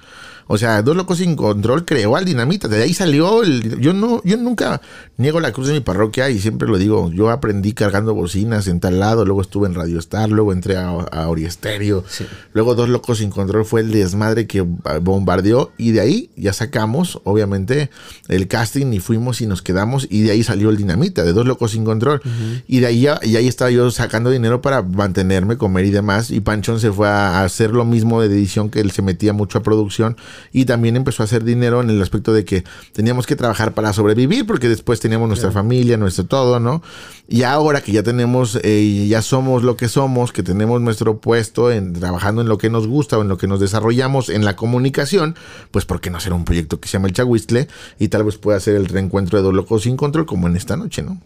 O 0.47 0.59
sea, 0.59 0.83
Dos 0.83 0.95
Locos 0.95 1.17
sin 1.17 1.35
Control 1.35 1.85
creó 1.85 2.15
al 2.15 2.25
Dinamita. 2.25 2.67
De 2.67 2.83
ahí 2.83 2.93
salió 2.93 3.41
el... 3.41 3.79
Yo 3.79 3.93
no, 3.93 4.21
yo 4.23 4.37
nunca 4.37 4.79
niego 5.17 5.39
la 5.39 5.51
cruz 5.51 5.67
de 5.67 5.73
mi 5.73 5.79
parroquia 5.79 6.29
y 6.29 6.39
siempre 6.39 6.67
lo 6.67 6.77
digo. 6.77 7.09
Yo 7.11 7.31
aprendí 7.31 7.73
cargando 7.73 8.13
bocinas 8.13 8.67
en 8.67 8.79
tal 8.79 8.99
lado, 8.99 9.25
luego 9.25 9.41
estuve 9.41 9.67
en 9.67 9.73
Radio 9.73 9.97
Star, 9.97 10.29
luego 10.29 10.53
entré 10.53 10.77
a, 10.77 10.89
a 10.89 11.29
Oriesterio. 11.29 12.03
Sí. 12.07 12.27
Luego 12.53 12.75
Dos 12.75 12.89
Locos 12.89 13.17
sin 13.17 13.31
Control 13.31 13.65
fue 13.65 13.81
el 13.81 13.91
desmadre 13.91 14.45
que 14.45 14.61
bombardeó 15.01 15.71
y 15.79 15.93
de 15.93 16.01
ahí 16.01 16.29
ya 16.35 16.53
sacamos, 16.53 17.19
obviamente, 17.23 17.89
el 18.27 18.47
casting 18.47 18.93
y 18.93 18.99
fuimos 18.99 19.41
y 19.41 19.47
nos 19.47 19.63
quedamos 19.63 20.05
y 20.11 20.21
de 20.21 20.31
ahí 20.31 20.43
salió 20.43 20.69
el 20.69 20.77
dinamita 20.77 21.23
de 21.23 21.33
Dos 21.33 21.47
Locos 21.47 21.71
sin 21.71 21.85
Control. 21.85 22.21
Y 22.67 22.81
de 22.81 22.85
ahí 22.85 23.01
ya, 23.01 23.19
y 23.23 23.35
ahí 23.35 23.47
estaba 23.47 23.71
yo 23.71 23.89
sacando 23.89 24.29
dinero 24.29 24.61
para 24.61 24.83
mantenerme, 24.83 25.57
comer 25.57 25.85
y 25.85 25.91
demás. 25.91 26.29
Y 26.29 26.41
Se 26.79 26.91
fue 26.91 27.07
a 27.07 27.43
hacer 27.43 27.71
lo 27.71 27.85
mismo 27.85 28.21
de 28.21 28.27
edición 28.27 28.69
que 28.69 28.79
él 28.79 28.91
se 28.91 29.01
metía 29.01 29.33
mucho 29.33 29.57
a 29.59 29.63
producción 29.63 30.17
y 30.51 30.65
también 30.65 30.95
empezó 30.95 31.23
a 31.23 31.25
hacer 31.25 31.43
dinero 31.43 31.81
en 31.81 31.89
el 31.89 32.01
aspecto 32.01 32.33
de 32.33 32.45
que 32.45 32.63
teníamos 32.93 33.25
que 33.27 33.35
trabajar 33.35 33.73
para 33.73 33.93
sobrevivir 33.93 34.45
porque 34.45 34.69
después 34.69 34.99
teníamos 34.99 35.27
nuestra 35.27 35.51
familia, 35.51 35.97
nuestro 35.97 36.25
todo, 36.25 36.59
¿no? 36.59 36.81
Y 37.27 37.41
ahora 37.43 37.81
que 37.81 37.91
ya 37.91 38.03
tenemos, 38.03 38.59
eh, 38.63 39.07
ya 39.09 39.21
somos 39.23 39.63
lo 39.63 39.75
que 39.77 39.87
somos, 39.87 40.31
que 40.31 40.43
tenemos 40.43 40.79
nuestro 40.81 41.19
puesto 41.19 41.71
en 41.71 41.93
trabajando 41.93 42.41
en 42.41 42.47
lo 42.47 42.57
que 42.59 42.69
nos 42.69 42.87
gusta 42.87 43.17
o 43.17 43.21
en 43.23 43.27
lo 43.27 43.37
que 43.37 43.47
nos 43.47 43.59
desarrollamos 43.59 44.29
en 44.29 44.45
la 44.45 44.55
comunicación, 44.55 45.35
pues 45.71 45.85
¿por 45.85 46.01
qué 46.01 46.09
no 46.11 46.17
hacer 46.17 46.33
un 46.33 46.45
proyecto 46.45 46.79
que 46.79 46.87
se 46.87 46.93
llama 46.93 47.07
El 47.07 47.13
Chahuistle 47.13 47.67
y 47.99 48.09
tal 48.09 48.23
vez 48.25 48.37
pueda 48.37 48.59
ser 48.59 48.75
el 48.75 48.85
reencuentro 48.85 49.37
de 49.39 49.43
Dos 49.43 49.53
Locos 49.53 49.83
sin 49.83 49.97
Control 49.97 50.25
como 50.25 50.47
en 50.47 50.55
esta 50.55 50.75
noche, 50.77 51.01
¿no? 51.01 51.19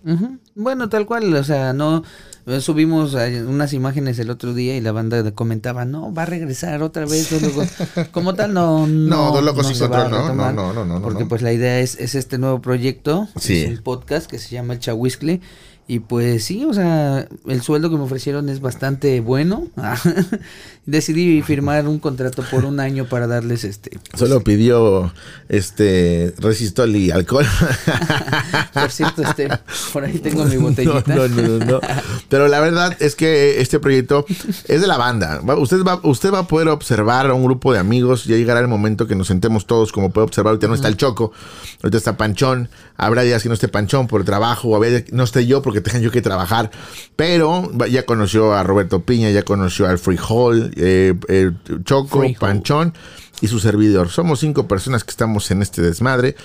Bueno, 0.55 0.89
tal 0.89 1.05
cual, 1.05 1.33
o 1.33 1.43
sea, 1.43 1.73
no 1.73 2.03
eh, 2.45 2.61
subimos 2.61 3.13
eh, 3.15 3.43
unas 3.45 3.73
imágenes 3.73 4.17
el 4.19 4.29
otro 4.29 4.53
día 4.53 4.75
y 4.77 4.81
la 4.81 4.91
banda 4.91 5.21
de- 5.21 5.33
comentaba, 5.39 5.85
no, 5.85 6.13
va 6.13 6.23
a 6.23 6.25
regresar 6.25 6.83
otra 6.83 7.05
vez. 7.05 7.29
Dos 7.29 7.41
Locos". 7.41 7.67
Como 8.11 8.35
tal, 8.35 8.53
no, 8.53 8.85
no, 8.87 8.87
No, 8.87 9.31
Dos 9.31 9.41
Locos 9.43 9.67
sin 9.67 9.79
Control, 9.79 10.11
no, 10.11 10.33
no, 10.35 10.51
no, 10.51 10.73
no, 10.73 10.85
no, 10.85 11.01
Porque 11.01 11.25
pues 11.25 11.41
la 11.41 11.53
idea 11.53 11.79
es, 11.79 11.95
es 11.97 12.13
este 12.15 12.37
nuevo 12.37 12.59
proyecto, 12.61 13.29
Sí. 13.37 13.61
es 13.61 13.69
un 13.77 13.81
podcast 13.83 14.29
que 14.29 14.37
se 14.37 14.49
llama 14.49 14.73
El 14.73 14.79
Chahuiscle. 14.79 15.39
Y 15.89 16.01
pues 16.01 16.43
sí, 16.43 16.65
o 16.65 16.73
sea, 16.75 17.27
el 17.47 17.63
sueldo 17.63 17.89
que 17.89 17.95
me 17.95 18.03
ofrecieron 18.03 18.47
es 18.47 18.61
bastante 18.61 19.21
bueno. 19.21 19.69
Decidí 20.85 21.41
firmar 21.41 21.87
un 21.87 21.97
contrato 21.97 22.43
por 22.43 22.65
un 22.65 22.79
año 22.79 23.05
para 23.05 23.25
darles 23.25 23.63
este. 23.63 23.97
pues, 24.11 24.19
Solo 24.19 24.43
pidió 24.43 25.11
este 25.49 26.31
resistol 26.37 26.95
y 26.95 27.09
alcohol. 27.09 27.47
Por 28.73 28.91
cierto, 28.91 29.23
este, 29.23 29.49
por 29.91 30.03
ahí 30.03 30.19
tengo 30.19 30.45
mi 30.45 30.57
botellita. 30.57 31.15
No, 31.15 31.27
no, 31.27 31.41
no, 31.41 31.65
no. 31.65 31.79
Pero 32.29 32.47
la 32.47 32.59
verdad 32.59 32.95
es 32.99 33.15
que 33.15 33.59
este 33.59 33.79
proyecto 33.79 34.25
es 34.67 34.81
de 34.81 34.87
la 34.87 34.97
banda. 34.97 35.41
Usted 35.57 35.83
va, 35.83 35.99
usted 36.03 36.31
va 36.31 36.39
a 36.39 36.47
poder 36.47 36.69
observar 36.69 37.27
a 37.27 37.33
un 37.33 37.43
grupo 37.43 37.73
de 37.73 37.79
amigos. 37.79 38.25
Ya 38.25 38.35
llegará 38.35 38.59
el 38.59 38.67
momento 38.67 39.07
que 39.07 39.15
nos 39.15 39.27
sentemos 39.27 39.65
todos, 39.65 39.91
como 39.91 40.11
puede 40.11 40.25
observar. 40.25 40.51
Ahorita 40.51 40.67
no 40.67 40.75
está 40.75 40.87
el 40.87 40.97
Choco, 40.97 41.31
ahorita 41.83 41.97
está 41.97 42.15
Panchón. 42.15 42.69
Habrá 42.95 43.23
días 43.23 43.43
que 43.43 43.49
no 43.49 43.55
esté 43.55 43.67
Panchón 43.67 44.07
por 44.07 44.23
trabajo, 44.23 44.69
o 44.69 44.81
no 45.11 45.23
esté 45.23 45.45
yo 45.45 45.61
porque 45.61 45.78
tengan 45.81 46.01
yo 46.01 46.11
que 46.11 46.21
trabajar. 46.21 46.71
Pero 47.15 47.71
ya 47.87 48.05
conoció 48.05 48.53
a 48.53 48.63
Roberto 48.63 49.01
Piña, 49.01 49.29
ya 49.31 49.43
conoció 49.43 49.87
al 49.87 49.99
Freehall, 49.99 50.71
eh, 50.75 51.13
eh, 51.27 51.51
Choco. 51.83 52.23
Panchón 52.39 52.93
y 53.41 53.47
su 53.47 53.59
servidor. 53.59 54.09
Somos 54.09 54.39
cinco 54.39 54.67
personas 54.67 55.03
que 55.03 55.11
estamos 55.11 55.49
en 55.51 55.61
este 55.61 55.81
desmadre 55.81 56.35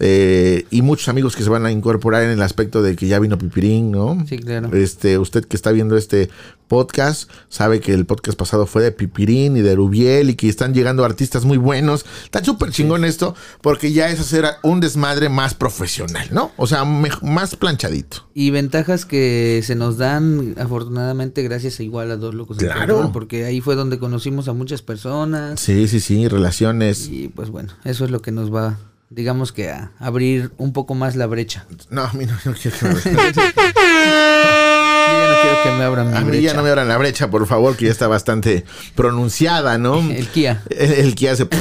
eh, 0.00 0.66
y 0.70 0.82
muchos 0.82 1.08
amigos 1.08 1.36
que 1.36 1.42
se 1.42 1.50
van 1.50 1.66
a 1.66 1.72
incorporar 1.72 2.22
en 2.22 2.30
el 2.30 2.42
aspecto 2.42 2.82
de 2.82 2.96
que 2.96 3.06
ya 3.06 3.18
vino 3.18 3.38
Pipirín, 3.38 3.90
¿no? 3.90 4.24
Sí, 4.28 4.38
claro. 4.38 4.74
Este, 4.74 5.18
usted 5.18 5.44
que 5.44 5.56
está 5.56 5.72
viendo 5.72 5.96
este 5.96 6.30
podcast 6.68 7.30
sabe 7.48 7.80
que 7.80 7.92
el 7.92 8.06
podcast 8.06 8.38
pasado 8.38 8.66
fue 8.66 8.82
de 8.82 8.92
Pipirín 8.92 9.56
y 9.56 9.60
de 9.60 9.74
Rubiel 9.74 10.30
y 10.30 10.34
que 10.34 10.48
están 10.48 10.74
llegando 10.74 11.04
artistas 11.04 11.44
muy 11.44 11.58
buenos. 11.58 12.04
Está 12.24 12.44
súper 12.44 12.70
chingón 12.70 13.04
esto 13.04 13.34
porque 13.60 13.92
ya 13.92 14.08
es 14.08 14.20
hacer 14.20 14.46
un 14.62 14.80
desmadre 14.80 15.28
más 15.28 15.54
profesional, 15.54 16.28
¿no? 16.30 16.52
O 16.56 16.66
sea, 16.66 16.84
más 16.84 17.56
planchadito. 17.56 18.28
Y 18.34 18.50
ventajas 18.50 19.04
que 19.04 19.62
se 19.64 19.74
nos 19.74 19.98
dan, 19.98 20.54
afortunadamente, 20.58 21.42
gracias 21.42 21.78
a 21.80 21.82
igual 21.82 22.10
a 22.10 22.16
dos 22.16 22.34
locos. 22.34 22.58
Claro. 22.58 23.10
Porque 23.12 23.44
ahí 23.44 23.60
fue 23.60 23.74
donde 23.74 23.98
conocimos 23.98 24.48
a 24.48 24.52
muchas 24.52 24.82
personas. 24.82 25.60
Sí, 25.60 25.88
sí, 25.88 26.00
sí, 26.00 26.28
relaciones. 26.28 27.08
Y 27.08 27.28
pues 27.28 27.50
bueno, 27.50 27.72
eso 27.84 28.04
es 28.04 28.10
lo 28.10 28.20
que 28.22 28.32
nos 28.32 28.52
va, 28.52 28.78
digamos 29.10 29.52
que 29.52 29.70
a 29.70 29.92
abrir 29.98 30.52
un 30.58 30.72
poco 30.72 30.94
más 30.94 31.16
la 31.16 31.26
brecha. 31.26 31.66
No, 31.90 32.02
a 32.02 32.12
mí 32.12 32.26
no, 32.26 32.34
no 32.44 32.54
quiero 32.54 32.76
que 32.78 33.10
me 33.10 33.24
ya 35.24 35.30
no 35.30 35.42
quiero 35.42 35.62
que 35.62 35.70
me 35.78 35.84
abran 35.84 36.10
mi 36.10 36.16
A 36.16 36.20
mí 36.20 36.40
ya 36.40 36.54
no 36.54 36.62
me 36.62 36.70
abran 36.70 36.88
la 36.88 36.96
brecha, 36.98 37.30
por 37.30 37.46
favor, 37.46 37.76
que 37.76 37.86
ya 37.86 37.90
está 37.90 38.08
bastante 38.08 38.64
pronunciada, 38.94 39.78
¿no? 39.78 39.98
El 39.98 40.28
Kia. 40.28 40.62
El, 40.70 40.92
el 40.92 41.14
que 41.14 41.30
hace. 41.30 41.46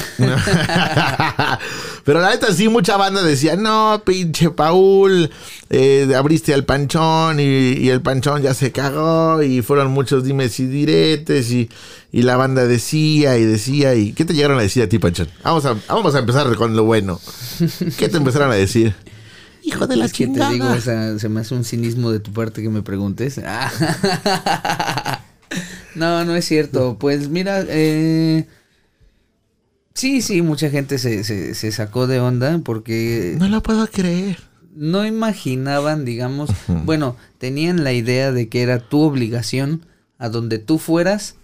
Pero 2.04 2.20
la 2.20 2.32
neta, 2.32 2.54
sí, 2.54 2.68
mucha 2.68 2.98
banda 2.98 3.22
decía: 3.24 3.56
No, 3.56 4.02
pinche 4.06 4.50
Paul, 4.50 5.30
eh, 5.70 6.12
abriste 6.16 6.54
al 6.54 6.66
panchón 6.66 7.40
y, 7.40 7.44
y 7.44 7.90
el 7.90 8.02
panchón 8.02 8.42
ya 8.42 8.54
se 8.54 8.72
cagó. 8.72 9.42
Y 9.42 9.62
fueron 9.62 9.92
muchos 9.92 10.24
dimes 10.24 10.60
y 10.60 10.66
diretes. 10.68 11.52
Y, 11.52 11.70
y 12.12 12.24
la 12.24 12.36
banda 12.36 12.66
decía 12.66 13.38
y 13.38 13.46
decía. 13.46 13.96
¿Y 13.96 14.14
qué 14.14 14.26
te 14.26 14.34
llegaron 14.34 14.60
a 14.60 14.62
decir 14.62 14.84
a 14.84 14.90
ti, 14.90 15.00
panchón? 15.00 15.30
Vamos 15.44 15.66
a, 15.66 15.76
vamos 15.88 16.16
a 16.16 16.20
empezar 16.20 16.54
con 16.56 16.76
lo 16.76 16.84
bueno. 16.84 17.20
¿Qué 17.98 18.10
te 18.10 18.18
empezaron 18.18 18.52
a 18.52 18.56
decir? 18.56 18.94
Hijo 19.64 19.88
de 19.88 19.96
la 19.96 20.06
Es 20.06 20.14
que 20.14 20.28
te 20.28 20.48
digo, 20.50 20.68
o 20.68 20.82
sea, 20.82 21.18
se 21.18 21.30
me 21.30 21.40
hace 21.42 21.56
un 21.56 21.64
cinismo 21.64 22.12
de 22.12 22.20
tu 22.20 22.32
parte 22.34 22.62
que 22.62 22.70
me 22.70 22.82
preguntes. 22.82 23.38
no, 25.96 26.26
no 26.26 26.36
es 26.36 26.46
cierto. 26.46 26.98
Pues 27.00 27.30
mira, 27.30 27.64
eh, 27.68 28.48
sí, 29.94 30.22
sí, 30.22 30.42
mucha 30.42 30.70
gente 30.70 30.98
se, 30.98 31.24
se, 31.24 31.56
se 31.56 31.72
sacó 31.72 32.08
de 32.08 32.20
onda 32.20 32.60
porque 32.64 33.36
No 33.40 33.48
lo 33.48 33.62
puedo 33.64 33.88
creer. 33.88 34.40
no 34.76 35.06
imaginaban, 35.06 36.06
digamos, 36.06 36.50
bueno, 36.68 37.16
tenían 37.38 37.84
la 37.84 37.94
idea 37.94 38.32
de 38.32 38.50
que 38.50 38.62
era 38.64 38.80
tu 38.80 39.02
obligación 39.02 39.86
a 40.18 40.30
donde 40.30 40.58
tú 40.60 40.80
fueras, 40.80 41.36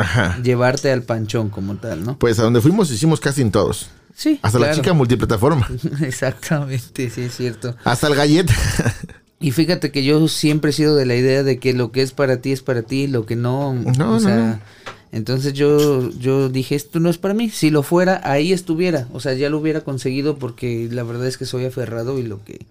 Ajá. 0.00 0.38
llevarte 0.42 0.90
al 0.92 1.02
panchón 1.02 1.48
como 1.50 1.76
tal, 1.76 2.04
¿no? 2.04 2.18
Pues 2.18 2.38
a 2.38 2.42
donde 2.42 2.60
fuimos 2.60 2.90
hicimos 2.90 3.20
casting 3.20 3.50
todos. 3.50 3.90
Sí. 4.14 4.38
Hasta 4.42 4.58
la 4.58 4.72
chica 4.72 4.92
multiplataforma. 4.92 5.68
Exactamente, 6.02 7.08
sí 7.10 7.22
es 7.22 7.36
cierto. 7.36 7.74
Hasta 7.84 8.06
el 8.06 8.14
galleta. 8.14 8.54
Y 9.42 9.52
fíjate 9.52 9.90
que 9.90 10.04
yo 10.04 10.28
siempre 10.28 10.68
he 10.70 10.74
sido 10.74 10.94
de 10.96 11.06
la 11.06 11.14
idea 11.14 11.42
de 11.42 11.58
que 11.58 11.72
lo 11.72 11.92
que 11.92 12.02
es 12.02 12.12
para 12.12 12.42
ti 12.42 12.52
es 12.52 12.60
para 12.60 12.82
ti, 12.82 13.06
lo 13.06 13.24
que 13.24 13.36
no, 13.36 13.72
No, 13.72 13.88
o 13.88 13.92
no, 13.94 14.20
sea, 14.20 14.36
no. 14.36 14.60
entonces 15.12 15.54
yo 15.54 16.10
yo 16.10 16.50
dije, 16.50 16.74
esto 16.74 17.00
no 17.00 17.08
es 17.08 17.16
para 17.16 17.32
mí, 17.32 17.48
si 17.48 17.70
lo 17.70 17.82
fuera, 17.82 18.20
ahí 18.22 18.52
estuviera, 18.52 19.08
o 19.14 19.18
sea, 19.20 19.32
ya 19.32 19.48
lo 19.48 19.56
hubiera 19.56 19.80
conseguido 19.80 20.36
porque 20.36 20.88
la 20.92 21.04
verdad 21.04 21.26
es 21.26 21.38
que 21.38 21.46
soy 21.46 21.64
aferrado 21.64 22.18
y 22.18 22.22
lo 22.24 22.44
que 22.44 22.66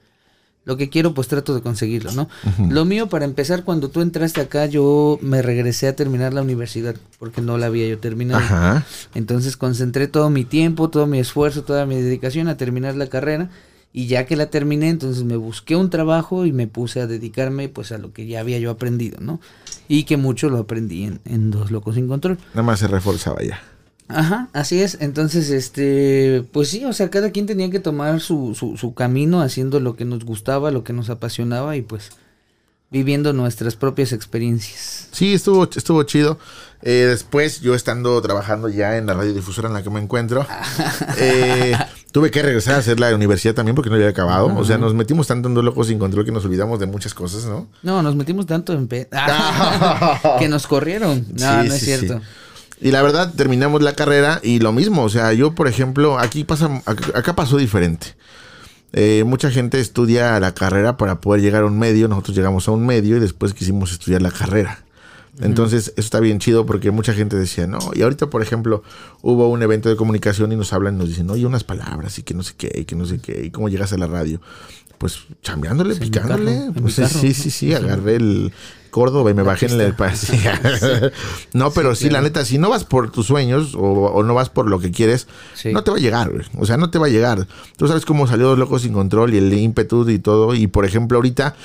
lo 0.65 0.77
que 0.77 0.89
quiero 0.89 1.13
pues 1.13 1.27
trato 1.27 1.55
de 1.55 1.61
conseguirlo, 1.61 2.11
¿no? 2.11 2.29
Lo 2.69 2.85
mío 2.85 3.09
para 3.09 3.25
empezar 3.25 3.63
cuando 3.63 3.89
tú 3.89 4.01
entraste 4.01 4.41
acá 4.41 4.65
yo 4.65 5.17
me 5.21 5.41
regresé 5.41 5.87
a 5.87 5.95
terminar 5.95 6.33
la 6.33 6.41
universidad 6.41 6.95
porque 7.17 7.41
no 7.41 7.57
la 7.57 7.67
había 7.67 7.87
yo 7.87 7.97
terminado. 7.97 8.39
Ajá. 8.39 8.85
Entonces 9.15 9.57
concentré 9.57 10.07
todo 10.07 10.29
mi 10.29 10.43
tiempo, 10.43 10.89
todo 10.89 11.07
mi 11.07 11.19
esfuerzo, 11.19 11.63
toda 11.63 11.85
mi 11.85 11.95
dedicación 11.95 12.47
a 12.49 12.57
terminar 12.57 12.95
la 12.95 13.07
carrera 13.07 13.49
y 13.91 14.05
ya 14.07 14.25
que 14.25 14.35
la 14.35 14.51
terminé, 14.51 14.89
entonces 14.89 15.23
me 15.23 15.35
busqué 15.35 15.75
un 15.75 15.89
trabajo 15.89 16.45
y 16.45 16.51
me 16.51 16.67
puse 16.67 17.01
a 17.01 17.07
dedicarme 17.07 17.69
pues 17.69 17.91
a 17.91 17.97
lo 17.97 18.13
que 18.13 18.27
ya 18.27 18.39
había 18.39 18.59
yo 18.59 18.69
aprendido, 18.69 19.17
¿no? 19.19 19.39
Y 19.87 20.03
que 20.03 20.17
mucho 20.17 20.49
lo 20.49 20.59
aprendí 20.59 21.05
en, 21.05 21.19
en 21.25 21.49
Dos 21.49 21.71
Locos 21.71 21.95
Sin 21.95 22.07
Control. 22.07 22.37
Nada 22.53 22.63
más 22.63 22.79
se 22.79 22.87
reforzaba 22.87 23.41
ya. 23.41 23.59
Ajá, 24.09 24.49
así 24.53 24.81
es. 24.81 24.97
Entonces, 24.99 25.49
este, 25.51 26.43
pues 26.51 26.69
sí, 26.69 26.83
o 26.85 26.93
sea, 26.93 27.09
cada 27.09 27.31
quien 27.31 27.45
tenía 27.45 27.69
que 27.69 27.79
tomar 27.79 28.19
su, 28.19 28.55
su, 28.55 28.75
su 28.75 28.93
camino 28.93 29.41
haciendo 29.41 29.79
lo 29.79 29.95
que 29.95 30.03
nos 30.05 30.25
gustaba, 30.25 30.71
lo 30.71 30.83
que 30.83 30.93
nos 30.93 31.09
apasionaba 31.09 31.75
y 31.77 31.81
pues 31.83 32.09
viviendo 32.91 33.33
nuestras 33.33 33.75
propias 33.75 34.11
experiencias. 34.13 35.07
Sí, 35.11 35.33
estuvo, 35.35 35.63
estuvo 35.63 36.01
chido. 36.03 36.39
Eh, 36.81 37.05
después, 37.09 37.61
yo 37.61 37.75
estando 37.75 38.19
trabajando 38.21 38.67
ya 38.67 38.97
en 38.97 39.05
la 39.05 39.13
radiodifusora 39.13 39.67
en 39.67 39.73
la 39.75 39.83
que 39.83 39.89
me 39.91 39.99
encuentro, 39.99 40.47
eh, 41.17 41.77
tuve 42.11 42.31
que 42.31 42.41
regresar 42.41 42.75
a 42.75 42.77
hacer 42.77 42.99
la 42.99 43.13
universidad 43.13 43.53
también 43.53 43.75
porque 43.75 43.89
no 43.91 43.95
había 43.95 44.09
acabado. 44.09 44.55
O 44.57 44.65
sea, 44.65 44.77
nos 44.79 44.95
metimos 44.95 45.27
tanto 45.27 45.49
en 45.49 45.53
dos 45.53 45.63
locos 45.63 45.87
sin 45.87 45.99
control 45.99 46.25
que 46.25 46.31
nos 46.31 46.45
olvidamos 46.45 46.79
de 46.79 46.87
muchas 46.87 47.13
cosas, 47.13 47.45
¿no? 47.45 47.67
No, 47.83 48.01
nos 48.01 48.15
metimos 48.15 48.47
tanto 48.47 48.73
en 48.73 48.87
pe... 48.87 49.07
que 50.39 50.47
nos 50.47 50.65
corrieron. 50.65 51.25
No, 51.33 51.37
Sí, 51.37 51.67
no 51.67 51.73
es 51.73 51.73
sí, 51.73 51.85
cierto. 51.85 52.19
sí. 52.19 52.25
Y 52.81 52.91
la 52.91 53.01
verdad, 53.01 53.33
terminamos 53.35 53.81
la 53.81 53.93
carrera 53.93 54.39
y 54.41 54.59
lo 54.59 54.71
mismo. 54.71 55.03
O 55.03 55.09
sea, 55.09 55.33
yo, 55.33 55.53
por 55.53 55.67
ejemplo, 55.67 56.17
aquí 56.17 56.43
pasa, 56.43 56.81
acá, 56.85 57.35
pasó 57.35 57.57
diferente. 57.57 58.15
Eh, 58.93 59.23
mucha 59.25 59.51
gente 59.51 59.79
estudia 59.79 60.39
la 60.39 60.53
carrera 60.53 60.97
para 60.97 61.19
poder 61.19 61.41
llegar 61.41 61.63
a 61.63 61.65
un 61.65 61.77
medio. 61.77 62.07
Nosotros 62.07 62.37
llegamos 62.37 62.67
a 62.67 62.71
un 62.71 62.85
medio 62.85 63.17
y 63.17 63.19
después 63.19 63.53
quisimos 63.53 63.91
estudiar 63.91 64.21
la 64.21 64.31
carrera. 64.31 64.83
Entonces, 65.41 65.93
eso 65.95 66.01
está 66.01 66.19
bien 66.19 66.39
chido 66.39 66.65
porque 66.65 66.91
mucha 66.91 67.13
gente 67.13 67.37
decía, 67.37 67.65
no, 67.65 67.79
y 67.93 68.01
ahorita, 68.01 68.29
por 68.29 68.41
ejemplo, 68.41 68.83
hubo 69.21 69.47
un 69.47 69.63
evento 69.63 69.87
de 69.87 69.95
comunicación 69.95 70.51
y 70.51 70.57
nos 70.57 70.73
hablan, 70.73 70.97
nos 70.97 71.07
dicen, 71.07 71.29
oye, 71.29 71.45
unas 71.45 71.63
palabras 71.63 72.19
y 72.19 72.23
que 72.23 72.33
no 72.33 72.43
sé 72.43 72.55
qué, 72.57 72.71
y 72.75 72.83
que 72.83 72.95
no 72.95 73.05
sé 73.05 73.19
qué, 73.19 73.45
y 73.45 73.49
cómo 73.49 73.69
llegas 73.69 73.93
a 73.93 73.97
la 73.97 74.07
radio. 74.07 74.41
Pues 74.99 75.17
chambeándole, 75.41 75.95
Sí, 75.95 76.01
picándole. 76.01 76.71
Pues, 76.79 76.95
carro. 76.97 77.07
sí, 77.09 77.33
sí, 77.33 77.49
sí, 77.49 77.73
agarré 77.73 78.17
el 78.17 78.51
Córdoba 78.91 79.31
y 79.31 79.33
me 79.33 79.43
bajé 79.43 79.67
en 79.67 79.79
el 79.79 79.95
sí. 80.15 80.37
No, 81.53 81.71
pero 81.71 81.95
sí, 81.95 82.05
la 82.05 82.09
claro. 82.09 82.23
neta, 82.25 82.45
si 82.45 82.57
no 82.57 82.69
vas 82.69 82.83
por 82.83 83.11
tus 83.11 83.27
sueños 83.27 83.75
o, 83.75 83.81
o 83.81 84.23
no 84.23 84.33
vas 84.33 84.49
por 84.49 84.67
lo 84.69 84.79
que 84.79 84.91
quieres, 84.91 85.27
Sí. 85.55 85.71
no 85.71 85.83
te 85.83 85.91
va 85.91 85.97
a 85.97 85.99
llegar, 85.99 86.31
güey. 86.31 86.45
O 86.57 86.65
sea, 86.65 86.77
no 86.77 86.89
te 86.89 86.99
va 86.99 87.07
a 87.07 87.09
llegar. 87.09 87.47
Tú 87.77 87.87
sabes 87.87 88.05
cómo 88.05 88.27
salió 88.27 88.47
Dos 88.49 88.59
Locos 88.59 88.81
Sin 88.81 88.93
Control 88.93 89.33
y 89.33 89.37
el 89.37 89.53
ímpetu 89.53 90.07
y 90.09 90.19
todo. 90.19 90.53
Y, 90.53 90.67
por 90.67 90.85
ejemplo, 90.85 91.17
ahorita 91.17 91.55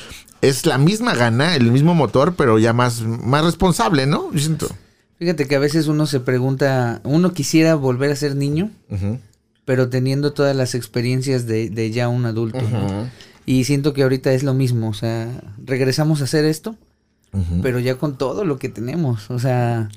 es 0.42 0.66
la 0.66 0.78
misma 0.78 1.14
gana, 1.14 1.56
el 1.56 1.72
mismo 1.72 1.94
motor, 1.94 2.34
pero 2.36 2.58
ya 2.58 2.72
más, 2.72 3.00
más 3.02 3.44
responsable, 3.44 4.06
¿no? 4.06 4.30
Yo 4.32 4.38
siento. 4.38 4.68
Fíjate 5.18 5.46
que 5.48 5.56
a 5.56 5.60
veces 5.60 5.86
uno 5.88 6.06
se 6.06 6.20
pregunta, 6.20 7.00
uno 7.04 7.32
quisiera 7.32 7.74
volver 7.76 8.10
a 8.10 8.16
ser 8.16 8.36
niño, 8.36 8.70
Ujú. 8.90 9.18
Pero 9.64 9.88
teniendo 9.88 10.32
todas 10.32 10.54
las 10.54 10.74
experiencias 10.74 11.46
de, 11.46 11.70
de 11.70 11.90
ya 11.90 12.08
un 12.08 12.26
adulto. 12.26 12.60
¿no? 12.62 13.08
Y 13.46 13.64
siento 13.64 13.92
que 13.92 14.02
ahorita 14.02 14.32
es 14.32 14.42
lo 14.42 14.54
mismo, 14.54 14.88
o 14.88 14.94
sea, 14.94 15.28
regresamos 15.62 16.20
a 16.20 16.24
hacer 16.24 16.44
esto, 16.44 16.76
pero 17.62 17.80
ya 17.80 17.96
con 17.96 18.16
todo 18.16 18.44
lo 18.44 18.58
que 18.58 18.68
tenemos, 18.68 19.30
o 19.30 19.38
sea, 19.38 19.88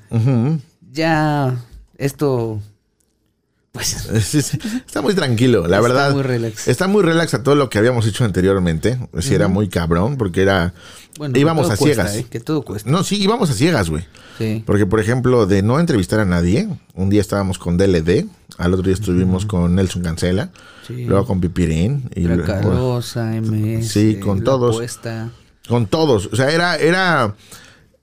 ya 0.91 1.55
esto, 1.97 2.59
pues. 3.77 4.33
Está 4.85 5.01
muy 5.01 5.13
tranquilo, 5.13 5.67
la 5.67 5.77
Está 5.77 5.81
verdad. 5.81 6.11
muy 6.13 6.23
relax. 6.23 6.67
Está 6.67 6.87
muy 6.87 7.03
relax 7.03 7.33
a 7.33 7.43
todo 7.43 7.55
lo 7.55 7.69
que 7.69 7.77
habíamos 7.77 8.05
hecho 8.05 8.23
anteriormente. 8.25 8.97
Sí, 9.19 9.33
era 9.35 9.47
muy 9.47 9.67
cabrón, 9.69 10.17
porque 10.17 10.41
era. 10.41 10.73
bueno, 11.17 11.33
que 11.33 11.39
íbamos 11.39 11.63
todo 11.67 11.73
a 11.73 11.77
cuesta, 11.77 12.07
ciegas. 12.07 12.25
¿eh? 12.25 12.27
Que 12.29 12.39
todo 12.39 12.61
cuesta. 12.63 12.89
No, 12.89 13.03
sí, 13.03 13.21
íbamos 13.21 13.49
a 13.49 13.53
ciegas, 13.53 13.89
güey. 13.89 14.05
Sí. 14.37 14.63
Porque, 14.65 14.85
por 14.85 14.99
ejemplo, 14.99 15.45
de 15.47 15.61
no 15.63 15.79
entrevistar 15.79 16.19
a 16.19 16.25
nadie, 16.25 16.67
un 16.93 17.09
día 17.09 17.21
estábamos 17.21 17.57
con 17.57 17.77
DLD, 17.77 18.25
al 18.57 18.73
otro 18.73 18.83
día 18.83 18.93
estuvimos 18.93 19.45
con 19.45 19.75
Nelson 19.75 20.03
Cancela, 20.03 20.49
Sí. 20.85 21.05
luego 21.05 21.25
con 21.25 21.41
Pipirín, 21.41 22.09
y 22.15 22.23
Tracalosa, 22.25 23.31
MS. 23.41 23.87
Sí, 23.91 24.19
con 24.19 24.39
La 24.39 24.43
todos. 24.45 24.75
Apuesta. 24.75 25.29
con 25.67 25.87
todos. 25.87 26.29
O 26.31 26.35
sea, 26.35 26.49
era, 26.51 26.75
era, 26.77 27.35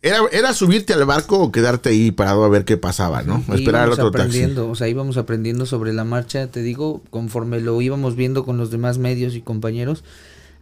era, 0.04 0.18
era 0.32 0.52
subirte 0.52 0.92
al 0.92 1.06
barco 1.06 1.38
o 1.38 1.50
quedarte 1.50 1.88
ahí 1.88 2.10
parado 2.10 2.44
a 2.44 2.48
ver 2.50 2.66
qué 2.66 2.76
pasaba, 2.76 3.22
¿no? 3.22 3.42
Esperar 3.54 3.84
al 3.84 3.92
otro 3.92 4.10
taxi. 4.10 4.26
aprendiendo, 4.26 4.68
o 4.68 4.74
sea, 4.74 4.86
íbamos 4.86 5.16
aprendiendo 5.16 5.64
sobre 5.64 5.94
la 5.94 6.04
marcha, 6.04 6.46
te 6.48 6.60
digo, 6.60 7.02
conforme 7.08 7.60
lo 7.60 7.80
íbamos 7.80 8.14
viendo 8.14 8.44
con 8.44 8.58
los 8.58 8.70
demás 8.70 8.98
medios 8.98 9.34
y 9.34 9.40
compañeros, 9.40 10.04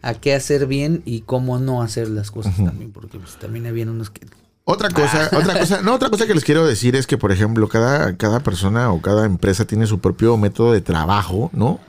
a 0.01 0.13
qué 0.13 0.33
hacer 0.33 0.65
bien 0.65 1.01
y 1.03 1.21
cómo 1.21 1.59
no 1.59 1.81
hacer 1.81 2.07
las 2.07 2.31
cosas 2.31 2.55
también, 2.55 2.91
porque 2.91 3.19
pues, 3.19 3.35
también 3.35 3.65
habían 3.67 3.89
unos 3.89 4.11
que... 4.11 4.25
Otra 4.63 4.87
cosa, 4.89 5.29
otra 5.33 5.59
cosa, 5.59 5.81
no, 5.81 5.93
otra 5.93 6.09
cosa 6.09 6.25
que 6.25 6.33
les 6.33 6.45
quiero 6.45 6.65
decir 6.65 6.95
es 6.95 7.05
que, 7.05 7.17
por 7.17 7.33
ejemplo, 7.33 7.67
cada, 7.67 8.15
cada 8.15 8.39
persona 8.39 8.93
o 8.93 9.01
cada 9.01 9.25
empresa 9.25 9.65
tiene 9.65 9.87
su 9.87 9.99
propio 9.99 10.37
método 10.37 10.71
de 10.71 10.79
trabajo, 10.79 11.49
¿no? 11.51 11.81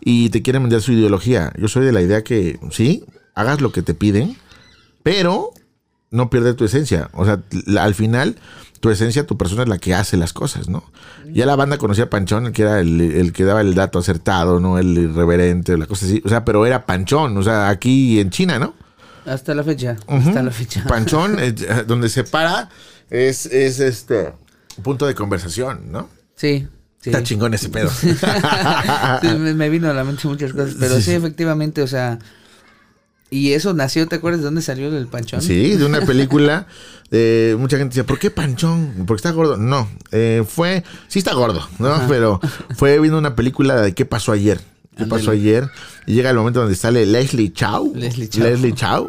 Y 0.00 0.30
te 0.30 0.40
quieren 0.40 0.62
vender 0.62 0.80
su 0.80 0.92
ideología. 0.92 1.52
Yo 1.58 1.68
soy 1.68 1.84
de 1.84 1.92
la 1.92 2.00
idea 2.00 2.24
que, 2.24 2.58
sí, 2.70 3.04
hagas 3.34 3.60
lo 3.60 3.72
que 3.72 3.82
te 3.82 3.92
piden, 3.92 4.38
pero 5.02 5.52
no 6.14 6.30
pierdes 6.30 6.56
tu 6.56 6.64
esencia. 6.64 7.10
O 7.12 7.24
sea, 7.24 7.40
la- 7.66 7.84
al 7.84 7.94
final, 7.94 8.36
tu 8.80 8.90
esencia, 8.90 9.26
tu 9.26 9.36
persona 9.36 9.62
es 9.64 9.68
la 9.68 9.78
que 9.78 9.94
hace 9.94 10.16
las 10.16 10.32
cosas, 10.32 10.68
¿no? 10.68 10.84
Ya 11.32 11.46
la 11.46 11.56
banda 11.56 11.78
conocía 11.78 12.04
a 12.04 12.10
Panchón, 12.10 12.46
el 12.46 12.52
que 12.52 12.62
era 12.62 12.80
el, 12.80 13.00
el 13.00 13.32
que 13.32 13.44
daba 13.44 13.60
el 13.62 13.74
dato 13.74 13.98
acertado, 13.98 14.60
¿no? 14.60 14.78
El 14.78 14.96
irreverente, 14.96 15.76
la 15.78 15.86
cosa 15.86 16.06
así. 16.06 16.22
O 16.24 16.28
sea, 16.28 16.44
pero 16.44 16.64
era 16.66 16.84
Panchón, 16.86 17.36
o 17.36 17.42
sea, 17.42 17.68
aquí 17.70 18.20
en 18.20 18.30
China, 18.30 18.58
¿no? 18.58 18.74
Hasta 19.26 19.54
la 19.54 19.64
fecha, 19.64 19.96
hasta 20.06 20.42
la 20.42 20.50
fecha. 20.50 20.84
Panchón, 20.86 21.36
eh, 21.40 21.54
donde 21.86 22.08
se 22.10 22.24
para, 22.24 22.68
es, 23.10 23.46
es 23.46 23.80
este 23.80 24.32
punto 24.82 25.06
de 25.06 25.14
conversación, 25.14 25.90
¿no? 25.90 26.10
Sí, 26.36 26.68
sí. 27.00 27.08
Está 27.10 27.22
chingón 27.22 27.54
ese 27.54 27.70
pedo. 27.70 27.90
Sí, 29.22 29.28
me, 29.38 29.54
me 29.54 29.68
vino 29.70 29.88
a 29.90 29.94
la 29.94 30.04
mente 30.04 30.28
muchas 30.28 30.52
cosas, 30.52 30.74
pero 30.78 30.96
Sí, 30.96 31.02
sí, 31.02 31.10
sí. 31.10 31.16
efectivamente, 31.16 31.80
o 31.82 31.86
sea... 31.86 32.18
Y 33.34 33.52
eso 33.54 33.74
nació, 33.74 34.06
¿te 34.06 34.14
acuerdas 34.14 34.42
de 34.42 34.44
dónde 34.44 34.62
salió 34.62 34.96
el 34.96 35.08
panchón? 35.08 35.42
Sí, 35.42 35.74
de 35.74 35.84
una 35.84 36.02
película. 36.02 36.68
eh, 37.10 37.56
mucha 37.58 37.76
gente 37.78 37.90
decía, 37.90 38.06
¿por 38.06 38.20
qué 38.20 38.30
Panchón? 38.30 39.04
Porque 39.08 39.18
está 39.18 39.32
gordo. 39.32 39.56
No, 39.56 39.88
eh, 40.12 40.44
fue, 40.48 40.84
sí 41.08 41.18
está 41.18 41.34
gordo, 41.34 41.68
¿no? 41.80 42.00
Pero 42.08 42.40
fue 42.76 43.00
viendo 43.00 43.18
una 43.18 43.34
película 43.34 43.82
de 43.82 43.92
qué 43.92 44.04
pasó 44.04 44.30
ayer. 44.30 44.60
¿Qué 44.96 45.06
pasó 45.06 45.32
ayer? 45.32 45.68
Y 46.06 46.14
llega 46.14 46.30
el 46.30 46.36
momento 46.36 46.60
donde 46.60 46.74
sale 46.74 47.04
Leslie 47.06 47.52
Chow. 47.52 47.94
Leslie 47.94 48.28
Chow. 48.28 48.74
Chow. 48.74 49.08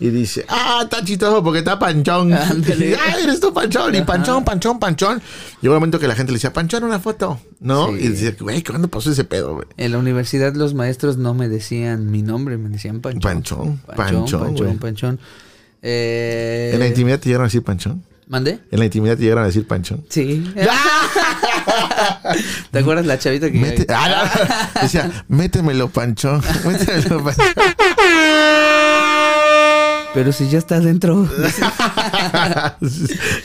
Y 0.00 0.10
dice, 0.10 0.44
ah, 0.48 0.80
está 0.84 1.04
chistoso 1.04 1.42
porque 1.42 1.58
está 1.58 1.78
Panchón. 1.78 2.30
Y, 2.30 2.32
ah, 2.94 3.16
eres 3.22 3.40
tú 3.40 3.52
Panchón. 3.52 3.94
Y 3.94 4.02
Panchón, 4.02 4.44
Panchón, 4.44 4.78
Panchón. 4.78 5.20
Llegó 5.60 5.74
el 5.74 5.80
momento 5.80 5.98
que 5.98 6.08
la 6.08 6.14
gente 6.14 6.32
le 6.32 6.36
decía, 6.36 6.52
Panchón, 6.52 6.84
una 6.84 7.00
foto. 7.00 7.40
¿no? 7.60 7.88
Sí. 7.88 7.94
Y 8.00 8.08
decía, 8.08 8.36
güey, 8.38 8.62
¿cuándo 8.62 8.88
pasó 8.88 9.10
ese 9.10 9.24
pedo, 9.24 9.54
güey? 9.54 9.66
En 9.76 9.92
la 9.92 9.98
universidad 9.98 10.54
los 10.54 10.74
maestros 10.74 11.16
no 11.16 11.34
me 11.34 11.48
decían 11.48 12.10
mi 12.10 12.22
nombre, 12.22 12.58
me 12.58 12.68
decían 12.68 13.00
Panchón. 13.00 13.20
Panchón, 13.20 13.78
Panchón, 13.78 13.96
Panchón, 13.96 14.40
Panchón, 14.40 14.66
güey. 14.66 14.78
Panchón. 14.78 15.18
Eh, 15.82 16.70
¿En 16.72 16.80
la 16.80 16.86
intimidad 16.86 17.18
te 17.18 17.26
llegaron 17.26 17.44
a 17.44 17.48
decir 17.48 17.62
Panchón? 17.62 18.02
¿Mandé? 18.28 18.58
¿En 18.72 18.78
la 18.80 18.84
intimidad 18.86 19.16
te 19.16 19.22
llegaron 19.22 19.44
a 19.44 19.46
decir 19.46 19.66
Panchón? 19.68 20.04
Sí. 20.08 20.52
¿Te 22.72 22.78
acuerdas 22.80 23.06
la 23.06 23.18
chavita 23.20 23.48
que... 23.50 23.56
Mete- 23.58 23.86
ah, 23.88 24.28
no. 24.74 24.80
Decía, 24.82 25.24
métemelo, 25.28 25.88
Panchón. 25.88 26.42
Métemelo, 26.64 27.22
Panchón. 27.24 27.46
Pero 30.14 30.32
si 30.32 30.48
ya 30.48 30.58
está 30.58 30.80
dentro. 30.80 31.28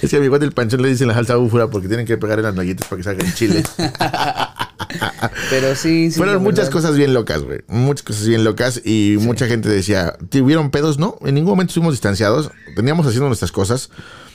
es 0.02 0.10
que 0.10 0.18
a 0.18 0.20
mi 0.20 0.28
guante 0.30 0.46
el 0.48 0.54
Panchón 0.54 0.82
le 0.82 0.88
dicen 0.90 1.08
la 1.10 1.14
salsa 1.14 1.36
búfura 1.36 1.68
porque 1.68 1.88
tienen 1.88 2.08
que 2.08 2.18
pegar 2.18 2.40
en 2.40 2.46
las 2.46 2.56
naguitas 2.56 2.88
para 2.88 2.98
que 2.98 3.04
salga 3.04 3.24
el 3.26 3.34
chile. 3.36 3.64
Pero 5.50 5.76
sí, 5.76 6.10
sí. 6.12 6.18
Fueron 6.18 6.42
muchas 6.42 6.66
verdad. 6.68 6.72
cosas 6.72 6.96
bien 6.98 7.14
locas, 7.14 7.42
güey. 7.44 7.60
Muchas 7.68 8.04
cosas 8.04 8.26
bien 8.26 8.44
locas. 8.46 8.82
Y 8.84 9.18
mucha 9.20 9.46
gente 9.48 9.70
decía, 9.70 10.16
¿tuvieron 10.30 10.72
pedos? 10.72 10.98
No, 10.98 11.18
en 11.24 11.36
ningún 11.36 11.52
momento 11.52 11.70
estuvimos 11.72 11.94
distanciados. 11.94 12.50
Teníamos 12.76 13.06
haciendo 13.06 13.28
nuestras 13.28 13.52
cosas. 13.52 13.90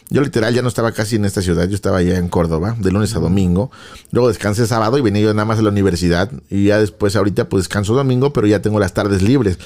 Yo 0.09 0.23
literal 0.23 0.55
ya 0.55 0.63
no 0.63 0.69
estaba 0.69 0.93
casi 0.93 1.17
en 1.17 1.25
esta 1.25 1.43
ciudad. 1.43 1.69
Yo 1.69 1.75
estaba 1.75 1.99
allá 1.99 2.17
en 2.17 2.29
Córdoba, 2.29 2.77
de 2.79 2.93
lunes 2.93 3.15
a 3.17 3.19
domingo. 3.19 3.71
Luego 4.13 4.29
descansé 4.29 4.67
sábado 4.67 4.99
y 4.99 5.01
venía 5.01 5.23
yo 5.23 5.35
nada 5.35 5.45
más 5.45 5.59
a 5.59 5.63
la 5.63 5.71
universidad. 5.71 6.31
Y 6.49 6.67
ya 6.67 6.79
después, 6.79 7.17
ahorita, 7.17 7.49
pues 7.49 7.65
descanso 7.65 7.95
domingo, 7.95 8.33
pero 8.33 8.47
ya 8.47 8.63
tengo 8.63 8.79
las 8.79 8.95
tardes 8.95 9.23
libres. 9.23 9.59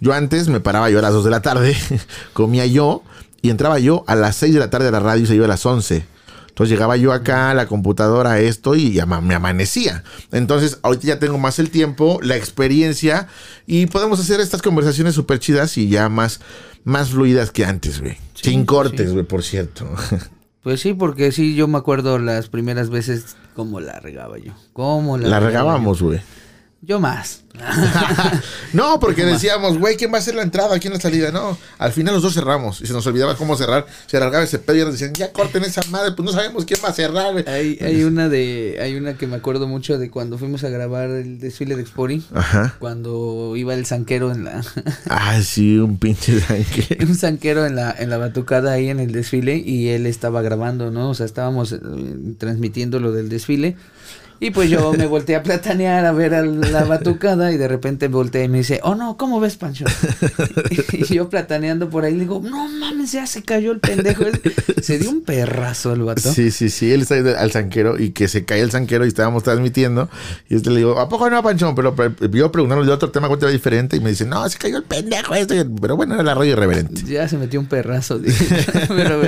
Yo 0.00 0.12
antes 0.12 0.48
me 0.48 0.60
paraba 0.60 0.88
yo 0.90 1.00
a 1.00 1.02
las 1.02 1.12
2 1.12 1.24
de 1.24 1.30
la 1.30 1.42
tarde, 1.42 1.76
comía 2.32 2.66
yo 2.66 3.02
y 3.42 3.50
entraba 3.50 3.78
yo 3.78 4.04
a 4.06 4.14
las 4.14 4.36
6 4.36 4.54
de 4.54 4.60
la 4.60 4.70
tarde 4.70 4.88
a 4.88 4.92
la 4.92 5.00
radio 5.00 5.24
y 5.24 5.26
se 5.26 5.34
iba 5.34 5.46
a 5.46 5.48
las 5.48 5.66
11. 5.66 6.17
Entonces 6.58 6.76
llegaba 6.76 6.96
yo 6.96 7.12
acá 7.12 7.52
a 7.52 7.54
la 7.54 7.68
computadora 7.68 8.32
a 8.32 8.40
esto 8.40 8.74
y 8.74 8.90
ya 8.90 9.06
me 9.06 9.32
amanecía. 9.32 10.02
Entonces 10.32 10.80
ahorita 10.82 11.06
ya 11.06 11.18
tengo 11.20 11.38
más 11.38 11.60
el 11.60 11.70
tiempo, 11.70 12.18
la 12.20 12.34
experiencia 12.34 13.28
y 13.64 13.86
podemos 13.86 14.18
hacer 14.18 14.40
estas 14.40 14.60
conversaciones 14.60 15.14
súper 15.14 15.38
chidas 15.38 15.78
y 15.78 15.88
ya 15.88 16.08
más, 16.08 16.40
más 16.82 17.10
fluidas 17.10 17.52
que 17.52 17.64
antes, 17.64 18.00
güey. 18.00 18.16
Sin 18.34 18.66
cortes, 18.66 19.12
güey, 19.12 19.24
por 19.24 19.44
cierto. 19.44 19.88
Pues 20.60 20.80
sí, 20.80 20.92
porque 20.92 21.30
sí, 21.32 21.54
yo 21.54 21.66
me 21.68 21.78
acuerdo 21.78 22.18
las 22.18 22.48
primeras 22.48 22.90
veces 22.90 23.36
cómo 23.54 23.78
la 23.80 24.00
regaba 24.00 24.36
yo. 24.38 24.52
Cómo 24.74 25.16
la, 25.16 25.28
la 25.28 25.40
regábamos, 25.40 26.02
güey. 26.02 26.20
Yo 26.80 27.00
más. 27.00 27.42
no, 28.72 29.00
porque 29.00 29.24
decíamos, 29.24 29.78
güey, 29.78 29.96
¿quién 29.96 30.12
va 30.12 30.16
a 30.16 30.20
hacer 30.20 30.36
la 30.36 30.42
entrada? 30.42 30.78
¿Quién 30.78 30.92
la 30.92 31.00
salida? 31.00 31.32
No, 31.32 31.58
al 31.78 31.92
final 31.92 32.14
los 32.14 32.22
dos 32.22 32.34
cerramos 32.34 32.80
y 32.80 32.86
se 32.86 32.92
nos 32.92 33.04
olvidaba 33.08 33.36
cómo 33.36 33.56
cerrar. 33.56 33.84
Se 34.06 34.16
alargaba 34.16 34.44
ese 34.44 34.60
pedo 34.60 34.76
y 34.76 34.80
nos 34.82 34.92
decían, 34.92 35.12
ya 35.12 35.32
corten 35.32 35.64
esa 35.64 35.82
madre, 35.90 36.12
pues 36.12 36.24
no 36.24 36.32
sabemos 36.32 36.64
quién 36.64 36.78
va 36.84 36.90
a 36.90 36.92
cerrar. 36.92 37.48
Hay, 37.48 37.78
hay 37.80 38.02
una 38.04 38.28
de, 38.28 38.78
hay 38.80 38.94
una 38.94 39.14
que 39.14 39.26
me 39.26 39.36
acuerdo 39.36 39.66
mucho 39.66 39.98
de 39.98 40.08
cuando 40.08 40.38
fuimos 40.38 40.62
a 40.62 40.68
grabar 40.68 41.10
el 41.10 41.40
desfile 41.40 41.74
de 41.74 41.82
Expori. 41.82 42.22
Ajá. 42.32 42.76
Cuando 42.78 43.56
iba 43.56 43.74
el 43.74 43.84
zanquero 43.84 44.30
en 44.30 44.44
la. 44.44 44.62
ah, 45.10 45.42
sí, 45.42 45.78
un 45.78 45.98
pinche 45.98 46.38
zanquero. 46.40 47.06
un 47.08 47.16
zanquero 47.16 47.66
en 47.66 47.74
la, 47.74 47.92
en 47.98 48.08
la 48.08 48.18
batucada 48.18 48.72
ahí 48.72 48.88
en 48.88 49.00
el 49.00 49.10
desfile 49.10 49.56
y 49.56 49.88
él 49.88 50.06
estaba 50.06 50.42
grabando, 50.42 50.92
¿no? 50.92 51.10
O 51.10 51.14
sea, 51.14 51.26
estábamos 51.26 51.72
eh, 51.72 51.80
transmitiendo 52.38 53.00
lo 53.00 53.10
del 53.10 53.28
desfile. 53.28 53.76
Y 54.40 54.50
pues 54.50 54.70
yo 54.70 54.92
me 54.92 55.06
volteé 55.06 55.36
a 55.36 55.42
platanear 55.42 56.04
a 56.04 56.12
ver 56.12 56.34
a 56.34 56.42
la 56.42 56.84
batucada 56.84 57.52
y 57.52 57.56
de 57.56 57.66
repente 57.66 58.08
volteé 58.08 58.44
y 58.44 58.48
me 58.48 58.58
dice, 58.58 58.80
oh 58.84 58.94
no, 58.94 59.16
¿cómo 59.16 59.40
ves, 59.40 59.56
Pancho? 59.56 59.84
y 60.92 61.04
yo 61.12 61.28
plataneando 61.28 61.90
por 61.90 62.04
ahí 62.04 62.14
le 62.14 62.20
digo, 62.20 62.40
no 62.42 62.68
mames, 62.68 63.12
ya 63.12 63.26
se 63.26 63.42
cayó 63.42 63.72
el 63.72 63.80
pendejo. 63.80 64.24
Se 64.82 64.98
dio 64.98 65.10
un 65.10 65.22
perrazo 65.22 65.92
el 65.92 66.02
vato. 66.02 66.32
Sí, 66.32 66.50
sí, 66.50 66.70
sí, 66.70 66.92
él 66.92 67.02
está 67.02 67.16
al 67.16 67.50
zanquero 67.50 67.98
y 67.98 68.10
que 68.10 68.28
se 68.28 68.44
cae 68.44 68.60
el 68.60 68.70
zanquero 68.70 69.04
y 69.04 69.08
estábamos 69.08 69.42
transmitiendo. 69.42 70.08
Y 70.48 70.56
este 70.56 70.70
le 70.70 70.78
digo, 70.78 70.98
¿a 70.98 71.08
poco 71.08 71.28
no, 71.28 71.42
Pancho? 71.42 71.74
Pero, 71.74 71.94
yo 72.30 72.52
preguntándole 72.52 72.88
de 72.88 72.94
otro 72.94 73.10
tema, 73.10 73.28
cuánto 73.28 73.46
era 73.46 73.52
diferente? 73.52 73.96
Y 73.96 74.00
me 74.00 74.10
dice, 74.10 74.24
no, 74.24 74.48
se 74.48 74.56
cayó 74.58 74.78
el 74.78 74.84
pendejo. 74.84 75.34
Este. 75.34 75.64
Pero 75.64 75.96
bueno, 75.96 76.14
era 76.14 76.22
el 76.22 76.28
arroyo 76.28 76.52
irreverente. 76.52 77.02
Ya 77.02 77.28
se 77.28 77.36
metió 77.36 77.60
un 77.60 77.66
perrazo. 77.66 78.20
Pero, 78.88 79.22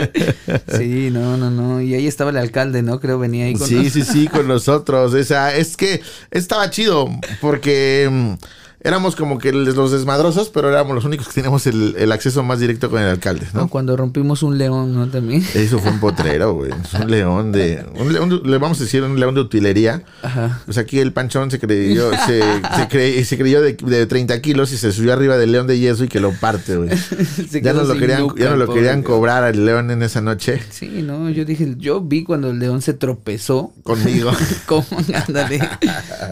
sí, 0.78 1.10
no, 1.10 1.36
no, 1.36 1.50
no. 1.50 1.80
Y 1.80 1.94
ahí 1.94 2.06
estaba 2.06 2.30
el 2.30 2.36
alcalde, 2.36 2.82
¿no? 2.82 3.00
Creo 3.00 3.18
venía 3.18 3.46
ahí 3.46 3.54
con 3.54 3.66
Sí, 3.66 3.90
sí, 3.90 4.02
sí, 4.02 4.28
con 4.28 4.46
nosotros. 4.46 4.99
O 5.02 5.24
sea, 5.24 5.54
es 5.56 5.76
que 5.76 6.02
estaba 6.30 6.70
chido 6.70 7.08
porque 7.40 8.08
mm, 8.10 8.34
éramos 8.82 9.14
como 9.14 9.38
que 9.38 9.52
los 9.52 9.92
desmadrosos, 9.92 10.48
pero 10.48 10.68
éramos 10.68 10.94
los 10.94 11.04
únicos 11.04 11.28
que 11.28 11.34
teníamos 11.34 11.66
el, 11.66 12.10
acceso 12.12 12.42
más 12.42 12.60
directo 12.60 12.90
con 12.90 13.00
el 13.00 13.08
alcalde, 13.08 13.46
¿no? 13.52 13.68
Cuando 13.68 13.96
rompimos 13.96 14.42
un 14.42 14.58
león, 14.58 14.94
¿no? 14.94 15.08
También. 15.08 15.44
Eso 15.54 15.78
fue 15.78 15.92
un 15.92 16.00
potrero, 16.00 16.54
güey. 16.54 16.72
Un 17.00 17.10
león 17.10 17.52
de... 17.52 17.84
Un 17.98 18.12
león, 18.12 18.42
le 18.44 18.58
vamos 18.58 18.80
a 18.80 18.84
decir 18.84 19.02
un 19.02 19.18
león 19.18 19.34
de 19.34 19.42
utilería. 19.42 20.02
Ajá. 20.22 20.60
Pues 20.64 20.78
aquí 20.78 20.98
el 20.98 21.12
panchón 21.12 21.50
se 21.50 21.58
creyó, 21.58 22.10
se, 22.26 22.42
se, 22.90 23.24
se 23.24 23.38
creyó 23.38 23.60
de, 23.60 23.74
de, 23.74 24.06
30 24.06 24.40
kilos 24.40 24.72
y 24.72 24.76
se 24.76 24.92
subió 24.92 25.12
arriba 25.12 25.36
del 25.36 25.52
león 25.52 25.66
de 25.66 25.78
yeso 25.78 26.04
y 26.04 26.08
que 26.08 26.20
lo 26.20 26.32
parte, 26.32 26.76
güey. 26.76 26.90
ya 27.62 27.72
no 27.72 27.84
lo 27.84 27.96
querían, 27.96 28.28
ya 28.36 28.50
no 28.50 28.56
lo 28.56 28.72
querían 28.72 29.02
cobrar 29.02 29.44
al 29.44 29.64
león 29.64 29.90
en 29.90 30.02
esa 30.02 30.20
noche. 30.20 30.60
Sí, 30.70 31.02
no, 31.02 31.30
yo 31.30 31.44
dije, 31.44 31.74
yo 31.78 32.00
vi 32.00 32.24
cuando 32.24 32.50
el 32.50 32.58
león 32.58 32.82
se 32.82 32.94
tropezó. 32.94 33.72
Conmigo. 33.82 34.32
¿Cómo? 34.66 34.86
Ándale. 35.26 35.60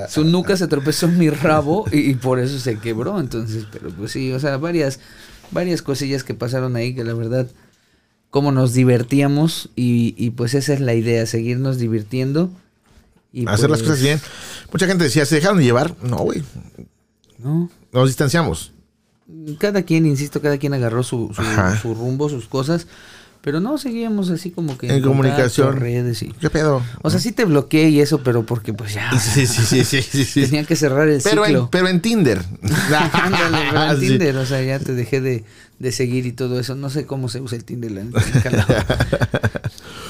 Su 0.09 0.25
nuca 0.25 0.57
se 0.57 0.67
tropezó 0.67 1.07
en 1.07 1.19
mi 1.19 1.31
rabo 1.31 1.85
y 1.93 2.15
por 2.15 2.38
eso 2.43 2.59
se 2.59 2.79
quebró 2.79 3.21
entonces, 3.21 3.67
pero 3.71 3.91
pues 3.91 4.13
sí, 4.13 4.33
o 4.33 4.41
sea, 4.41 4.57
varias, 4.57 5.01
varias 5.51 5.83
cosillas 5.83 6.25
que 6.25 6.35
pasaron 6.35 6.77
ahí 6.77 6.95
que 6.95 7.05
la 7.05 7.15
verdad, 7.15 7.47
como 8.31 8.53
nos 8.53 8.73
divertíamos 8.73 9.71
y, 9.75 10.31
pues 10.31 10.55
esa 10.55 10.73
es 10.75 10.81
la 10.81 10.95
idea, 10.95 11.27
seguirnos 11.27 11.79
divirtiendo. 11.79 12.51
Y 13.33 13.47
Hacer 13.47 13.69
las 13.69 13.81
pues 13.81 13.91
cosas 13.91 14.03
bien. 14.03 14.21
Mucha 14.73 14.87
gente 14.87 15.05
decía, 15.05 15.27
¿se 15.27 15.35
dejaron 15.35 15.61
llevar? 15.61 15.95
No, 16.03 16.17
güey. 16.19 16.43
No. 17.39 17.71
Nos 17.93 18.09
distanciamos. 18.09 18.73
Cada 19.59 19.83
quien, 19.83 20.07
insisto, 20.07 20.41
cada 20.41 20.57
quien 20.57 20.73
agarró 20.73 21.03
su, 21.03 21.35
su 21.83 21.95
rumbo, 21.95 22.31
sus 22.31 22.49
cosas. 22.49 22.87
Pero 23.49 23.61
no, 23.61 23.79
seguíamos 23.79 24.29
así 24.29 24.51
como 24.51 24.77
que... 24.77 24.95
En, 24.95 25.03
comunicación. 25.03 25.81
redes 25.81 26.23
y... 26.23 26.27
¿Qué 26.33 26.51
pedo? 26.51 26.83
O 27.01 27.09
sea, 27.09 27.19
sí 27.19 27.33
te 27.33 27.47
bloqueé 27.47 27.89
y 27.89 28.03
eso, 28.03 28.23
pero 28.23 28.45
porque 28.45 28.75
pues 28.75 28.93
ya... 28.93 29.11
Sí, 29.19 29.47
sí, 29.47 29.63
sí, 29.65 30.03
sí, 30.03 30.25
sí, 30.27 30.43
Tenía 30.43 30.65
que 30.65 30.77
cerrar 30.77 31.09
el 31.09 31.23
pero 31.23 31.47
ciclo. 31.47 31.61
En, 31.61 31.69
pero 31.69 31.89
en 31.89 32.03
Tinder. 32.03 32.45
Ándale, 33.15 33.59
pero 33.71 33.91
en 33.93 34.01
Tinder, 34.01 34.37
o 34.37 34.45
sea, 34.45 34.63
ya 34.63 34.79
te 34.79 34.93
dejé 34.93 35.23
de, 35.23 35.45
de 35.79 35.93
seguir 35.93 36.27
y 36.27 36.33
todo 36.33 36.61
eso. 36.61 36.75
No 36.75 36.91
sé 36.91 37.07
cómo 37.07 37.31
se 37.31 37.41
usa 37.41 37.57
el 37.57 37.65
Tinder. 37.65 37.91
La 37.91 38.03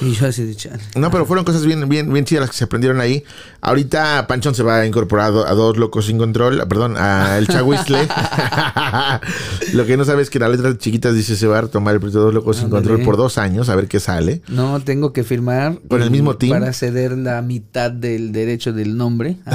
y 0.01 0.13
yo 0.13 0.27
así 0.27 0.45
de 0.45 0.55
chale. 0.55 0.83
No, 0.95 1.11
pero 1.11 1.27
fueron 1.27 1.45
cosas 1.45 1.65
bien, 1.65 1.89
bien, 1.89 2.13
bien 2.13 2.25
chidas 2.25 2.43
las 2.43 2.51
que 2.51 2.57
se 2.57 2.65
aprendieron 2.65 3.01
ahí. 3.01 3.25
Ahorita 3.61 4.27
Panchón 4.27 4.55
se 4.55 4.63
va 4.63 4.79
a 4.81 4.87
incorporar 4.87 5.33
a 5.47 5.55
dos 5.55 5.77
locos 5.77 6.07
sin 6.07 6.19
control, 6.19 6.67
perdón, 6.69 6.97
a 6.97 7.39
el 7.39 7.49
Chahuistle. 7.49 7.99
Lo 9.73 9.87
que 9.87 9.97
no 9.97 10.05
sabes 10.05 10.25
es 10.25 10.31
que 10.31 10.39
la 10.39 10.49
letra 10.49 10.77
chiquitas 10.77 11.15
dice 11.15 11.37
se 11.37 11.47
va 11.47 11.59
a 11.59 11.67
tomar 11.67 11.95
el 11.95 12.01
proyecto 12.01 12.21
de 12.21 12.25
dos 12.27 12.35
locos 12.35 12.57
sin 12.59 12.71
control 12.71 13.03
por 13.03 13.17
dos 13.17 13.39
años, 13.39 13.69
a 13.69 13.77
ver 13.77 13.89
qué 13.89 14.01
sale. 14.01 14.43
No, 14.49 14.81
tengo 14.81 15.13
que 15.13 15.25
firmar. 15.25 15.79
Con 15.89 16.03
el 16.03 16.11
mismo 16.11 16.37
team. 16.37 16.59
Para 16.59 16.73
ceder 16.73 17.17
la 17.17 17.43
mitad 17.43 17.91
del 17.91 18.33
derecho 18.33 18.73
del 18.73 18.97
nombre. 18.97 19.37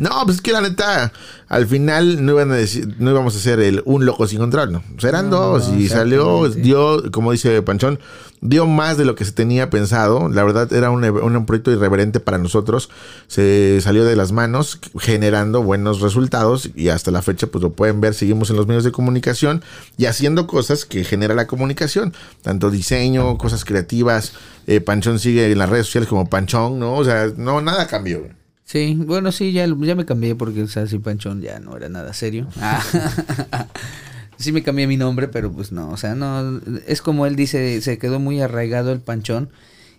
no, 0.00 0.22
pues 0.24 0.36
es 0.36 0.42
que 0.42 0.52
la 0.52 0.62
neta, 0.62 1.12
al 1.46 1.66
final 1.66 2.24
no 2.24 2.32
iban 2.32 2.50
a 2.52 2.54
decir, 2.54 2.96
no 2.98 3.10
íbamos 3.10 3.34
a 3.34 3.38
hacer 3.38 3.60
el 3.60 3.82
un 3.84 4.06
loco 4.06 4.26
sin 4.26 4.38
control, 4.38 4.72
no. 4.72 4.82
Serán 4.96 5.28
dos 5.28 5.68
y 5.68 5.90
salió, 5.90 6.48
dio, 6.48 7.02
como 7.12 7.32
dice 7.32 7.60
Panchón, 7.60 8.00
dio 8.40 8.66
más 8.66 8.96
de 8.96 9.04
lo 9.04 9.14
que 9.14 9.26
se 9.26 9.32
tenía 9.32 9.68
pensado. 9.68 10.30
La 10.30 10.42
verdad 10.42 10.72
era 10.72 10.90
un, 10.90 11.04
un, 11.04 11.44
proyecto 11.44 11.70
irreverente 11.70 12.18
para 12.18 12.38
nosotros. 12.38 12.88
Se 13.26 13.78
salió 13.82 14.06
de 14.06 14.16
las 14.16 14.32
manos 14.32 14.80
generando 14.98 15.62
buenos 15.62 16.00
resultados 16.00 16.70
y 16.74 16.88
hasta 16.88 17.10
la 17.10 17.20
fecha 17.20 17.48
pues 17.48 17.60
lo 17.60 17.74
pueden 17.74 18.00
ver. 18.00 18.14
Seguimos 18.14 18.48
en 18.48 18.56
los 18.56 18.66
medios 18.66 18.84
de 18.84 18.92
comunicación 18.92 19.62
y 19.98 20.06
haciendo 20.06 20.46
cosas 20.46 20.86
que 20.86 21.04
genera 21.04 21.34
la 21.34 21.46
comunicación. 21.46 22.14
Tanto 22.40 22.70
diseño, 22.70 23.36
cosas 23.36 23.66
creativas. 23.66 24.32
Eh, 24.66 24.80
Panchón 24.80 25.18
sigue 25.18 25.52
en 25.52 25.58
las 25.58 25.68
redes 25.68 25.84
sociales 25.84 26.08
como 26.08 26.30
Panchón, 26.30 26.78
¿no? 26.78 26.94
O 26.94 27.04
sea, 27.04 27.30
no, 27.36 27.60
nada 27.60 27.86
cambió. 27.86 28.39
Sí, 28.70 28.94
bueno, 28.94 29.32
sí, 29.32 29.50
ya, 29.50 29.66
ya 29.66 29.94
me 29.96 30.04
cambié 30.04 30.36
porque, 30.36 30.62
o 30.62 30.68
sea, 30.68 30.86
si 30.86 31.00
Panchón 31.00 31.42
ya 31.42 31.58
no 31.58 31.76
era 31.76 31.88
nada 31.88 32.12
serio. 32.12 32.46
sí 34.36 34.52
me 34.52 34.62
cambié 34.62 34.86
mi 34.86 34.96
nombre, 34.96 35.26
pero 35.26 35.50
pues 35.50 35.72
no, 35.72 35.90
o 35.90 35.96
sea, 35.96 36.14
no, 36.14 36.60
es 36.86 37.02
como 37.02 37.26
él 37.26 37.34
dice, 37.34 37.80
se 37.80 37.98
quedó 37.98 38.20
muy 38.20 38.40
arraigado 38.40 38.92
el 38.92 39.00
panchón 39.00 39.50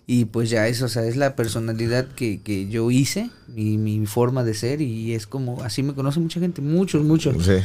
y 0.08 0.24
pues 0.24 0.50
ya 0.50 0.70
eso, 0.70 0.86
o 0.86 0.88
sea, 0.88 1.04
es 1.04 1.18
la 1.18 1.36
personalidad 1.36 2.08
que, 2.16 2.42
que 2.44 2.70
yo 2.70 2.92
hice, 2.92 3.30
mi, 3.50 3.78
mi 3.78 4.06
forma 4.06 4.46
de 4.46 4.54
ser 4.54 4.82
y 4.82 5.16
es 5.16 5.28
como, 5.28 5.64
así 5.64 5.84
me 5.84 5.94
conoce 5.94 6.22
mucha 6.22 6.40
gente, 6.40 6.62
muchos, 6.62 7.04
muchos. 7.04 7.46
Sí. 7.46 7.58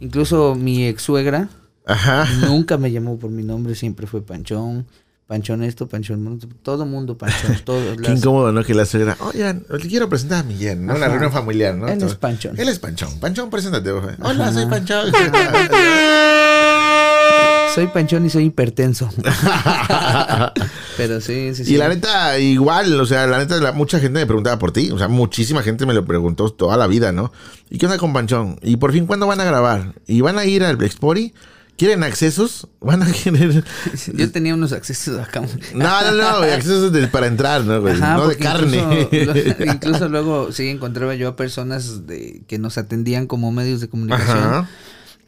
Incluso 0.00 0.56
mi 0.56 0.84
ex 0.84 1.02
suegra 1.02 1.48
Ajá. 1.86 2.26
nunca 2.48 2.76
me 2.76 2.90
llamó 2.90 3.20
por 3.20 3.30
mi 3.30 3.44
nombre, 3.44 3.76
siempre 3.76 4.08
fue 4.08 4.20
panchón. 4.20 4.84
Panchón 5.30 5.62
esto, 5.62 5.86
Panchón, 5.86 6.40
todo 6.64 6.84
mundo 6.86 7.16
Panchón, 7.16 7.56
todos. 7.64 7.96
Qué 8.02 8.10
incómodo, 8.10 8.50
¿no? 8.50 8.64
Que 8.64 8.74
la 8.74 8.84
suegra, 8.84 9.16
oigan, 9.20 9.64
le 9.70 9.88
quiero 9.88 10.08
presentar 10.08 10.40
a 10.40 10.42
Miguel, 10.42 10.84
¿no? 10.84 10.98
La 10.98 11.06
reunión 11.06 11.30
familiar, 11.30 11.76
¿no? 11.76 11.86
Él 11.86 12.02
es 12.02 12.16
Panchón. 12.16 12.58
Él 12.58 12.68
es 12.68 12.80
Panchón. 12.80 13.20
Panchón, 13.20 13.48
preséntate. 13.48 13.92
Hola, 13.92 14.52
soy 14.52 14.66
Panchón. 14.66 15.12
soy 17.76 17.86
Panchón 17.86 18.26
y 18.26 18.30
soy 18.30 18.46
hipertenso. 18.46 19.08
Pero 20.96 21.20
sí, 21.20 21.54
sí, 21.54 21.64
sí. 21.64 21.74
Y 21.74 21.76
la 21.76 21.88
neta, 21.88 22.36
igual, 22.40 23.00
o 23.00 23.06
sea, 23.06 23.28
la 23.28 23.38
neta, 23.38 23.70
mucha 23.70 24.00
gente 24.00 24.18
me 24.18 24.26
preguntaba 24.26 24.58
por 24.58 24.72
ti. 24.72 24.90
O 24.90 24.98
sea, 24.98 25.06
muchísima 25.06 25.62
gente 25.62 25.86
me 25.86 25.94
lo 25.94 26.04
preguntó 26.04 26.50
toda 26.50 26.76
la 26.76 26.88
vida, 26.88 27.12
¿no? 27.12 27.30
¿Y 27.70 27.78
qué 27.78 27.86
onda 27.86 27.98
con 27.98 28.12
Panchón? 28.12 28.58
¿Y 28.62 28.78
por 28.78 28.90
fin 28.90 29.06
cuándo 29.06 29.28
van 29.28 29.40
a 29.40 29.44
grabar? 29.44 29.94
¿Y 30.08 30.22
van 30.22 30.40
a 30.40 30.44
ir 30.44 30.64
al 30.64 30.82
Expori? 30.82 31.32
¿Quieren 31.80 32.02
accesos? 32.02 32.68
Van 32.82 33.02
a 33.02 33.10
querer. 33.10 33.64
Yo 34.12 34.30
tenía 34.30 34.52
unos 34.52 34.74
accesos 34.74 35.18
acá. 35.18 35.40
No, 35.72 36.02
no, 36.02 36.12
no, 36.12 36.42
accesos 36.42 36.92
para 37.08 37.26
entrar, 37.26 37.64
¿no, 37.64 37.80
güey? 37.80 37.98
no 37.98 38.28
de 38.28 38.36
carne. 38.36 39.08
Incluso, 39.64 40.10
luego 40.10 40.52
sí 40.52 40.68
encontraba 40.68 41.14
yo 41.14 41.28
a 41.28 41.36
personas 41.36 42.06
de, 42.06 42.42
que 42.46 42.58
nos 42.58 42.76
atendían 42.76 43.26
como 43.26 43.50
medios 43.50 43.80
de 43.80 43.88
comunicación. 43.88 44.36
Ajá. 44.36 44.68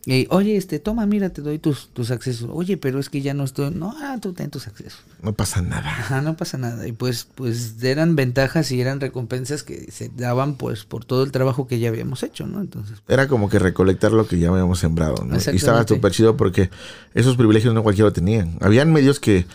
Y, 0.05 0.26
oye, 0.30 0.57
este, 0.57 0.80
toma, 0.80 1.07
mira, 1.07 1.30
te 1.30 1.42
doy 1.42 1.61
tus, 1.61 1.88
tus 1.90 2.11
accesos. 2.11 2.50
Oye, 2.53 2.76
pero 2.76 2.98
es 2.98 3.09
que 3.09 3.22
ya 3.22 3.34
no 3.34 3.44
estoy. 3.44 3.70
No, 3.70 3.94
ah, 4.00 4.18
tú 4.20 4.32
ten 4.32 4.50
tus 4.50 4.66
accesos. 4.66 5.00
No 5.22 5.32
pasa 5.32 5.62
nada. 5.62 5.88
Ajá, 5.88 6.20
no 6.22 6.36
pasa 6.36 6.59
nada. 6.59 6.88
Y 6.88 6.92
pues, 6.92 7.28
pues 7.36 7.80
eran 7.84 8.16
ventajas 8.16 8.72
y 8.72 8.80
eran 8.80 8.98
recompensas 9.00 9.62
que 9.62 9.92
se 9.92 10.09
daban, 10.09 10.55
pues, 10.55 10.84
por 10.84 11.05
todo 11.05 11.22
el 11.22 11.30
trabajo 11.30 11.68
que 11.68 11.78
ya 11.78 11.88
habíamos 11.88 12.24
hecho, 12.24 12.48
¿no? 12.48 12.61
Entonces. 12.61 12.98
Era 13.07 13.28
como 13.28 13.48
que 13.48 13.61
recolectar 13.61 14.11
lo 14.11 14.26
que 14.26 14.40
ya 14.40 14.48
habíamos 14.48 14.80
sembrado, 14.80 15.24
¿no? 15.24 15.36
Y 15.36 15.57
estaba 15.57 15.86
súper 15.86 16.11
chido 16.11 16.36
porque 16.36 16.70
esos 17.14 17.36
privilegios 17.36 17.72
no 17.72 17.84
cualquiera 17.84 18.11
tenían. 18.11 18.59
Habían 18.61 18.92
medios 18.92 19.20
que, 19.20 19.46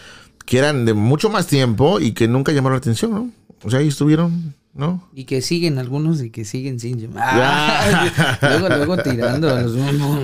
que 0.45 0.59
eran 0.59 0.85
de 0.85 0.93
mucho 0.93 1.29
más 1.29 1.47
tiempo 1.47 1.99
y 1.99 2.13
que 2.13 2.29
nunca 2.29 2.53
llamaron 2.53 2.75
la 2.75 2.79
atención, 2.79 3.11
¿no? 3.11 3.31
O 3.63 3.69
sea, 3.69 3.79
ahí 3.79 3.89
estuvieron 3.89 4.53
¿no? 4.77 5.09
Y 5.13 5.25
que 5.25 5.41
siguen 5.41 5.79
algunos 5.79 6.21
y 6.21 6.29
que 6.29 6.45
siguen 6.45 6.79
sin 6.79 6.99
llamar. 6.99 7.27
Ah, 7.39 8.37
luego, 8.41 8.69
luego 8.69 8.97
tirando 8.97 9.53
a 9.53 9.61
los 9.61 9.75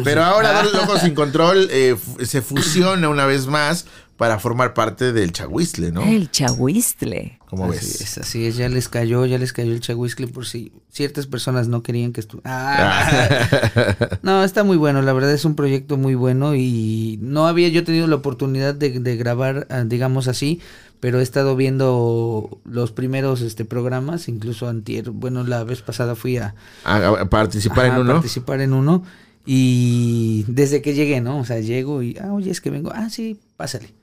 Pero 0.04 0.24
ahora 0.24 0.64
Dos 0.64 0.74
Locos 0.74 1.02
Sin 1.02 1.14
Control 1.14 1.68
eh, 1.72 1.96
se 2.24 2.42
fusiona 2.42 3.10
una 3.10 3.26
vez 3.26 3.48
más 3.48 3.86
para 4.18 4.40
formar 4.40 4.74
parte 4.74 5.12
del 5.12 5.32
Chahuistle, 5.32 5.92
¿no? 5.92 6.04
El 6.04 6.30
Chahuistle. 6.30 7.40
¿Cómo 7.50 7.66
así 7.66 7.76
ves? 7.76 8.02
Es, 8.02 8.18
así 8.20 8.46
es, 8.46 8.56
ya 8.56 8.70
les 8.70 8.88
cayó, 8.88 9.26
ya 9.26 9.38
les 9.38 9.54
cayó 9.54 9.72
el 9.72 9.80
Chahuistle 9.80 10.28
por 10.28 10.46
si 10.46 10.72
ciertas 10.90 11.28
personas 11.28 11.68
no 11.68 11.82
querían 11.82 12.14
que 12.14 12.22
estuviera. 12.22 12.50
Ah. 12.50 14.20
no, 14.22 14.44
está 14.44 14.64
muy 14.64 14.78
bueno, 14.78 15.02
la 15.02 15.14
verdad 15.14 15.34
es 15.34 15.46
un 15.46 15.56
proyecto 15.56 15.98
muy 15.98 16.16
bueno 16.16 16.56
y 16.56 17.18
no 17.22 17.48
había 17.48 17.70
yo 17.70 17.84
tenido 17.84 18.08
la 18.08 18.16
oportunidad 18.16 18.76
de, 18.76 19.00
de 19.00 19.16
grabar, 19.18 19.68
ah, 19.70 19.84
digamos 19.84 20.28
así, 20.28 20.62
pero 21.04 21.20
he 21.20 21.22
estado 21.22 21.58
viendo 21.58 22.62
los 22.64 22.94
primeros 22.94 23.42
este 23.42 23.66
programas, 23.66 24.30
incluso 24.30 24.70
antier, 24.70 25.10
bueno, 25.10 25.44
la 25.44 25.66
vez 25.66 25.82
pasada 25.82 26.16
fui 26.16 26.38
a, 26.38 26.56
a, 26.86 27.26
participar 27.26 27.88
en 27.88 27.98
uno. 27.98 28.14
participar 28.14 28.62
en 28.62 28.72
uno 28.72 29.04
y 29.46 30.46
desde 30.48 30.82
que 30.82 30.94
llegué, 30.94 31.20
¿no? 31.20 31.40
O 31.40 31.44
sea, 31.44 31.60
llego 31.60 32.04
y, 32.04 32.18
ah, 32.24 32.32
oye, 32.32 32.50
es 32.52 32.62
que 32.62 32.70
vengo, 32.70 32.94
ah, 32.96 33.10
sí, 33.10 33.38
pásale. 33.58 33.94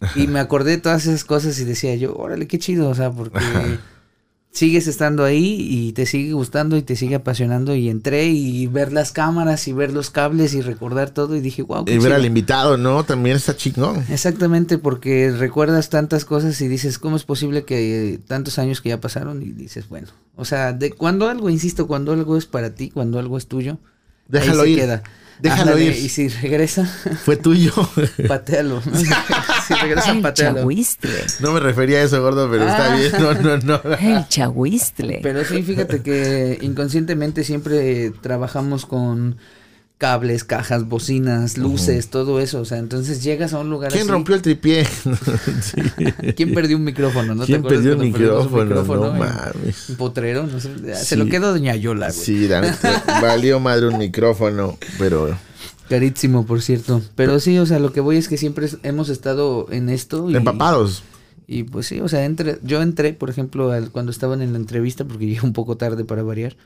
Y 0.14 0.28
me 0.28 0.38
acordé 0.38 0.70
de 0.70 0.78
todas 0.78 1.04
esas 1.06 1.24
cosas 1.24 1.58
y 1.58 1.64
decía 1.64 1.96
yo, 1.96 2.14
órale, 2.14 2.46
qué 2.46 2.60
chido, 2.60 2.90
o 2.90 2.94
sea, 2.94 3.10
porque 3.10 3.40
sigues 4.56 4.86
estando 4.86 5.22
ahí 5.22 5.58
y 5.70 5.92
te 5.92 6.06
sigue 6.06 6.32
gustando 6.32 6.78
y 6.78 6.82
te 6.82 6.96
sigue 6.96 7.14
apasionando 7.16 7.74
y 7.74 7.90
entré 7.90 8.28
y 8.28 8.66
ver 8.66 8.90
las 8.90 9.12
cámaras 9.12 9.68
y 9.68 9.74
ver 9.74 9.92
los 9.92 10.08
cables 10.08 10.54
y 10.54 10.62
recordar 10.62 11.10
todo 11.10 11.36
y 11.36 11.40
dije, 11.42 11.60
wow. 11.60 11.84
Qué 11.84 11.92
y 11.92 11.94
ver 11.96 12.04
chido". 12.04 12.14
al 12.16 12.24
invitado, 12.24 12.76
¿no? 12.78 13.04
También 13.04 13.36
está 13.36 13.54
chingón. 13.54 14.02
Exactamente, 14.08 14.78
porque 14.78 15.30
recuerdas 15.30 15.90
tantas 15.90 16.24
cosas 16.24 16.58
y 16.62 16.68
dices, 16.68 16.98
¿cómo 16.98 17.16
es 17.16 17.24
posible 17.24 17.64
que 17.64 18.14
eh, 18.14 18.18
tantos 18.18 18.58
años 18.58 18.80
que 18.80 18.88
ya 18.88 19.00
pasaron? 19.00 19.42
Y 19.42 19.52
dices, 19.52 19.88
bueno, 19.90 20.08
o 20.36 20.46
sea, 20.46 20.72
de 20.72 20.90
cuando 20.90 21.28
algo, 21.28 21.50
insisto, 21.50 21.86
cuando 21.86 22.12
algo 22.12 22.38
es 22.38 22.46
para 22.46 22.74
ti, 22.74 22.88
cuando 22.90 23.18
algo 23.18 23.36
es 23.36 23.46
tuyo, 23.48 23.76
Déjalo 24.28 24.62
ahí 24.62 24.68
se 24.68 24.72
ir. 24.72 24.78
queda. 24.80 25.02
Déjalo 25.38 25.72
Ándale, 25.72 25.84
ir. 25.84 25.92
Y 25.96 26.08
si 26.08 26.28
regresa, 26.28 26.84
Fue 27.24 27.36
tuyo. 27.36 27.72
patealo. 28.26 28.82
¿no? 28.84 28.98
si 29.68 29.74
regresa, 29.74 30.12
El 30.12 30.22
patealo. 30.22 30.58
Chahuistle. 30.60 31.10
No 31.40 31.52
me 31.52 31.60
refería 31.60 31.98
a 31.98 32.02
eso, 32.02 32.20
gordo, 32.22 32.50
pero 32.50 32.66
está 32.66 32.92
Ah. 32.92 32.96
bien. 32.96 33.12
No, 33.20 33.34
no, 33.34 33.56
no. 33.58 33.80
El 34.00 34.26
Chahuistle. 34.28 35.20
Pero 35.22 35.44
sí, 35.44 35.62
fíjate 35.62 36.02
que 36.02 36.58
inconscientemente 36.62 37.44
siempre 37.44 38.10
trabajamos 38.22 38.86
con 38.86 39.36
cables, 39.98 40.44
cajas, 40.44 40.86
bocinas, 40.88 41.56
luces, 41.56 42.08
todo 42.08 42.38
eso. 42.40 42.60
O 42.60 42.64
sea, 42.64 42.78
entonces 42.78 43.22
llegas 43.22 43.52
a 43.54 43.58
un 43.60 43.70
lugar 43.70 43.90
¿Quién 43.90 44.02
así. 44.02 44.10
rompió 44.10 44.34
el 44.34 44.42
tripié? 44.42 44.84
Sí. 45.62 45.80
¿Quién 46.36 46.52
perdió 46.54 46.76
un 46.76 46.84
micrófono? 46.84 47.34
¿No 47.34 47.44
¿Quién 47.46 47.62
perdió 47.62 47.94
un 47.94 48.00
micrófono? 48.00 48.64
No 48.84 49.12
en- 49.12 49.18
mames. 49.18 49.88
Un 49.90 49.96
potrero, 49.96 50.46
no 50.46 50.60
sé. 50.60 50.70
Se 50.96 51.16
lo 51.16 51.26
quedó 51.26 51.50
Doña 51.52 51.74
Yola, 51.76 52.08
güey. 52.08 52.18
Sí, 52.18 52.46
la 52.48 52.60
neta, 52.60 53.02
valió 53.22 53.58
madre 53.60 53.88
un 53.88 53.98
micrófono, 53.98 54.78
pero 54.98 55.36
Carísimo, 55.88 56.44
por 56.46 56.62
cierto. 56.62 57.00
Pero 57.14 57.38
sí, 57.40 57.58
o 57.58 57.64
sea, 57.66 57.78
lo 57.78 57.92
que 57.92 58.00
voy 58.00 58.16
es 58.16 58.28
que 58.28 58.36
siempre 58.36 58.68
hemos 58.82 59.08
estado 59.08 59.66
en 59.70 59.88
esto. 59.88 60.28
Y, 60.28 60.36
empapados. 60.36 61.04
Y 61.46 61.62
pues 61.62 61.86
sí, 61.86 62.00
o 62.00 62.08
sea, 62.08 62.24
entre, 62.24 62.58
yo 62.64 62.82
entré, 62.82 63.12
por 63.12 63.30
ejemplo, 63.30 63.70
al- 63.70 63.90
cuando 63.92 64.10
estaban 64.10 64.42
en 64.42 64.52
la 64.52 64.58
entrevista, 64.58 65.04
porque 65.04 65.26
llegué 65.28 65.40
un 65.42 65.52
poco 65.52 65.76
tarde 65.76 66.04
para 66.04 66.22
variar, 66.24 66.56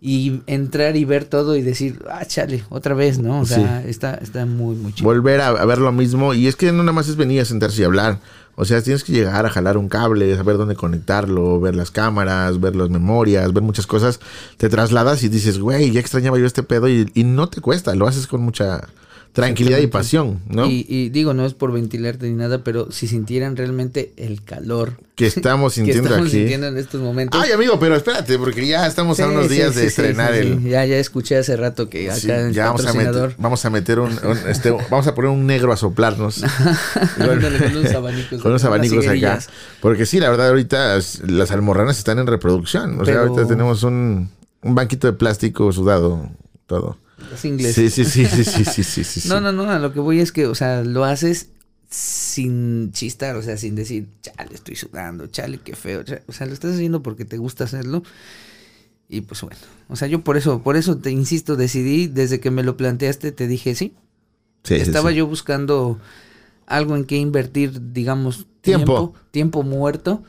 y 0.00 0.42
entrar 0.46 0.96
y 0.96 1.04
ver 1.04 1.24
todo 1.24 1.56
y 1.56 1.62
decir, 1.62 2.02
ah, 2.10 2.24
chale, 2.26 2.64
otra 2.68 2.94
vez, 2.94 3.18
¿no? 3.18 3.40
O 3.40 3.46
sea, 3.46 3.82
está, 3.86 4.14
está 4.14 4.44
muy, 4.44 4.76
muy 4.76 4.92
chido. 4.92 5.08
Volver 5.08 5.40
a, 5.40 5.48
a 5.48 5.64
ver 5.64 5.78
lo 5.78 5.92
mismo. 5.92 6.34
Y 6.34 6.46
es 6.46 6.56
que 6.56 6.72
no 6.72 6.82
nada 6.82 6.92
más 6.92 7.08
es 7.08 7.16
venir 7.16 7.40
a 7.40 7.44
sentarse 7.44 7.80
y 7.80 7.84
hablar. 7.84 8.20
O 8.56 8.64
sea, 8.64 8.82
tienes 8.82 9.02
que 9.02 9.12
llegar 9.12 9.46
a 9.46 9.50
jalar 9.50 9.76
un 9.76 9.88
cable, 9.88 10.36
saber 10.36 10.56
dónde 10.56 10.76
conectarlo, 10.76 11.58
ver 11.58 11.74
las 11.74 11.90
cámaras, 11.90 12.60
ver 12.60 12.76
las 12.76 12.88
memorias, 12.90 13.52
ver 13.52 13.62
muchas 13.62 13.86
cosas. 13.86 14.20
Te 14.58 14.68
trasladas 14.68 15.22
y 15.24 15.28
dices, 15.28 15.58
güey, 15.58 15.90
ya 15.90 16.00
extrañaba 16.00 16.38
yo 16.38 16.46
este 16.46 16.62
pedo 16.62 16.88
y, 16.88 17.10
y 17.14 17.24
no 17.24 17.48
te 17.48 17.60
cuesta, 17.60 17.94
lo 17.94 18.06
haces 18.06 18.26
con 18.26 18.42
mucha 18.42 18.86
tranquilidad 19.34 19.78
y 19.78 19.88
pasión, 19.88 20.38
¿no? 20.48 20.66
Y, 20.66 20.86
y 20.88 21.08
digo, 21.08 21.34
no 21.34 21.44
es 21.44 21.54
por 21.54 21.72
ventilarte 21.72 22.30
ni 22.30 22.36
nada, 22.36 22.62
pero 22.62 22.92
si 22.92 23.08
sintieran 23.08 23.56
realmente 23.56 24.12
el 24.16 24.44
calor 24.44 24.92
que 25.16 25.26
estamos 25.26 25.72
que 25.72 25.80
sintiendo 25.80 26.08
estamos 26.08 26.28
aquí. 26.28 26.38
sintiendo 26.38 26.68
en 26.68 26.78
estos 26.78 27.00
momentos. 27.00 27.42
Ay, 27.42 27.50
amigo, 27.50 27.76
pero 27.80 27.96
espérate, 27.96 28.38
porque 28.38 28.64
ya 28.64 28.86
estamos 28.86 29.18
a 29.18 29.26
unos 29.26 29.48
días 29.48 29.74
sí, 29.74 29.80
de 29.80 29.82
sí, 29.82 29.86
estrenar 29.88 30.34
el. 30.34 30.60
sí. 30.62 30.68
Ya, 30.68 30.86
ya 30.86 30.98
escuché 30.98 31.36
hace 31.36 31.56
rato 31.56 31.90
que 31.90 32.12
acá 32.12 32.48
ya 32.52 32.66
vamos 32.66 32.86
a, 32.86 32.92
meter, 32.92 33.34
vamos 33.36 33.64
a 33.64 33.70
meter 33.70 33.98
un, 33.98 34.12
un, 34.12 34.38
este, 34.48 34.70
vamos 34.70 35.08
a 35.08 35.16
poner 35.16 35.32
un 35.32 35.44
negro 35.48 35.72
a 35.72 35.76
soplarnos. 35.76 36.44
Ándale, 37.18 37.58
con 37.58 37.76
unos 37.76 37.92
abanicos. 37.92 38.40
con 38.40 38.52
unos 38.52 38.64
abanicos 38.64 39.04
acá. 39.08 39.40
Porque 39.80 40.06
sí, 40.06 40.20
la 40.20 40.30
verdad, 40.30 40.50
ahorita 40.50 40.96
las 41.26 41.50
almorranas 41.50 41.98
están 41.98 42.20
en 42.20 42.28
reproducción. 42.28 43.00
O 43.00 43.04
sea, 43.04 43.22
ahorita 43.22 43.48
tenemos 43.48 43.82
un, 43.82 44.30
un 44.62 44.74
banquito 44.76 45.08
de 45.08 45.14
plástico 45.14 45.72
sudado, 45.72 46.30
todo. 46.68 46.98
Es 47.32 47.44
inglés. 47.44 47.74
Sí, 47.74 47.90
sí, 47.90 48.04
sí, 48.04 48.26
sí, 48.26 49.04
sí, 49.04 49.22
No, 49.28 49.40
no, 49.40 49.52
no, 49.52 49.70
a 49.70 49.78
lo 49.78 49.92
que 49.92 50.00
voy 50.00 50.20
es 50.20 50.32
que, 50.32 50.46
o 50.46 50.54
sea, 50.54 50.82
lo 50.82 51.04
haces 51.04 51.50
sin 51.94 52.92
chistar, 52.92 53.36
o 53.36 53.42
sea, 53.42 53.56
sin 53.56 53.74
decir, 53.74 54.08
chale, 54.20 54.54
estoy 54.54 54.74
sudando, 54.74 55.26
chale, 55.28 55.58
qué 55.58 55.76
feo. 55.76 56.02
O 56.26 56.32
sea, 56.32 56.46
lo 56.46 56.52
estás 56.52 56.74
haciendo 56.74 57.02
porque 57.02 57.24
te 57.24 57.38
gusta 57.38 57.64
hacerlo. 57.64 58.02
Y 59.08 59.20
pues 59.20 59.42
bueno, 59.42 59.56
o 59.88 59.96
sea, 59.96 60.08
yo 60.08 60.22
por 60.22 60.36
eso, 60.36 60.62
por 60.62 60.76
eso 60.76 60.98
te 60.98 61.10
insisto, 61.10 61.56
decidí, 61.56 62.06
desde 62.06 62.40
que 62.40 62.50
me 62.50 62.62
lo 62.62 62.76
planteaste, 62.76 63.32
te 63.32 63.46
dije 63.46 63.74
sí. 63.74 63.94
sí 64.64 64.74
Estaba 64.74 65.12
yo 65.12 65.26
buscando 65.26 66.00
algo 66.66 66.96
en 66.96 67.04
que 67.04 67.16
invertir, 67.16 67.92
digamos, 67.92 68.46
tiempo, 68.60 69.14
tiempo, 69.30 69.62
muerto. 69.62 70.22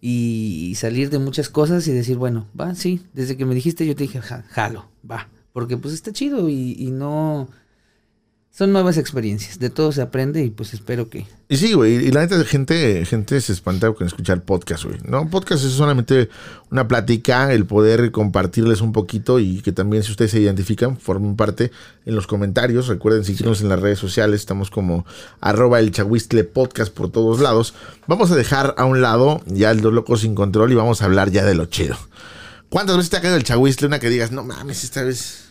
Y 0.00 0.74
salir 0.76 1.10
de 1.10 1.18
muchas 1.18 1.48
cosas 1.48 1.86
y 1.88 1.92
decir, 1.92 2.16
bueno, 2.16 2.46
va, 2.58 2.74
sí, 2.74 3.02
desde 3.14 3.36
que 3.36 3.44
me 3.44 3.54
dijiste 3.54 3.84
yo 3.84 3.96
te 3.96 4.04
dije, 4.04 4.20
jalo, 4.20 4.86
va 5.08 5.28
porque 5.58 5.76
pues 5.76 5.92
está 5.92 6.12
chido 6.12 6.48
y, 6.48 6.76
y 6.78 6.92
no... 6.92 7.48
Son 8.52 8.72
nuevas 8.72 8.96
experiencias, 8.96 9.58
de 9.58 9.70
todo 9.70 9.90
se 9.90 10.00
aprende 10.00 10.44
y 10.44 10.50
pues 10.50 10.72
espero 10.72 11.10
que... 11.10 11.26
Y 11.48 11.56
sí, 11.56 11.72
güey, 11.72 11.96
y 11.96 12.12
la 12.12 12.20
neta, 12.20 12.44
gente, 12.44 13.04
gente 13.04 13.40
se 13.40 13.52
espanta 13.52 13.92
con 13.92 14.06
escuchar 14.06 14.44
podcast, 14.44 14.84
güey. 14.84 14.98
No, 15.02 15.28
podcast 15.28 15.64
es 15.64 15.72
solamente 15.72 16.28
una 16.70 16.86
plática, 16.86 17.52
el 17.52 17.66
poder 17.66 18.12
compartirles 18.12 18.82
un 18.82 18.92
poquito 18.92 19.40
y 19.40 19.62
que 19.62 19.72
también 19.72 20.04
si 20.04 20.12
ustedes 20.12 20.30
se 20.30 20.38
identifican, 20.38 20.96
formen 20.96 21.34
parte 21.34 21.72
en 22.06 22.14
los 22.14 22.28
comentarios. 22.28 22.86
Recuerden 22.86 23.24
seguirnos 23.24 23.60
en 23.60 23.68
las 23.68 23.80
redes 23.80 23.98
sociales, 23.98 24.38
estamos 24.38 24.70
como 24.70 25.04
arroba 25.40 25.80
el 25.80 25.90
chahuistle 25.90 26.44
podcast 26.44 26.94
por 26.94 27.10
todos 27.10 27.40
lados. 27.40 27.74
Vamos 28.06 28.30
a 28.30 28.36
dejar 28.36 28.76
a 28.78 28.84
un 28.84 29.00
lado 29.00 29.42
ya 29.46 29.72
el 29.72 29.80
Dos 29.80 29.92
Locos 29.92 30.20
Sin 30.20 30.36
Control 30.36 30.70
y 30.70 30.76
vamos 30.76 31.02
a 31.02 31.06
hablar 31.06 31.32
ya 31.32 31.44
de 31.44 31.56
lo 31.56 31.66
chido. 31.66 31.96
¿Cuántas 32.68 32.96
veces 32.96 33.10
te 33.10 33.16
ha 33.16 33.22
caído 33.22 33.36
el 33.36 33.44
chahuistle? 33.44 33.88
Una 33.88 33.98
que 33.98 34.08
digas, 34.08 34.30
no 34.30 34.44
mames, 34.44 34.84
esta 34.84 35.02
vez... 35.02 35.47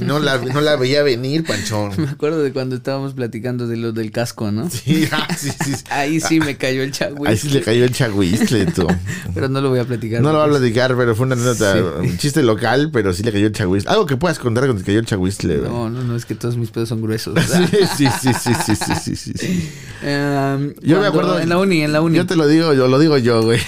No 0.00 0.18
la, 0.18 0.38
no 0.38 0.60
la 0.60 0.76
veía 0.76 1.02
venir, 1.02 1.44
Panchón. 1.44 1.92
Me 1.98 2.08
acuerdo 2.08 2.42
de 2.42 2.52
cuando 2.52 2.74
estábamos 2.74 3.14
platicando 3.14 3.68
de 3.68 3.76
lo 3.76 3.92
del 3.92 4.10
casco, 4.10 4.50
¿no? 4.50 4.68
Ah, 5.12 5.28
sí, 5.36 5.50
sí, 5.64 5.74
sí. 5.74 5.84
Ahí 5.90 6.20
sí 6.20 6.40
me 6.40 6.56
cayó 6.56 6.82
el 6.82 6.92
chagüistle. 6.92 7.28
Ahí 7.28 7.36
sí 7.36 7.48
le 7.50 7.62
cayó 7.62 7.84
el 7.84 7.92
chagüistle, 7.92 8.66
tú. 8.66 8.86
pero 9.34 9.48
no 9.48 9.60
lo 9.60 9.70
voy 9.70 9.78
a 9.78 9.84
platicar. 9.84 10.20
No 10.22 10.32
lo 10.32 10.38
voy 10.38 10.48
a 10.48 10.58
platicar, 10.58 10.96
pero 10.96 11.14
fue 11.14 11.26
una 11.26 11.36
nota, 11.36 11.76
un 12.00 12.16
chiste 12.18 12.42
local, 12.42 12.90
pero 12.92 13.12
sí 13.12 13.22
le 13.22 13.32
cayó 13.32 13.46
el 13.46 13.52
chagüistle. 13.52 13.90
Algo 13.90 14.06
que 14.06 14.16
puedas 14.16 14.38
contar 14.38 14.64
cuando 14.64 14.80
te 14.82 14.86
cayó 14.86 15.00
el 15.00 15.06
chagüistle. 15.06 15.58
No, 15.58 15.88
no, 15.88 16.02
no, 16.02 16.16
es 16.16 16.24
que 16.24 16.34
todos 16.34 16.56
mis 16.56 16.70
pedos 16.70 16.88
son 16.88 17.02
gruesos. 17.02 17.38
sí, 17.40 17.66
sí, 17.96 18.08
sí, 18.20 18.32
sí, 18.34 18.74
sí, 18.76 19.16
sí, 19.16 19.34
sí, 19.34 19.70
um, 20.02 20.72
yo 20.80 21.00
me 21.00 21.06
acuerdo. 21.06 21.38
En 21.38 21.48
la 21.48 21.58
uni, 21.58 21.82
en 21.82 21.92
la 21.92 22.00
uni. 22.00 22.16
Yo 22.16 22.26
te 22.26 22.36
lo 22.36 22.46
digo, 22.46 22.74
yo 22.74 22.88
lo 22.88 22.98
digo 22.98 23.18
yo, 23.18 23.42
güey. 23.42 23.60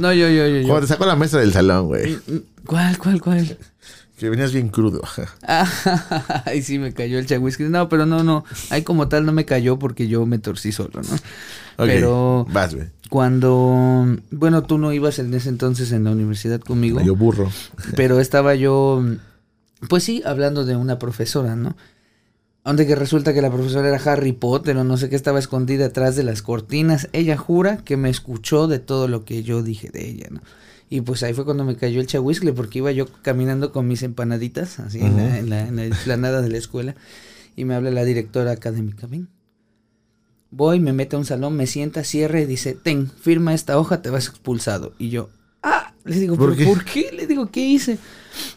no, 0.00 0.12
yo, 0.12 0.28
yo, 0.28 0.46
yo. 0.48 0.68
Cuando 0.68 0.82
te 0.82 0.86
sacó 0.86 1.06
la 1.06 1.16
mesa 1.16 1.38
del 1.38 1.52
salón, 1.52 1.86
güey. 1.88 2.18
¿Cuál, 2.66 2.98
cuál, 2.98 3.20
cuál? 3.20 3.58
Que 4.20 4.28
venías 4.28 4.52
bien 4.52 4.68
crudo. 4.68 5.00
Ay, 6.44 6.60
sí, 6.60 6.78
me 6.78 6.92
cayó 6.92 7.18
el 7.18 7.24
chagüisky. 7.24 7.62
No, 7.64 7.88
pero 7.88 8.04
no, 8.04 8.22
no. 8.22 8.44
Ahí 8.68 8.82
como 8.82 9.08
tal 9.08 9.24
no 9.24 9.32
me 9.32 9.46
cayó 9.46 9.78
porque 9.78 10.08
yo 10.08 10.26
me 10.26 10.38
torcí 10.38 10.72
solo, 10.72 11.00
¿no? 11.00 11.14
Ok, 11.14 11.86
Pero 11.86 12.46
Vas, 12.50 12.74
güey. 12.74 12.88
cuando. 13.08 14.18
Bueno, 14.30 14.62
tú 14.64 14.76
no 14.76 14.92
ibas 14.92 15.18
en 15.20 15.32
ese 15.32 15.48
entonces 15.48 15.90
en 15.92 16.04
la 16.04 16.10
universidad 16.10 16.60
conmigo. 16.60 17.00
Yo 17.00 17.16
burro. 17.16 17.50
Pero 17.96 18.20
estaba 18.20 18.54
yo. 18.54 19.02
Pues 19.88 20.04
sí, 20.04 20.22
hablando 20.26 20.66
de 20.66 20.76
una 20.76 20.98
profesora, 20.98 21.56
¿no? 21.56 21.74
Donde 22.62 22.86
que 22.86 22.96
resulta 22.96 23.32
que 23.32 23.40
la 23.40 23.50
profesora 23.50 23.88
era 23.88 24.12
Harry 24.12 24.32
Potter 24.34 24.76
o 24.76 24.84
no 24.84 24.98
sé 24.98 25.08
qué 25.08 25.16
estaba 25.16 25.38
escondida 25.38 25.86
atrás 25.86 26.14
de 26.14 26.24
las 26.24 26.42
cortinas. 26.42 27.08
Ella 27.14 27.38
jura 27.38 27.78
que 27.78 27.96
me 27.96 28.10
escuchó 28.10 28.68
de 28.68 28.80
todo 28.80 29.08
lo 29.08 29.24
que 29.24 29.42
yo 29.42 29.62
dije 29.62 29.88
de 29.88 30.06
ella, 30.06 30.26
¿no? 30.30 30.42
Y 30.92 31.02
pues 31.02 31.22
ahí 31.22 31.32
fue 31.32 31.44
cuando 31.44 31.64
me 31.64 31.76
cayó 31.76 32.00
el 32.00 32.08
chahuiscle 32.08 32.52
porque 32.52 32.78
iba 32.78 32.90
yo 32.90 33.06
caminando 33.22 33.70
con 33.70 33.86
mis 33.86 34.02
empanaditas, 34.02 34.80
así 34.80 34.98
en, 34.98 35.16
la, 35.16 35.38
en, 35.38 35.48
la, 35.48 35.60
en 35.68 35.76
la 35.76 35.86
explanada 35.86 36.42
de 36.42 36.48
la 36.48 36.58
escuela. 36.58 36.96
Y 37.54 37.64
me 37.64 37.76
habla 37.76 37.92
la 37.92 38.04
directora 38.04 38.50
académica, 38.50 39.06
ven. 39.06 39.28
Voy, 40.50 40.80
me 40.80 40.92
mete 40.92 41.14
a 41.14 41.20
un 41.20 41.24
salón, 41.24 41.56
me 41.56 41.68
sienta, 41.68 42.02
cierra 42.02 42.40
y 42.40 42.46
dice, 42.46 42.74
ten, 42.74 43.08
firma 43.08 43.54
esta 43.54 43.78
hoja, 43.78 44.02
te 44.02 44.10
vas 44.10 44.26
expulsado. 44.26 44.92
Y 44.98 45.10
yo, 45.10 45.30
ah, 45.62 45.94
le 46.04 46.16
digo, 46.18 46.36
¿Por 46.36 46.48
¿por, 46.48 46.56
qué? 46.58 46.64
¿por 46.64 46.84
qué? 46.84 47.12
Le 47.12 47.28
digo, 47.28 47.52
¿qué 47.52 47.60
hice? 47.60 47.98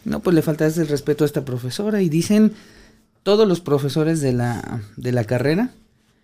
No, 0.04 0.20
pues 0.22 0.34
le 0.34 0.42
faltaste 0.42 0.82
el 0.82 0.88
respeto 0.88 1.24
a 1.24 1.28
esta 1.28 1.46
profesora. 1.46 2.02
Y 2.02 2.10
dicen, 2.10 2.54
todos 3.22 3.48
los 3.48 3.62
profesores 3.62 4.22
de 4.22 4.34
la, 4.34 4.82
de 4.98 5.12
la 5.12 5.26
carrera 5.26 5.70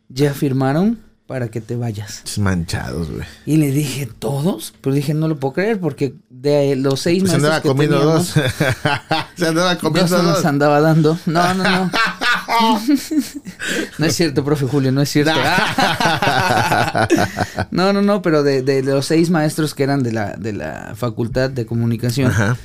ya 0.08 0.34
firmaron 0.34 0.98
para 1.30 1.50
que 1.50 1.62
te 1.62 1.76
vayas. 1.76 2.24
Manchados, 2.40 3.12
güey. 3.12 3.22
Y 3.46 3.58
le 3.58 3.70
dije, 3.70 4.08
¿todos? 4.08 4.74
Pero 4.82 4.96
dije, 4.96 5.14
no 5.14 5.28
lo 5.28 5.40
puedo 5.40 5.54
creer 5.54 5.80
porque 5.80 6.16
de 6.32 6.76
los 6.76 7.02
seis 7.02 7.22
Se 7.22 7.28
maestros 7.28 7.44
andaba 7.44 7.62
que 7.62 7.68
comiendo 7.68 8.00
teníamos, 8.00 8.34
dos. 8.34 8.34
Se 9.38 9.48
andaba 9.48 9.76
dos 9.76 9.84
comiendo 9.84 10.24
nos 10.24 10.44
andaba 10.44 10.82
dando. 10.82 11.20
No, 11.28 11.54
no, 11.54 11.64
no. 11.64 11.92
no 14.00 14.06
es 14.08 14.16
cierto, 14.16 14.44
profe 14.44 14.66
Julio, 14.66 14.92
no 14.92 15.04
es 15.04 15.10
cierto. 15.10 15.32
no, 17.70 17.94
no, 17.94 18.02
no, 18.02 18.24
pero 18.24 18.42
de, 18.42 18.64
de 18.64 18.82
los 18.82 19.06
seis 19.06 19.30
maestros 19.30 19.76
que 19.76 19.84
eran 19.84 20.02
de 20.02 20.12
la, 20.12 20.36
de 20.36 20.54
la 20.54 20.94
facultad 20.96 21.52
de 21.52 21.68
comunicación, 21.68 22.32
Ajá. 22.32 22.58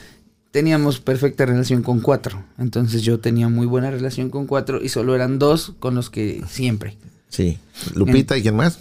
teníamos 0.52 1.00
perfecta 1.00 1.44
relación 1.44 1.82
con 1.82 2.00
cuatro. 2.00 2.42
Entonces 2.56 3.02
yo 3.02 3.20
tenía 3.20 3.50
muy 3.50 3.66
buena 3.66 3.90
relación 3.90 4.30
con 4.30 4.46
cuatro 4.46 4.82
y 4.82 4.88
solo 4.88 5.14
eran 5.14 5.38
dos 5.38 5.74
con 5.80 5.94
los 5.94 6.08
que 6.08 6.42
siempre. 6.48 6.96
Sí. 7.34 7.58
Lupita, 7.94 8.36
¿y 8.38 8.42
quién 8.42 8.56
más? 8.56 8.78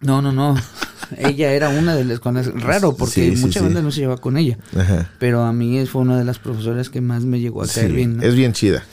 No, 0.00 0.22
no, 0.22 0.30
no. 0.32 0.54
ella 1.18 1.52
era 1.52 1.68
una 1.70 1.94
de 1.96 2.04
las 2.04 2.20
con 2.20 2.34
las- 2.34 2.46
raro 2.46 2.94
porque 2.96 3.30
Sí, 3.30 3.36
sí, 3.36 3.42
mucha 3.42 3.60
sí. 3.60 3.64
banda 3.64 3.82
no 3.82 3.90
se 3.90 4.00
lleva 4.00 4.16
con 4.18 4.36
ella. 4.36 4.58
Ajá. 4.76 5.10
Pero 5.18 5.42
a 5.42 5.52
mí 5.52 5.84
fue 5.86 6.02
una 6.02 6.18
de 6.18 6.24
las 6.24 6.38
profesoras 6.38 6.90
que 6.90 7.00
más 7.00 7.24
me 7.24 7.40
llegó 7.40 7.62
a 7.62 7.66
caer 7.66 7.88
Sí, 7.90 7.96
bien. 7.96 8.16
¿no? 8.18 8.22
Es 8.22 8.34
bien 8.34 8.52
chida. 8.52 8.84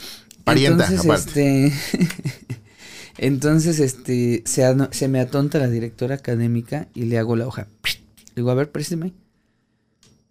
Parienta, 0.44 0.86
Entonces, 0.86 1.04
aparte. 1.10 1.66
este. 1.66 2.08
Entonces, 3.18 3.78
este. 3.80 4.42
Se 4.46 5.08
me 5.08 5.20
atonta 5.20 5.58
la 5.58 5.68
directora 5.68 6.16
académica 6.16 6.88
y 6.94 7.04
le 7.04 7.18
hago 7.18 7.36
la 7.36 7.46
hoja. 7.46 7.68
Le 7.84 8.34
digo, 8.36 8.50
a 8.50 8.54
ver, 8.54 8.70
présteme. 8.72 9.12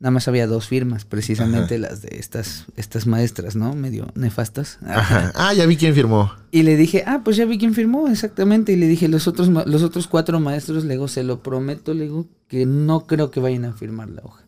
Nada 0.03 0.11
más 0.11 0.27
había 0.27 0.47
dos 0.47 0.67
firmas, 0.67 1.05
precisamente 1.05 1.79
las 1.79 2.01
de 2.01 2.17
estas, 2.19 2.65
estas 2.75 3.07
maestras, 3.07 3.55
¿no? 3.55 3.73
Medio 3.73 4.11
nefastas. 4.15 4.77
Ajá. 4.85 5.31
Ah, 5.33 5.53
ya 5.53 5.65
vi 5.65 5.77
quién 5.77 5.95
firmó. 5.95 6.33
Y 6.51 6.63
le 6.63 6.75
dije, 6.75 7.05
ah, 7.07 7.21
pues 7.23 7.37
ya 7.37 7.45
vi 7.45 7.57
quién 7.57 7.73
firmó, 7.73 8.09
exactamente. 8.09 8.73
Y 8.73 8.75
le 8.75 8.89
dije, 8.89 9.07
los 9.07 9.29
otros, 9.29 9.47
los 9.47 9.81
otros 9.81 10.07
cuatro 10.07 10.41
maestros, 10.41 10.83
le 10.83 10.95
digo, 10.95 11.07
se 11.07 11.23
lo 11.23 11.41
prometo, 11.41 11.93
le 11.93 12.03
digo, 12.03 12.27
que 12.49 12.65
no 12.65 13.07
creo 13.07 13.31
que 13.31 13.39
vayan 13.39 13.63
a 13.63 13.71
firmar 13.71 14.09
la 14.09 14.23
hoja. 14.25 14.43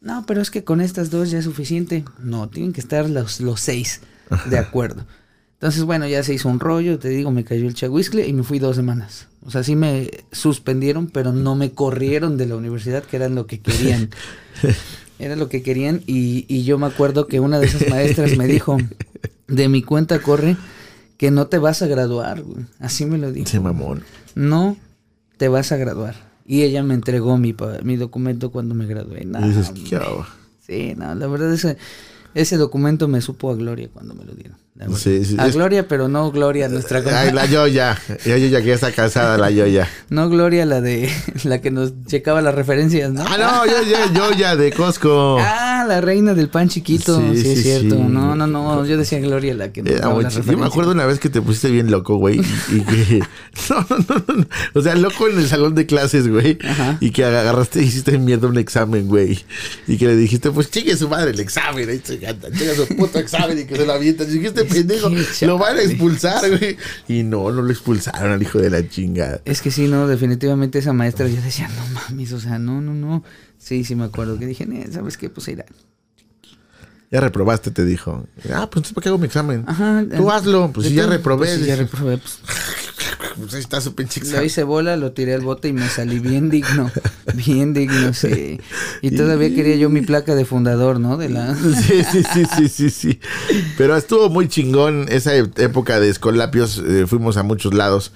No, 0.00 0.24
pero 0.26 0.40
es 0.40 0.50
que 0.50 0.64
con 0.64 0.80
estas 0.80 1.10
dos 1.10 1.30
ya 1.30 1.40
es 1.40 1.44
suficiente. 1.44 2.06
No, 2.18 2.48
tienen 2.48 2.72
que 2.72 2.80
estar 2.80 3.10
los, 3.10 3.42
los 3.42 3.60
seis 3.60 4.00
de 4.46 4.58
acuerdo. 4.58 5.04
Entonces, 5.52 5.84
bueno, 5.84 6.08
ya 6.08 6.22
se 6.22 6.32
hizo 6.32 6.48
un 6.48 6.60
rollo, 6.60 6.98
te 6.98 7.10
digo, 7.10 7.30
me 7.30 7.44
cayó 7.44 7.66
el 7.66 7.74
chahuiscle 7.74 8.26
y 8.26 8.32
me 8.32 8.42
fui 8.42 8.58
dos 8.58 8.76
semanas. 8.76 9.28
O 9.44 9.50
sea, 9.50 9.62
sí 9.62 9.76
me 9.76 10.10
suspendieron, 10.32 11.08
pero 11.08 11.34
no 11.34 11.56
me 11.56 11.72
corrieron 11.72 12.38
de 12.38 12.46
la 12.46 12.56
universidad, 12.56 13.04
que 13.04 13.16
era 13.16 13.28
lo 13.28 13.46
que 13.46 13.60
querían. 13.60 14.08
Era 15.18 15.36
lo 15.36 15.48
que 15.48 15.62
querían 15.62 16.02
y, 16.06 16.46
y 16.48 16.64
yo 16.64 16.78
me 16.78 16.86
acuerdo 16.86 17.28
que 17.28 17.38
una 17.38 17.60
de 17.60 17.66
esas 17.66 17.88
maestras 17.88 18.36
me 18.36 18.46
dijo, 18.46 18.76
de 19.46 19.68
mi 19.68 19.82
cuenta 19.82 20.20
corre 20.20 20.56
que 21.16 21.30
no 21.30 21.46
te 21.46 21.58
vas 21.58 21.82
a 21.82 21.86
graduar, 21.86 22.42
güey. 22.42 22.64
Así 22.80 23.06
me 23.06 23.18
lo 23.18 23.30
dijo. 23.30 23.60
Mamón. 23.60 24.02
No 24.34 24.76
te 25.36 25.48
vas 25.48 25.70
a 25.70 25.76
graduar. 25.76 26.16
Y 26.44 26.62
ella 26.62 26.82
me 26.82 26.94
entregó 26.94 27.38
mi, 27.38 27.54
mi 27.84 27.96
documento 27.96 28.50
cuando 28.50 28.74
me 28.74 28.86
gradué. 28.86 29.24
No, 29.24 29.38
y 29.38 29.48
dices, 29.48 29.68
hombre. 29.68 29.84
¿qué 29.84 29.96
hago? 29.96 30.26
Sí, 30.66 30.94
no, 30.96 31.14
la 31.14 31.26
verdad 31.28 31.52
ese, 31.52 31.76
ese 32.34 32.56
documento 32.56 33.06
me 33.08 33.20
supo 33.20 33.50
a 33.50 33.54
gloria 33.54 33.88
cuando 33.92 34.14
me 34.14 34.24
lo 34.24 34.32
dieron. 34.32 34.56
Sí, 34.96 35.22
sí, 35.24 35.36
a 35.38 35.46
es- 35.48 35.54
gloria, 35.54 35.86
pero 35.86 36.08
no 36.08 36.30
gloria 36.32 36.66
nuestra 36.68 36.98
Ay, 36.98 37.04
compañera. 37.04 37.34
la 37.34 37.46
Yoya. 37.46 37.98
La 38.24 38.38
Yoya 38.38 38.60
que 38.62 38.66
ya 38.68 38.74
está 38.74 38.90
casada, 38.90 39.36
la 39.36 39.50
Yoya. 39.50 39.86
No 40.08 40.30
gloria 40.30 40.64
la 40.64 40.80
de 40.80 41.10
la 41.44 41.60
que 41.60 41.70
nos 41.70 41.92
checaba 42.06 42.40
las 42.40 42.54
referencias, 42.54 43.12
¿no? 43.12 43.22
Ah, 43.26 43.36
no, 43.38 43.66
Yoya, 43.66 44.12
Yoya 44.14 44.56
de 44.56 44.72
Costco. 44.72 45.36
Ah, 45.40 45.84
la 45.86 46.00
reina 46.00 46.32
del 46.32 46.48
pan 46.48 46.68
chiquito, 46.70 47.20
Sí, 47.34 47.42
es 47.50 47.62
cierto. 47.62 47.96
No, 47.96 48.34
no, 48.34 48.46
no, 48.46 48.84
yo 48.86 48.96
decía 48.96 49.20
Gloria 49.20 49.52
la 49.54 49.72
que 49.72 49.82
nos 49.82 50.02
muy 50.14 50.22
las. 50.24 50.34
Yo 50.34 50.56
me 50.56 50.66
acuerdo 50.66 50.92
una 50.92 51.04
vez 51.04 51.18
que 51.20 51.28
te 51.28 51.42
pusiste 51.42 51.70
bien 51.70 51.90
loco, 51.90 52.16
güey. 52.16 52.40
Y, 52.70 52.76
y 52.76 52.80
que. 52.80 53.22
No, 53.68 53.86
no, 53.90 53.96
no, 54.08 54.34
no. 54.34 54.46
O 54.74 54.80
sea, 54.80 54.94
loco 54.94 55.28
en 55.28 55.38
el 55.38 55.46
salón 55.46 55.74
de 55.74 55.84
clases, 55.86 56.26
güey. 56.28 56.56
Ajá. 56.66 56.96
Y 57.00 57.10
que 57.10 57.24
agarraste 57.24 57.82
y 57.82 57.84
hiciste 57.84 58.16
mierda 58.18 58.48
un 58.48 58.56
examen, 58.58 59.06
güey. 59.06 59.38
Y 59.86 59.98
que 59.98 60.06
le 60.06 60.16
dijiste, 60.16 60.50
pues 60.50 60.70
chingue 60.70 60.96
su 60.96 61.08
madre 61.08 61.30
el 61.32 61.40
examen. 61.40 61.88
Ahí 61.88 62.00
se 62.02 62.16
gata, 62.16 62.48
chingue 62.50 62.74
su 62.74 62.86
puto 62.96 63.18
examen 63.18 63.58
y 63.58 63.64
que 63.64 63.76
se 63.76 63.84
lo 63.86 63.92
avientan. 63.92 64.26
Y 64.34 64.38
pendejo, 64.64 65.10
que, 65.38 65.46
lo 65.46 65.58
van 65.58 65.76
a 65.76 65.82
expulsar, 65.82 66.48
güey. 66.58 66.76
Y 67.08 67.22
no, 67.22 67.50
no 67.50 67.62
lo 67.62 67.70
expulsaron 67.70 68.32
al 68.32 68.42
hijo 68.42 68.58
de 68.58 68.70
la 68.70 68.88
chingada. 68.88 69.40
Es 69.44 69.62
que 69.62 69.70
sí, 69.70 69.88
no, 69.88 70.06
definitivamente 70.06 70.78
esa 70.78 70.92
maestra 70.92 71.28
yo 71.28 71.40
decía, 71.40 71.68
no 71.68 71.86
mames, 71.94 72.32
o 72.32 72.40
sea, 72.40 72.58
no, 72.58 72.80
no, 72.80 72.94
no. 72.94 73.24
Sí, 73.58 73.84
sí 73.84 73.94
me 73.94 74.04
acuerdo 74.04 74.38
que 74.38 74.46
dije, 74.46 74.66
"Nee, 74.66 74.90
¿sabes 74.90 75.16
qué? 75.16 75.30
Pues 75.30 75.46
irá. 75.48 75.64
Ya 77.12 77.20
reprobaste, 77.20 77.70
te 77.70 77.84
dijo. 77.84 78.26
Ah, 78.54 78.70
pues 78.70 78.78
entonces, 78.78 78.92
¿para 78.94 79.02
qué 79.02 79.08
hago 79.10 79.18
mi 79.18 79.26
examen? 79.26 79.64
Ajá. 79.66 80.02
Tú 80.16 80.30
eh, 80.30 80.32
hazlo. 80.32 80.72
Pues 80.72 80.88
si 80.88 80.94
ya 80.94 81.02
todo, 81.02 81.12
reprobé. 81.12 81.46
pues, 81.46 81.60
si 81.60 81.66
ya 81.66 81.76
reprobé, 81.76 82.16
pues 82.16 82.40
Pues 83.38 83.54
ahí 83.54 83.60
está 83.60 83.80
su 83.80 83.94
pinche 83.94 84.20
lo 84.20 84.26
examen. 84.26 84.46
hice 84.46 84.62
bola, 84.64 84.96
lo 84.96 85.12
tiré 85.12 85.34
al 85.34 85.40
bote 85.40 85.68
y 85.68 85.72
me 85.72 85.88
salí 85.88 86.18
bien 86.18 86.50
digno. 86.50 86.90
Bien 87.34 87.72
digno, 87.72 88.12
sí. 88.12 88.60
Y 89.00 89.16
todavía 89.16 89.54
quería 89.54 89.76
yo 89.76 89.88
mi 89.88 90.02
placa 90.02 90.34
de 90.34 90.44
fundador, 90.44 91.00
¿no? 91.00 91.16
De 91.16 91.28
la... 91.30 91.54
Sí, 91.54 92.04
sí, 92.04 92.22
sí, 92.22 92.44
sí, 92.44 92.68
sí, 92.68 92.90
sí. 92.90 93.20
Pero 93.78 93.96
estuvo 93.96 94.28
muy 94.28 94.48
chingón 94.48 95.06
esa 95.08 95.34
época 95.34 95.98
de 95.98 96.10
Escolapios. 96.10 96.82
eh, 96.86 97.06
fuimos 97.06 97.36
a 97.38 97.42
muchos 97.42 97.72
lados. 97.74 98.12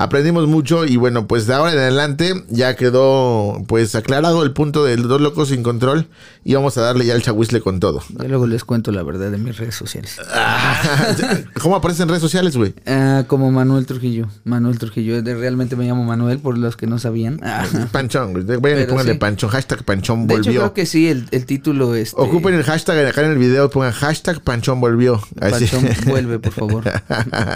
Aprendimos 0.00 0.46
mucho 0.46 0.84
y 0.86 0.96
bueno, 0.96 1.26
pues 1.26 1.48
de 1.48 1.54
ahora 1.54 1.72
en 1.72 1.78
adelante 1.80 2.44
ya 2.50 2.76
quedó 2.76 3.64
pues 3.66 3.96
aclarado 3.96 4.44
el 4.44 4.52
punto 4.52 4.84
del 4.84 5.02
dos 5.08 5.20
locos 5.20 5.48
sin 5.48 5.64
control 5.64 6.06
y 6.44 6.54
vamos 6.54 6.78
a 6.78 6.82
darle 6.82 7.04
ya 7.04 7.14
el 7.14 7.22
chahuizle 7.22 7.60
con 7.60 7.80
todo. 7.80 8.00
Yo 8.10 8.28
luego 8.28 8.46
les 8.46 8.62
cuento 8.62 8.92
la 8.92 9.02
verdad 9.02 9.32
de 9.32 9.38
mis 9.38 9.56
redes 9.58 9.74
sociales. 9.74 10.16
¿Cómo 11.60 11.74
aparece 11.74 12.04
en 12.04 12.10
redes 12.10 12.22
sociales, 12.22 12.56
güey? 12.56 12.74
Ah, 12.86 13.24
como 13.26 13.50
Manuel 13.50 13.86
Trujillo. 13.86 14.28
Manuel 14.44 14.78
Trujillo. 14.78 15.20
De- 15.20 15.34
realmente 15.34 15.74
me 15.74 15.84
llamo 15.84 16.04
Manuel 16.04 16.38
por 16.38 16.56
los 16.56 16.76
que 16.76 16.86
no 16.86 17.00
sabían. 17.00 17.40
Ah. 17.42 17.66
Panchón, 17.90 18.34
güey. 18.34 18.44
Vayan 18.60 18.82
y 18.82 18.84
pónganle 18.84 19.14
sí. 19.14 19.18
Panchón, 19.18 19.50
hashtag 19.50 19.82
Panchón 19.82 20.28
De 20.28 20.34
hecho, 20.34 20.44
volvió. 20.44 20.60
creo 20.60 20.74
que 20.74 20.86
sí, 20.86 21.08
el, 21.08 21.26
el 21.32 21.44
título 21.44 21.96
es. 21.96 22.12
Ocupen 22.16 22.54
el 22.54 22.62
hashtag 22.62 23.04
acá 23.04 23.22
en 23.24 23.32
el 23.32 23.38
video, 23.38 23.68
pongan 23.68 23.90
hashtag 23.90 24.40
Panchón 24.42 24.80
volvió. 24.80 25.20
Así. 25.40 25.66
Panchón 25.66 25.88
vuelve, 26.06 26.38
por 26.38 26.52
favor. 26.52 26.84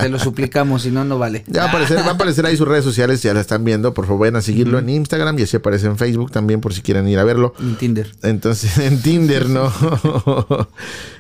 Te 0.01 0.09
lo 0.09 0.19
suplicamos, 0.19 0.83
si 0.83 0.91
no, 0.91 1.05
no 1.05 1.19
vale. 1.19 1.45
Ya 1.47 1.61
va 1.61 1.67
a 1.67 1.69
aparecer, 1.71 1.99
va 1.99 2.07
a 2.09 2.11
aparecer 2.15 2.32
ahí 2.41 2.57
sus 2.57 2.67
redes 2.69 2.85
sociales, 2.85 3.23
ya 3.23 3.35
la 3.35 3.41
están 3.41 3.65
viendo. 3.65 3.95
Por 3.95 4.07
favor, 4.07 4.21
vayan 4.21 4.37
a 4.37 4.43
seguirlo 4.43 4.79
en 4.79 4.89
Instagram 4.89 5.39
y 5.39 5.43
así 5.43 5.57
aparece 5.57 5.87
en 5.87 5.97
Facebook 5.99 6.31
también 6.33 6.61
por 6.61 6.73
si 6.75 6.83
quieren 6.83 7.07
ir 7.09 7.19
a 7.19 7.25
verlo. 7.25 7.55
En 7.61 7.77
Tinder. 7.77 8.11
Entonces, 8.23 8.79
en 8.79 9.01
Tinder, 9.03 9.49
¿no? 9.49 9.73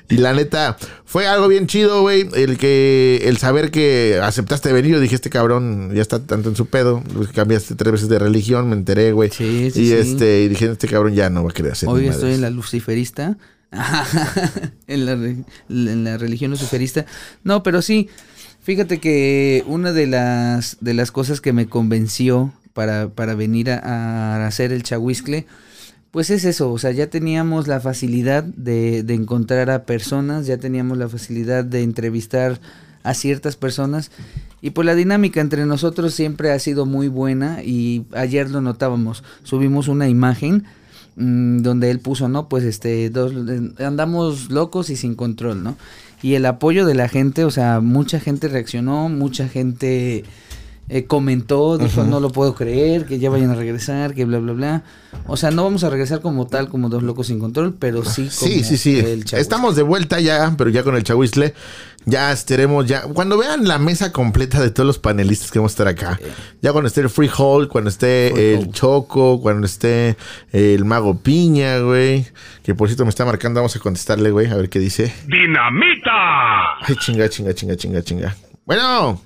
y 0.08 0.16
la 0.16 0.32
neta, 0.34 0.76
fue 1.04 1.26
algo 1.26 1.48
bien 1.48 1.66
chido, 1.66 2.02
güey. 2.02 2.28
El 2.34 2.58
que, 2.58 3.22
el 3.24 3.36
saber 3.38 3.70
que 3.70 4.20
aceptaste 4.22 4.72
venir, 4.72 4.92
yo 4.92 5.00
dije, 5.00 5.14
este 5.14 5.30
cabrón 5.30 5.92
ya 5.94 6.02
está 6.02 6.18
tanto 6.20 6.48
en 6.48 6.56
su 6.56 6.66
pedo. 6.66 7.02
pues, 7.14 7.28
Cambiaste 7.28 7.74
tres 7.74 7.92
veces 7.92 8.08
de 8.08 8.18
religión, 8.18 8.68
me 8.68 8.74
enteré, 8.76 9.12
güey. 9.12 9.30
Sí, 9.30 9.70
sí, 9.72 9.82
y 9.82 9.86
sí. 9.88 9.92
este, 9.94 10.42
y 10.42 10.48
dije, 10.48 10.66
este 10.70 10.88
cabrón 10.88 11.14
ya 11.14 11.30
no 11.30 11.44
va 11.44 11.50
a 11.50 11.52
querer 11.54 11.72
hacer 11.72 11.88
Hoy 11.88 12.06
estoy 12.08 12.34
en 12.34 12.40
la 12.42 12.50
luciferista. 12.50 13.36
en, 14.86 15.06
la, 15.06 15.14
re- 15.14 15.44
en 15.70 16.04
la 16.04 16.18
religión 16.18 16.50
luciferista. 16.50 17.06
No, 17.42 17.62
pero 17.62 17.80
sí. 17.82 18.08
Fíjate 18.62 19.00
que 19.00 19.64
una 19.66 19.92
de 19.92 20.06
las, 20.06 20.76
de 20.80 20.94
las 20.94 21.10
cosas 21.10 21.40
que 21.40 21.52
me 21.52 21.66
convenció 21.66 22.52
para, 22.72 23.08
para 23.08 23.34
venir 23.34 23.70
a, 23.70 23.78
a 23.78 24.46
hacer 24.46 24.72
el 24.72 24.84
chahuiscle, 24.84 25.46
pues 26.12 26.30
es 26.30 26.44
eso, 26.44 26.70
o 26.70 26.78
sea, 26.78 26.92
ya 26.92 27.08
teníamos 27.08 27.66
la 27.66 27.80
facilidad 27.80 28.44
de, 28.44 29.02
de 29.02 29.14
encontrar 29.14 29.70
a 29.70 29.84
personas, 29.84 30.46
ya 30.46 30.58
teníamos 30.58 30.98
la 30.98 31.08
facilidad 31.08 31.64
de 31.64 31.82
entrevistar 31.82 32.60
a 33.02 33.14
ciertas 33.14 33.56
personas 33.56 34.10
y 34.60 34.70
pues 34.70 34.86
la 34.86 34.94
dinámica 34.94 35.40
entre 35.40 35.66
nosotros 35.66 36.14
siempre 36.14 36.52
ha 36.52 36.58
sido 36.58 36.86
muy 36.86 37.08
buena 37.08 37.62
y 37.64 38.04
ayer 38.12 38.50
lo 38.50 38.60
notábamos, 38.60 39.24
subimos 39.42 39.88
una 39.88 40.08
imagen 40.08 40.64
mm, 41.16 41.62
donde 41.62 41.90
él 41.90 41.98
puso, 41.98 42.28
¿no? 42.28 42.48
Pues 42.48 42.62
este, 42.62 43.10
dos, 43.10 43.32
andamos 43.78 44.50
locos 44.50 44.90
y 44.90 44.96
sin 44.96 45.14
control, 45.14 45.64
¿no? 45.64 45.76
Y 46.23 46.35
el 46.35 46.47
apoyo 46.47 46.87
de 46.87 46.95
la 46.95 47.09
gente, 47.09 47.45
o 47.45 47.51
sea, 47.51 47.81
mucha 47.81 48.20
gente 48.20 48.49
reaccionó, 48.49 49.09
mucha 49.09 49.49
gente 49.49 50.25
eh, 50.95 51.07
comentó, 51.07 51.78
dijo, 51.78 52.05
no 52.05 52.20
lo 52.20 52.30
puedo 52.30 52.55
creer, 52.55 53.07
que 53.07 53.18
ya 53.18 53.30
vayan 53.30 53.49
a 53.51 53.55
regresar, 53.55 54.14
que 54.14 54.26
bla, 54.26 54.38
bla, 54.38 54.53
bla. 54.53 54.82
O 55.26 55.38
sea, 55.38 55.51
no 55.51 55.64
vamos 55.64 55.84
a 55.84 55.90
regresar 55.90 56.20
como 56.20 56.47
tal, 56.47 56.68
como 56.68 56.90
dos 56.90 57.03
locos 57.03 57.28
sin 57.28 57.38
control, 57.38 57.74
pero 57.78 58.05
sí 58.05 58.28
como 58.38 58.53
Sí, 58.53 58.62
sí, 58.62 58.76
sí. 58.76 58.99
el 58.99 59.24
Chahuistle. 59.24 59.40
Estamos 59.40 59.74
de 59.74 59.82
vuelta 59.82 60.20
ya, 60.20 60.55
pero 60.59 60.68
ya 60.68 60.82
con 60.82 60.95
el 60.95 61.03
Chahuizle. 61.03 61.55
Ya 62.05 62.30
estaremos 62.32 62.84
ya. 62.86 63.03
Cuando 63.03 63.38
vean 63.38 63.66
la 63.66 63.78
mesa 63.78 64.12
completa 64.12 64.61
de 64.61 64.70
todos 64.70 64.86
los 64.86 64.99
panelistas 64.99 65.51
que 65.51 65.61
vamos 65.61 65.72
a 65.72 65.74
estar 65.74 65.88
acá. 65.88 66.20
Ya 66.61 66.72
cuando 66.72 66.88
esté 66.88 67.01
el 67.01 67.09
Free 67.09 67.30
Hall, 67.38 67.68
cuando 67.68 67.88
esté 67.88 68.30
Free 68.34 68.45
el 68.45 68.59
Hall. 68.59 68.72
Choco, 68.72 69.40
cuando 69.40 69.66
esté 69.66 70.16
el 70.53 70.84
Mago 70.84 71.20
Piña, 71.20 71.78
güey. 71.78 72.26
Que 72.64 72.74
por 72.74 72.88
cierto 72.88 73.05
me 73.05 73.11
está 73.11 73.24
marcando, 73.24 73.61
vamos 73.61 73.76
a 73.76 73.78
contestarle, 73.78 74.30
güey, 74.30 74.51
a 74.51 74.57
ver 74.57 74.68
qué 74.68 74.78
dice. 74.78 75.14
¡Dinamita! 75.26 76.80
Ay, 76.82 76.97
chinga, 76.97 77.28
chinga, 77.30 77.55
chinga, 77.55 77.76
chinga, 77.76 78.03
chinga. 78.03 78.36
Bueno, 78.66 79.20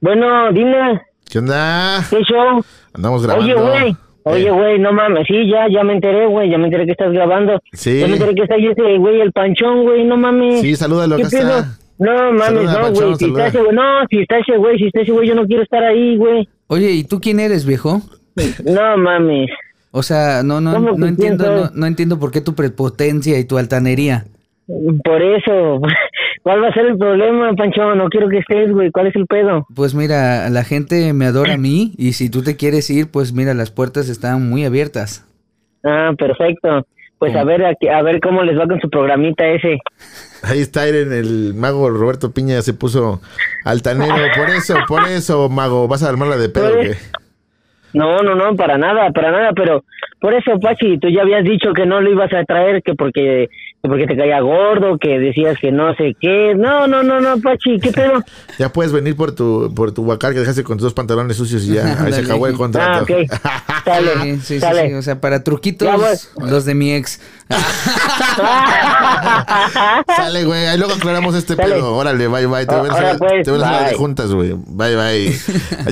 Bueno, 0.00 0.52
dime, 0.52 1.00
¿qué 1.30 1.38
onda? 1.38 2.04
¿qué 2.08 2.18
show? 2.22 2.62
Andamos 2.92 3.26
grabando. 3.26 3.44
Oye, 3.44 3.54
güey. 3.54 3.96
Oye, 4.24 4.46
Eh, 4.48 4.50
güey, 4.50 4.78
no 4.78 4.92
mames. 4.92 5.26
Sí, 5.26 5.48
ya, 5.50 5.66
ya 5.72 5.82
me 5.84 5.94
enteré, 5.94 6.26
güey. 6.26 6.50
Ya 6.50 6.58
me 6.58 6.64
enteré 6.64 6.84
que 6.84 6.92
estás 6.92 7.12
grabando. 7.12 7.60
Sí. 7.72 8.00
Ya 8.00 8.06
me 8.06 8.14
enteré 8.14 8.34
que 8.34 8.42
está 8.42 8.56
ahí 8.56 8.66
ese 8.66 8.98
güey, 8.98 9.20
el 9.20 9.32
panchón, 9.32 9.84
güey. 9.84 10.04
No 10.04 10.16
mames. 10.16 10.60
Sí, 10.60 10.76
salúdalo, 10.76 11.16
¿Qué 11.16 11.22
acá 11.24 11.38
está. 11.38 11.78
No 11.98 12.32
mames, 12.32 12.64
no, 12.64 12.92
güey. 12.92 13.14
Si 13.16 13.24
está 13.24 13.46
ese 13.46 13.58
güey, 13.60 13.74
no, 13.74 13.82
si 14.10 14.18
está 14.20 14.38
ese 14.38 14.56
güey, 14.56 14.78
si 14.78 14.86
está 14.86 15.00
ese 15.00 15.12
güey, 15.12 15.28
yo 15.28 15.34
no 15.34 15.46
quiero 15.46 15.62
estar 15.62 15.82
ahí, 15.82 16.16
güey. 16.16 16.48
Oye, 16.68 16.90
¿y 16.92 17.04
tú 17.04 17.20
quién 17.20 17.40
eres, 17.40 17.64
viejo? 17.64 18.02
No 18.64 18.96
mames. 18.98 19.50
O 19.90 20.02
sea, 20.02 20.42
no, 20.44 20.60
no, 20.60 20.74
¿Cómo 20.74 20.92
no 20.96 21.06
entiendo, 21.06 21.50
no, 21.50 21.70
no 21.74 21.86
entiendo 21.86 22.20
por 22.20 22.30
qué 22.30 22.40
tu 22.40 22.54
prepotencia 22.54 23.38
y 23.38 23.44
tu 23.44 23.56
altanería. 23.58 24.26
Por 25.02 25.22
eso. 25.22 25.80
¿Cuál 26.42 26.62
va 26.62 26.68
a 26.68 26.72
ser 26.72 26.86
el 26.86 26.98
problema, 26.98 27.52
Pancho? 27.54 27.94
No 27.94 28.08
quiero 28.08 28.28
que 28.28 28.38
estés, 28.38 28.70
güey. 28.72 28.90
¿Cuál 28.90 29.08
es 29.08 29.16
el 29.16 29.26
pedo? 29.26 29.66
Pues 29.74 29.94
mira, 29.94 30.48
la 30.50 30.64
gente 30.64 31.12
me 31.12 31.26
adora 31.26 31.54
a 31.54 31.58
mí 31.58 31.92
y 31.98 32.12
si 32.12 32.30
tú 32.30 32.42
te 32.42 32.56
quieres 32.56 32.88
ir, 32.90 33.10
pues 33.10 33.32
mira, 33.32 33.54
las 33.54 33.70
puertas 33.70 34.08
están 34.08 34.48
muy 34.48 34.64
abiertas. 34.64 35.24
Ah, 35.84 36.12
perfecto. 36.18 36.86
Pues 37.18 37.34
a 37.34 37.42
ver, 37.42 37.64
aquí- 37.64 37.88
a 37.88 38.00
ver 38.02 38.20
cómo 38.20 38.44
les 38.44 38.56
va 38.56 38.66
con 38.68 38.80
su 38.80 38.88
programita 38.88 39.44
ese. 39.48 39.78
Ahí 40.44 40.60
está 40.60 40.88
Iren, 40.88 41.12
el 41.12 41.52
mago 41.54 41.90
Roberto 41.90 42.30
Piña 42.32 42.62
se 42.62 42.74
puso 42.74 43.20
altanero. 43.64 44.14
Por 44.36 44.50
eso, 44.50 44.74
por 44.86 45.02
eso, 45.08 45.48
mago, 45.48 45.88
vas 45.88 46.04
a 46.04 46.08
armarla 46.08 46.36
de 46.36 46.48
pedo, 46.48 46.74
Pues, 46.74 46.86
güey. 46.86 46.98
No, 47.94 48.18
no, 48.22 48.34
no, 48.34 48.54
para 48.54 48.76
nada, 48.78 49.10
para 49.10 49.30
nada, 49.32 49.50
pero 49.56 49.82
por 50.20 50.34
eso, 50.34 50.60
Pachi, 50.60 50.98
tú 50.98 51.08
ya 51.08 51.22
habías 51.22 51.42
dicho 51.42 51.72
que 51.72 51.86
no 51.86 52.00
lo 52.00 52.12
ibas 52.12 52.32
a 52.34 52.44
traer, 52.44 52.82
que 52.82 52.94
porque 52.94 53.48
que 53.48 53.48
porque 53.82 54.06
te 54.06 54.16
caía 54.16 54.40
gordo, 54.40 54.98
que 54.98 55.18
decías 55.18 55.56
que 55.60 55.70
no 55.72 55.94
sé 55.94 56.14
qué. 56.20 56.54
No, 56.56 56.86
no, 56.88 57.02
no, 57.02 57.20
no, 57.20 57.40
Pachi, 57.40 57.78
¿qué 57.80 57.92
pedo? 57.92 58.22
Ya 58.58 58.72
puedes 58.72 58.90
venir 58.92 59.14
por 59.14 59.32
tu, 59.32 59.72
por 59.74 59.92
tu 59.92 60.02
huacar 60.02 60.32
que 60.32 60.40
dejaste 60.40 60.64
con 60.64 60.78
tus 60.78 60.82
dos 60.84 60.94
pantalones 60.94 61.36
sucios 61.36 61.62
y 61.64 61.74
ya, 61.74 62.02
ahí 62.04 62.12
se 62.12 62.20
acabó 62.22 62.48
el 62.48 62.54
Ah, 62.54 62.58
contrato. 62.58 63.04
ok. 63.04 63.10
Sale, 63.84 64.10
Sí, 64.22 64.32
sí, 64.32 64.40
sí, 64.42 64.60
sale. 64.60 64.88
sí, 64.88 64.94
o 64.94 65.02
sea, 65.02 65.20
para 65.20 65.42
truquitos, 65.44 65.88
Ya 65.88 65.96
los 66.44 66.64
de 66.66 66.74
mi 66.74 66.92
ex. 66.92 67.20
Sale, 70.16 70.44
güey, 70.44 70.66
ahí 70.66 70.76
luego 70.78 70.92
aclaramos 70.94 71.34
este 71.34 71.54
Sale. 71.54 71.74
pedo. 71.76 71.94
Órale, 71.94 72.28
bye, 72.28 72.46
bye. 72.46 72.66
Te 72.66 72.74
Ah, 72.74 72.82
ves, 72.82 72.90
ahora 72.90 73.16
pues, 73.16 73.44
te 73.44 73.50
ves 73.52 73.62
a 73.62 73.88
de 73.88 73.94
juntas, 73.94 74.30
güey. 74.32 74.54
Bye, 74.66 74.96
bye. 74.96 75.32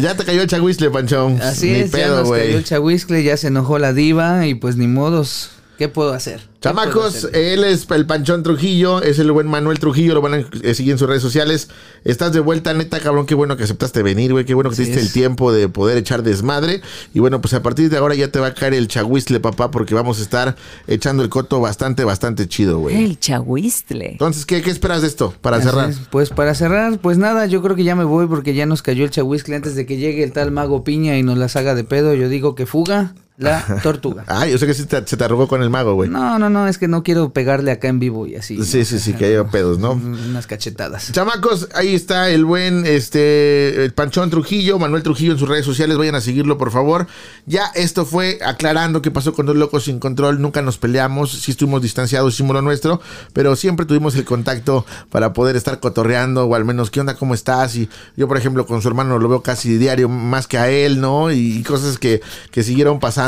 ya 0.00 0.14
te 0.16 0.24
cayó 0.24 0.42
el 0.42 0.48
chagüisle, 0.48 0.90
Panchón. 0.90 1.40
Así 1.40 1.70
Ni 1.70 1.78
es, 1.80 1.90
ya 1.92 1.98
pedo, 1.98 2.16
nos 2.20 2.30
cayó 2.30 2.42
güey. 2.44 2.54
el 2.54 2.64
chahuiscle, 2.64 3.22
ya 3.22 3.36
se 3.36 3.46
enojó 3.48 3.78
la 3.78 3.92
diva 3.92 4.46
y 4.46 4.54
pues 4.54 4.76
ni 4.76 4.86
modos. 4.88 5.52
¿Qué 5.78 5.88
puedo 5.88 6.12
hacer? 6.12 6.40
¿Qué 6.40 6.70
puedo 6.70 6.74
Chamacos, 6.84 7.16
hacer? 7.16 7.36
él 7.36 7.64
es 7.64 7.86
el 7.90 8.06
Panchón 8.06 8.42
Trujillo, 8.42 9.02
es 9.02 9.18
el 9.18 9.30
buen 9.30 9.46
Manuel 9.46 9.78
Trujillo, 9.78 10.14
lo 10.14 10.22
van 10.22 10.34
a 10.34 10.38
eh, 10.62 10.74
seguir 10.74 10.92
en 10.92 10.98
sus 10.98 11.06
redes 11.08 11.22
sociales. 11.22 11.68
Estás 12.04 12.32
de 12.32 12.40
vuelta, 12.40 12.72
neta, 12.72 12.98
cabrón, 12.98 13.26
qué 13.26 13.34
bueno 13.34 13.56
que 13.56 13.64
aceptaste 13.64 14.02
venir, 14.02 14.32
güey, 14.32 14.44
qué 14.46 14.54
bueno 14.54 14.70
que 14.70 14.76
te 14.76 14.82
Así 14.82 14.90
diste 14.90 15.04
el 15.06 15.12
tiempo 15.12 15.52
de 15.52 15.68
poder 15.68 15.98
echar 15.98 16.22
desmadre. 16.22 16.80
Y 17.14 17.20
bueno, 17.20 17.40
pues 17.40 17.52
a 17.54 17.62
partir 17.62 17.90
de 17.90 17.98
ahora 17.98 18.14
ya 18.14 18.28
te 18.28 18.40
va 18.40 18.48
a 18.48 18.54
caer 18.54 18.74
el 18.74 18.88
chagüisle, 18.88 19.38
papá, 19.38 19.70
porque 19.70 19.94
vamos 19.94 20.18
a 20.18 20.22
estar 20.22 20.56
echando 20.86 21.22
el 21.22 21.28
coto 21.28 21.60
bastante, 21.60 22.04
bastante 22.04 22.48
chido, 22.48 22.78
güey. 22.78 23.04
El 23.04 23.20
chahuistle. 23.20 24.12
Entonces, 24.12 24.46
¿qué, 24.46 24.62
¿qué 24.62 24.70
esperas 24.70 25.02
de 25.02 25.08
esto 25.08 25.34
para 25.40 25.58
Así 25.58 25.66
cerrar? 25.66 25.90
es. 25.90 25.98
Pues 26.10 26.30
para 26.30 26.54
cerrar, 26.54 26.98
pues 26.98 27.18
nada, 27.18 27.46
yo 27.46 27.62
creo 27.62 27.76
que 27.76 27.84
ya 27.84 27.94
me 27.94 28.04
voy 28.04 28.26
porque 28.26 28.54
ya 28.54 28.66
nos 28.66 28.82
cayó 28.82 29.04
el 29.04 29.10
chahuiscle 29.10 29.54
antes 29.56 29.74
de 29.76 29.84
que 29.86 29.98
llegue 29.98 30.24
el 30.24 30.32
tal 30.32 30.50
mago 30.52 30.84
piña 30.84 31.18
y 31.18 31.22
nos 31.22 31.36
las 31.38 31.54
haga 31.56 31.74
de 31.74 31.84
pedo. 31.84 32.14
Yo 32.14 32.28
digo 32.28 32.54
que 32.54 32.64
fuga 32.66 33.14
la 33.38 33.80
tortuga. 33.82 34.24
Ay, 34.26 34.50
yo 34.52 34.58
sé 34.58 34.66
que 34.66 34.74
sí 34.74 34.84
te- 34.86 35.06
se 35.06 35.16
te 35.16 35.24
arrugó 35.24 35.46
con 35.48 35.62
el 35.62 35.68
mago, 35.70 35.94
güey. 35.94 36.08
No, 36.08 36.38
no, 36.38 36.48
no, 36.48 36.66
es 36.68 36.78
que 36.78 36.88
no 36.88 37.02
quiero 37.02 37.30
pegarle 37.32 37.70
acá 37.70 37.88
en 37.88 37.98
vivo 37.98 38.26
y 38.26 38.36
así. 38.36 38.64
Sí, 38.64 38.84
sí, 38.84 38.98
sí, 38.98 39.12
que 39.12 39.26
haya 39.26 39.44
pedos, 39.44 39.78
¿no? 39.78 39.92
Unas 39.92 40.46
cachetadas. 40.46 41.12
Chamacos, 41.12 41.68
ahí 41.74 41.94
está 41.94 42.30
el 42.30 42.44
buen 42.46 42.86
este 42.86 43.84
el 43.84 43.92
Panchón 43.92 44.30
Trujillo, 44.30 44.78
Manuel 44.78 45.02
Trujillo 45.02 45.32
en 45.32 45.38
sus 45.38 45.48
redes 45.48 45.66
sociales, 45.66 45.98
vayan 45.98 46.14
a 46.14 46.20
seguirlo 46.20 46.56
por 46.56 46.70
favor. 46.70 47.06
Ya 47.44 47.66
esto 47.74 48.06
fue 48.06 48.38
aclarando 48.44 49.02
qué 49.02 49.10
pasó 49.10 49.34
con 49.34 49.44
dos 49.46 49.56
locos 49.56 49.84
sin 49.84 49.98
control, 49.98 50.40
nunca 50.40 50.62
nos 50.62 50.78
peleamos, 50.78 51.32
sí 51.32 51.50
estuvimos 51.50 51.82
distanciados, 51.82 52.32
hicimos 52.34 52.54
lo 52.54 52.62
nuestro, 52.62 53.00
pero 53.34 53.54
siempre 53.56 53.84
tuvimos 53.84 54.14
el 54.16 54.24
contacto 54.24 54.86
para 55.10 55.32
poder 55.34 55.56
estar 55.56 55.78
cotorreando 55.80 56.46
o 56.46 56.54
al 56.54 56.64
menos 56.64 56.90
qué 56.90 57.00
onda, 57.00 57.14
cómo 57.16 57.34
estás 57.34 57.76
y 57.76 57.88
yo 58.16 58.28
por 58.28 58.38
ejemplo 58.38 58.64
con 58.66 58.80
su 58.80 58.88
hermano 58.88 59.18
lo 59.18 59.28
veo 59.28 59.42
casi 59.42 59.76
diario 59.76 60.08
más 60.08 60.46
que 60.46 60.56
a 60.58 60.70
él, 60.70 61.00
¿no? 61.00 61.30
Y 61.30 61.62
cosas 61.64 61.98
que, 61.98 62.22
que 62.50 62.62
siguieron 62.62 62.98
pasando. 62.98 63.25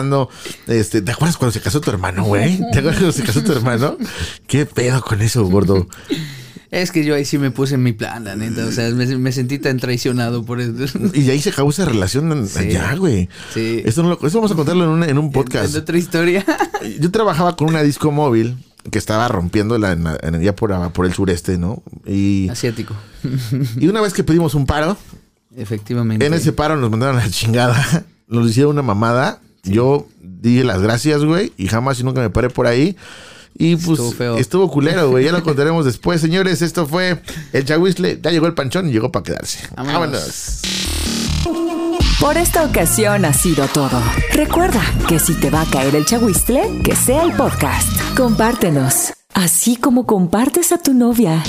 Este, 0.66 1.02
¿te 1.02 1.12
acuerdas 1.12 1.36
cuando 1.36 1.52
se 1.52 1.60
casó 1.60 1.80
tu 1.80 1.90
hermano, 1.90 2.24
güey? 2.24 2.58
¿Te 2.72 2.78
acuerdas 2.78 2.96
cuando 2.96 3.12
se 3.12 3.22
casó 3.22 3.42
tu 3.42 3.52
hermano? 3.52 3.96
¿Qué 4.46 4.66
pedo 4.66 5.00
con 5.02 5.20
eso, 5.22 5.44
gordo? 5.46 5.86
Es 6.70 6.92
que 6.92 7.02
yo 7.02 7.14
ahí 7.14 7.24
sí 7.24 7.38
me 7.38 7.50
puse 7.50 7.76
en 7.76 7.82
mi 7.82 7.92
plan, 7.92 8.24
la 8.24 8.36
neta. 8.36 8.66
O 8.66 8.70
sea, 8.72 8.90
me, 8.90 9.06
me 9.16 9.32
sentí 9.32 9.58
tan 9.58 9.78
traicionado 9.78 10.44
por 10.44 10.60
eso. 10.60 10.98
Y 11.14 11.22
de 11.22 11.32
ahí 11.32 11.40
se 11.40 11.48
acabó 11.50 11.70
esa 11.70 11.86
relación 11.86 12.30
en- 12.30 12.46
Sí. 12.46 12.58
allá, 12.58 12.94
güey. 12.96 13.28
Sí. 13.54 13.82
Esto, 13.86 14.02
no 14.02 14.10
lo- 14.10 14.14
esto 14.26 14.38
vamos 14.38 14.52
a 14.52 14.54
contarlo 14.54 14.84
en 14.84 14.90
un, 14.90 15.02
en 15.04 15.16
un 15.18 15.26
En 15.26 15.32
podcast. 15.32 15.74
otra 15.76 15.96
historia. 15.96 16.44
Yo 17.00 17.10
trabajaba 17.10 17.56
con 17.56 17.68
una 17.68 17.82
disco 17.82 18.10
móvil 18.12 18.58
que 18.90 18.98
estaba 18.98 19.28
rompiendo 19.28 19.78
la, 19.78 19.92
en, 19.92 20.04
la- 20.04 20.18
en- 20.22 20.42
ya 20.42 20.54
por, 20.54 20.92
por 20.92 21.06
el 21.06 21.14
sureste, 21.14 21.56
¿no? 21.56 21.82
Y, 22.06 22.50
Asiático. 22.50 22.94
y 23.80 23.88
una 23.88 24.02
vez 24.02 24.12
que 24.12 24.22
pedimos 24.22 24.54
un 24.54 24.66
paro, 24.66 24.98
Efectivamente. 25.56 26.24
en 26.26 26.34
ese 26.34 26.52
paro 26.52 26.76
nos 26.76 26.90
mandaron 26.90 27.16
a 27.18 27.24
la 27.24 27.30
chingada. 27.30 28.04
Nos 28.28 28.50
hicieron 28.50 28.72
una 28.72 28.82
mamada. 28.82 29.40
Yo 29.64 30.06
di 30.22 30.62
las 30.62 30.80
gracias, 30.82 31.24
güey, 31.24 31.52
y 31.56 31.66
jamás 31.68 32.00
y 32.00 32.04
nunca 32.04 32.20
me 32.20 32.30
paré 32.30 32.50
por 32.50 32.66
ahí. 32.66 32.96
Y 33.60 33.74
pues 33.74 33.98
Estuvo 33.98 34.12
feo. 34.12 34.36
estuvo 34.38 34.70
culero, 34.70 35.10
güey. 35.10 35.24
Ya 35.24 35.32
lo 35.32 35.42
contaremos 35.44 35.84
después, 35.84 36.20
señores. 36.20 36.62
Esto 36.62 36.86
fue 36.86 37.20
el 37.52 37.64
Chahuisle. 37.64 38.20
Ya 38.22 38.30
llegó 38.30 38.46
el 38.46 38.54
panchón 38.54 38.88
y 38.88 38.92
llegó 38.92 39.10
para 39.10 39.24
quedarse. 39.24 39.58
Vámonos. 39.76 40.60
Vámonos. 41.44 42.08
Por 42.20 42.36
esta 42.36 42.64
ocasión 42.64 43.24
ha 43.24 43.32
sido 43.32 43.66
todo. 43.68 44.00
Recuerda 44.32 44.80
que 45.08 45.18
si 45.18 45.34
te 45.34 45.50
va 45.50 45.62
a 45.62 45.66
caer 45.66 45.94
el 45.94 46.04
chahuistle, 46.04 46.82
que 46.84 46.96
sea 46.96 47.22
el 47.22 47.32
podcast. 47.32 47.88
Compártenos, 48.16 49.12
así 49.34 49.76
como 49.76 50.04
compartes 50.04 50.72
a 50.72 50.78
tu 50.78 50.94
novia. 50.94 51.42